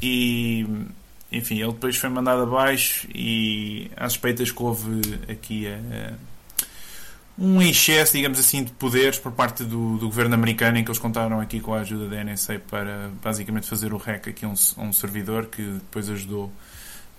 e, 0.03 0.66
enfim, 1.30 1.61
ele 1.61 1.72
depois 1.72 1.97
foi 1.97 2.11
mandado 2.11 2.42
abaixo 2.42 3.09
e 3.14 3.90
há 3.97 4.09
suspeitas 4.09 4.51
que 4.51 4.62
houve 4.62 5.01
aqui 5.28 5.66
a 5.68 6.12
um 7.36 7.61
excesso, 7.61 8.12
digamos 8.12 8.38
assim, 8.38 8.62
de 8.62 8.70
poderes 8.72 9.18
por 9.18 9.32
parte 9.32 9.64
do, 9.64 9.99
do, 9.99 10.07
governo 10.07 10.34
americano 10.34 10.78
em 10.78 10.84
que 10.84 10.90
eles 10.90 11.01
contaram 11.01 11.40
aqui 11.40 11.59
com 11.59 11.74
a 11.74 11.80
ajuda 11.80 12.09
da 12.09 12.22
NSA 12.22 12.61
para 12.61 13.11
basicamente 13.20 13.66
fazer 13.68 13.92
o 13.92 13.97
hack 13.97 14.28
aqui 14.28 14.45
a 14.45 14.49
um, 14.49 14.55
um 14.78 14.92
servidor 14.92 15.47
que 15.47 15.62
depois 15.62 16.09
ajudou 16.09 16.53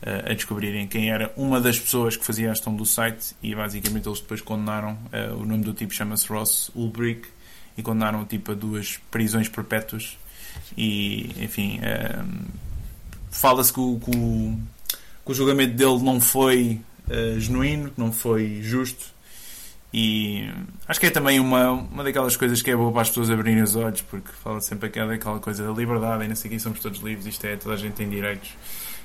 a 0.05 0.33
descobrirem 0.33 0.87
quem 0.87 1.09
era 1.09 1.33
uma 1.35 1.59
das 1.59 1.79
pessoas 1.79 2.15
que 2.15 2.23
fazia 2.23 2.51
a 2.51 2.53
gestão 2.53 2.75
do 2.75 2.85
site 2.85 3.35
e 3.41 3.55
basicamente 3.55 4.07
eles 4.07 4.19
depois 4.19 4.39
condenaram 4.39 4.93
uh, 4.93 5.35
o 5.35 5.45
nome 5.45 5.63
do 5.63 5.73
tipo 5.73 5.93
chama-se 5.93 6.27
Ross 6.27 6.69
Ulbricht 6.75 7.27
e 7.75 7.81
condenaram 7.81 8.21
o 8.21 8.25
tipo 8.25 8.51
a 8.51 8.55
duas 8.55 8.99
prisões 9.09 9.49
perpétuas 9.49 10.17
e 10.77 11.31
enfim 11.39 11.79
uh, 11.79 12.45
fala-se 13.35 13.71
que 13.73 13.79
o, 13.79 13.99
que, 13.99 14.11
que 14.11 15.31
o, 15.31 15.33
julgamento 15.33 15.75
dele 15.75 16.01
não 16.01 16.21
foi 16.21 16.81
uh, 17.09 17.39
genuíno, 17.39 17.91
não 17.97 18.11
foi 18.11 18.61
justo. 18.61 19.13
E 19.93 20.49
acho 20.87 20.99
que 20.99 21.05
é 21.05 21.09
também 21.09 21.39
uma, 21.39 21.71
uma 21.71 22.03
daquelas 22.03 22.35
coisas 22.35 22.61
que 22.61 22.71
é 22.71 22.75
boa 22.75 22.91
para 22.91 23.01
as 23.01 23.09
pessoas 23.09 23.29
abrirem 23.29 23.61
os 23.61 23.75
olhos 23.75 24.01
porque 24.01 24.29
fala 24.43 24.59
sempre 24.59 24.87
aquela, 24.87 25.13
aquela 25.13 25.39
coisa 25.39 25.63
da 25.63 25.71
liberdade 25.71 26.25
e 26.25 26.27
não 26.27 26.35
sei 26.35 26.59
somos 26.59 26.79
todos 26.79 26.99
livres, 26.99 27.25
isto 27.25 27.45
é, 27.45 27.55
toda 27.55 27.75
a 27.75 27.77
gente 27.77 27.93
tem 27.93 28.09
direitos 28.09 28.49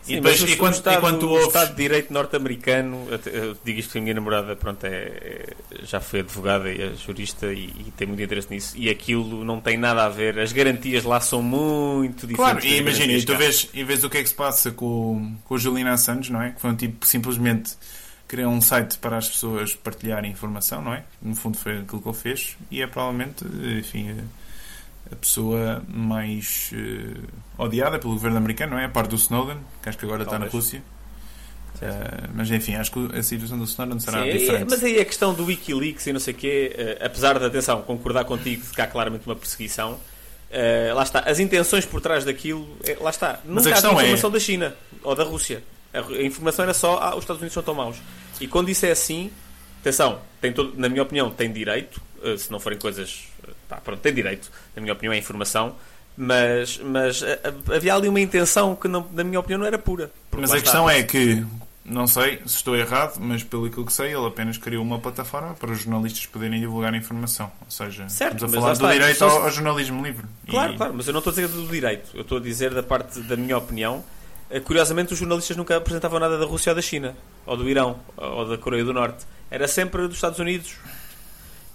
Sim, 0.03 0.13
e 0.13 0.17
depois, 0.17 0.41
e 0.43 0.57
quando, 0.57 0.75
Estado, 0.75 0.97
e 0.97 1.01
quando 1.01 1.29
ouves... 1.29 1.45
o 1.45 1.49
Estado 1.49 1.71
de 1.71 1.77
Direito 1.77 2.13
norte-americano, 2.13 3.07
eu 3.27 3.57
digo 3.65 3.79
isto 3.79 3.89
porque 3.89 3.99
a 3.99 4.03
minha 4.03 4.15
namorada 4.15 4.57
pronto, 4.57 4.85
é, 4.85 4.91
é, 4.91 5.55
já 5.83 6.01
foi 6.01 6.21
advogada 6.21 6.73
e 6.73 6.81
é 6.81 6.95
jurista 6.95 7.53
e, 7.53 7.65
e, 7.65 7.93
tem 7.97 8.07
muito 8.07 8.23
interesse 8.23 8.51
nisso, 8.51 8.77
e 8.77 8.89
aquilo 8.89 9.45
não 9.45 9.61
tem 9.61 9.77
nada 9.77 10.05
a 10.05 10.09
ver, 10.09 10.39
as 10.39 10.53
garantias 10.53 11.05
lá 11.05 11.21
são 11.21 11.43
muito 11.43 12.27
diferentes. 12.27 12.37
Claro, 12.37 12.67
e 12.67 12.79
imagina, 12.79 13.13
e 13.13 13.23
tu 13.23 13.37
vês, 13.37 13.69
e 13.75 13.85
vês 13.85 14.03
o 14.03 14.09
que 14.09 14.19
é 14.19 14.23
que 14.23 14.29
se 14.29 14.35
passa 14.35 14.71
com, 14.71 15.35
com 15.45 15.55
o 15.55 15.59
Juliana 15.59 15.93
Assange, 15.93 16.33
não 16.33 16.43
é? 16.43 16.51
Que 16.51 16.61
foi 16.61 16.71
um 16.71 16.77
tipo 16.77 17.07
simplesmente 17.07 17.73
criou 18.27 18.53
um 18.53 18.61
site 18.61 18.97
para 18.99 19.19
as 19.19 19.29
pessoas 19.29 19.75
partilharem 19.75 20.31
informação, 20.31 20.81
não 20.81 20.95
é? 20.95 21.05
No 21.21 21.35
fundo 21.35 21.59
foi 21.59 21.79
aquilo 21.79 22.01
que 22.01 22.09
ele 22.09 22.17
fez, 22.17 22.57
e 22.71 22.81
é 22.81 22.87
provavelmente, 22.87 23.45
enfim 23.79 24.17
a 25.13 25.17
pessoa 25.17 25.83
mais 25.89 26.71
uh, 26.73 27.63
odiada 27.63 27.99
pelo 27.99 28.13
governo 28.15 28.37
americano, 28.37 28.73
não 28.73 28.79
é? 28.79 28.85
A 28.85 28.89
parte 28.89 29.11
do 29.11 29.17
Snowden, 29.17 29.59
que 29.83 29.89
acho 29.89 29.99
que 29.99 30.05
agora 30.05 30.25
Talvez. 30.25 30.47
está 30.47 30.47
na 30.47 30.51
Rússia. 30.51 30.83
Uh, 31.77 32.29
mas 32.35 32.51
enfim, 32.51 32.75
acho 32.75 32.93
que 32.93 33.17
a 33.17 33.23
situação 33.23 33.57
do 33.57 33.65
Snowden 33.65 33.99
será 34.01 34.23
Sim, 34.23 34.33
diferente. 34.33 34.67
mas 34.69 34.85
aí 34.85 35.01
a 35.01 35.05
questão 35.05 35.33
do 35.33 35.47
Wikileaks 35.47 36.07
e 36.07 36.13
não 36.13 36.21
sei 36.21 36.35
o 36.35 36.37
quê, 36.37 36.77
uh, 36.77 37.07
apesar 37.07 37.39
de, 37.39 37.45
atenção, 37.45 37.81
concordar 37.83 38.25
contigo 38.25 38.63
de 38.63 38.71
que 38.71 38.81
há 38.83 38.87
claramente 38.87 39.27
uma 39.27 39.35
perseguição, 39.35 39.93
uh, 39.95 40.95
lá 40.95 41.03
está, 41.03 41.21
as 41.21 41.39
intenções 41.39 41.87
por 41.87 42.03
trás 42.03 42.25
daquilo, 42.25 42.69
lá 43.01 43.09
está, 43.09 43.41
nunca 43.45 43.55
mas 43.55 43.67
a 43.67 43.73
questão 43.73 43.99
há 43.99 44.03
informação 44.03 44.31
é... 44.31 44.33
da 44.35 44.41
China 44.41 44.75
ou 45.03 45.15
da 45.15 45.25
Rússia. 45.25 45.63
A, 45.95 46.01
a 46.01 46.23
informação 46.23 46.65
era 46.65 46.75
só, 46.75 46.99
ah, 47.01 47.17
os 47.17 47.25
Estados 47.25 47.41
Unidos 47.41 47.55
são 47.55 47.63
tão 47.63 47.75
maus. 47.75 47.97
E 48.41 48.47
quando 48.47 48.69
isso 48.69 48.85
é 48.85 48.91
assim, 48.91 49.31
atenção, 49.81 50.21
tem 50.41 50.53
todo, 50.53 50.79
na 50.79 50.89
minha 50.89 51.03
opinião, 51.03 51.31
tem 51.31 51.51
direito, 51.51 52.01
se 52.37 52.51
não 52.51 52.61
forem 52.61 52.79
coisas 52.79 53.30
pá, 53.69 53.77
pronto, 53.77 54.01
tem 54.01 54.13
direito, 54.13 54.51
na 54.75 54.83
minha 54.83 54.93
opinião, 54.93 55.13
à 55.13 55.17
informação, 55.17 55.75
mas, 56.17 56.79
mas 56.79 57.23
eh, 57.23 57.41
havia 57.75 57.95
ali 57.95 58.09
uma 58.09 58.21
intenção 58.21 58.77
que, 58.77 58.89
não, 58.89 59.07
na 59.13 59.25
minha 59.25 59.41
opinião, 59.41 59.61
não 59.61 59.67
era 59.67 59.79
pura. 59.79 60.11
Mas 60.33 60.53
a 60.53 60.61
questão 60.61 60.89
é 60.89 61.03
que, 61.03 61.45
não 61.85 62.07
sei 62.07 62.41
se 62.47 62.57
estou 62.57 62.77
errado, 62.77 63.19
mas 63.19 63.43
pelo 63.43 63.71
que 63.71 63.93
sei, 63.93 64.15
ele 64.15 64.27
apenas 64.27 64.59
criou 64.59 64.83
uma 64.83 64.99
plataforma 64.99 65.55
para 65.55 65.71
os 65.71 65.81
jornalistas 65.81 66.27
poderem 66.27 66.61
divulgar 66.61 66.93
a 66.93 66.97
informação. 66.97 67.51
Ou 67.65 67.71
seja, 67.71 68.09
certo, 68.09 68.35
estamos 68.35 68.55
a 68.55 68.61
falar 68.61 68.75
do 68.75 68.99
direito 68.99 69.25
ao, 69.25 69.43
ao, 69.45 69.51
jornalismo 69.51 70.05
livre. 70.05 70.27
Claro, 70.49 70.75
e... 70.75 70.77
claro, 70.77 70.95
mas 70.95 71.07
eu 71.07 71.13
não 71.13 71.19
estou 71.19 71.31
a 71.31 71.35
dizer 71.35 71.49
do 71.49 71.67
direito, 71.67 72.11
eu 72.15 72.23
estou 72.23 72.39
a 72.39 72.41
dizer 72.41 72.75
da 72.75 72.83
parte 72.83 73.21
da 73.21 73.37
minha 73.37 73.57
opinião. 73.57 74.05
Eh, 74.51 74.61
curiosamente, 74.61 75.13
os 75.13 75.19
jornalistas 75.19 75.57
nunca 75.57 75.77
apresentavam 75.77 76.19
nada 76.21 76.37
da 76.39 76.45
Rússia 76.45 76.71
ou 76.71 76.77
da 76.77 76.83
China, 76.83 77.17
ou 77.47 77.57
do 77.57 77.69
Irão, 77.69 77.99
ou 78.17 78.47
da 78.47 78.59
Coreia 78.59 78.85
do 78.85 78.93
Norte. 78.93 79.25
Era 79.51 79.67
sempre 79.67 80.07
dos 80.07 80.17
Estados 80.17 80.39
Unidos, 80.39 80.77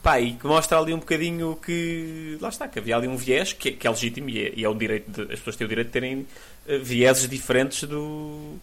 Pá, 0.06 0.22
e 0.22 0.34
que 0.34 0.46
mostra 0.46 0.78
ali 0.78 0.94
um 0.94 1.00
bocadinho 1.00 1.56
que. 1.56 2.38
Lá 2.40 2.50
está, 2.50 2.68
que 2.68 2.78
havia 2.78 2.96
ali 2.96 3.08
um 3.08 3.18
viés 3.18 3.54
que, 3.54 3.72
que 3.72 3.88
é 3.88 3.90
legítimo 3.90 4.30
e 4.30 4.46
é, 4.46 4.54
e 4.56 4.64
é 4.64 4.70
um 4.70 4.78
direito. 4.78 5.10
De, 5.10 5.34
as 5.34 5.40
pessoas 5.40 5.56
têm 5.56 5.66
o 5.66 5.68
direito 5.68 5.88
de 5.88 5.94
terem 5.94 6.28
uh, 6.68 6.84
vieses 6.84 7.28
diferentes 7.28 7.90
do, 7.90 8.54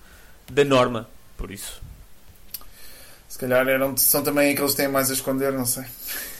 da 0.49 0.65
norma. 0.65 1.09
Por 1.37 1.51
isso. 1.51 1.83
Se 3.29 3.37
calhar 3.37 3.67
eram, 3.67 3.97
são 3.97 4.23
também 4.23 4.53
aqueles 4.53 4.71
que 4.71 4.77
têm 4.77 4.87
mais 4.87 5.11
a 5.11 5.15
esconder, 5.15 5.53
não 5.53 5.67
sei. 5.67 5.83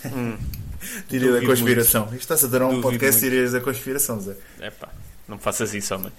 Hum. 0.07 0.39
Teoria 1.11 1.33
da 1.33 1.47
conspiração. 1.47 2.05
Isto 2.05 2.19
está-se 2.19 2.45
a 2.45 2.49
dar 2.49 2.65
um 2.67 2.81
podcast 2.81 3.21
de 3.21 3.29
teorias 3.29 3.51
da 3.51 3.61
conspiração, 3.61 4.21
Zé. 4.21 4.37
É 4.61 4.71
pá. 4.71 4.89
Não 5.27 5.35
me 5.35 5.43
faças 5.43 5.75
isso, 5.75 5.93
homem. 5.97 6.13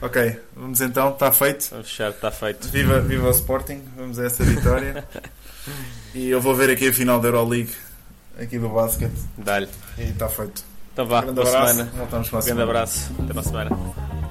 Ok, 0.00 0.40
vamos 0.56 0.80
então, 0.80 1.10
está 1.10 1.30
feito. 1.30 1.68
Vamos 1.70 1.88
fechar, 1.88 2.10
está 2.10 2.32
feito. 2.32 2.66
Viva, 2.66 3.00
viva 3.00 3.28
o 3.28 3.30
Sporting, 3.30 3.80
vamos 3.96 4.18
a 4.18 4.24
essa 4.24 4.42
vitória. 4.42 5.06
e 6.12 6.28
eu 6.28 6.40
vou 6.40 6.52
ver 6.52 6.68
aqui 6.68 6.88
a 6.88 6.92
final 6.92 7.20
da 7.20 7.28
Euroleague, 7.28 7.70
aqui 8.38 8.58
do 8.58 8.68
basquete. 8.68 9.12
Dá-lhe. 9.38 9.68
E 9.98 10.02
está 10.02 10.28
feito. 10.28 10.64
Então 10.92 11.06
vá, 11.06 11.20
Grande 11.22 11.36
boa 11.36 11.48
abraço. 11.48 11.72
semana. 11.74 11.90
Voltamos 11.96 12.28
para 12.28 12.38
a 12.38 12.42
Grande 12.42 12.60
semana. 12.60 12.70
abraço. 12.70 13.12
Até 13.18 13.32
para 13.32 13.40
a 13.40 13.44
semana. 13.44 14.21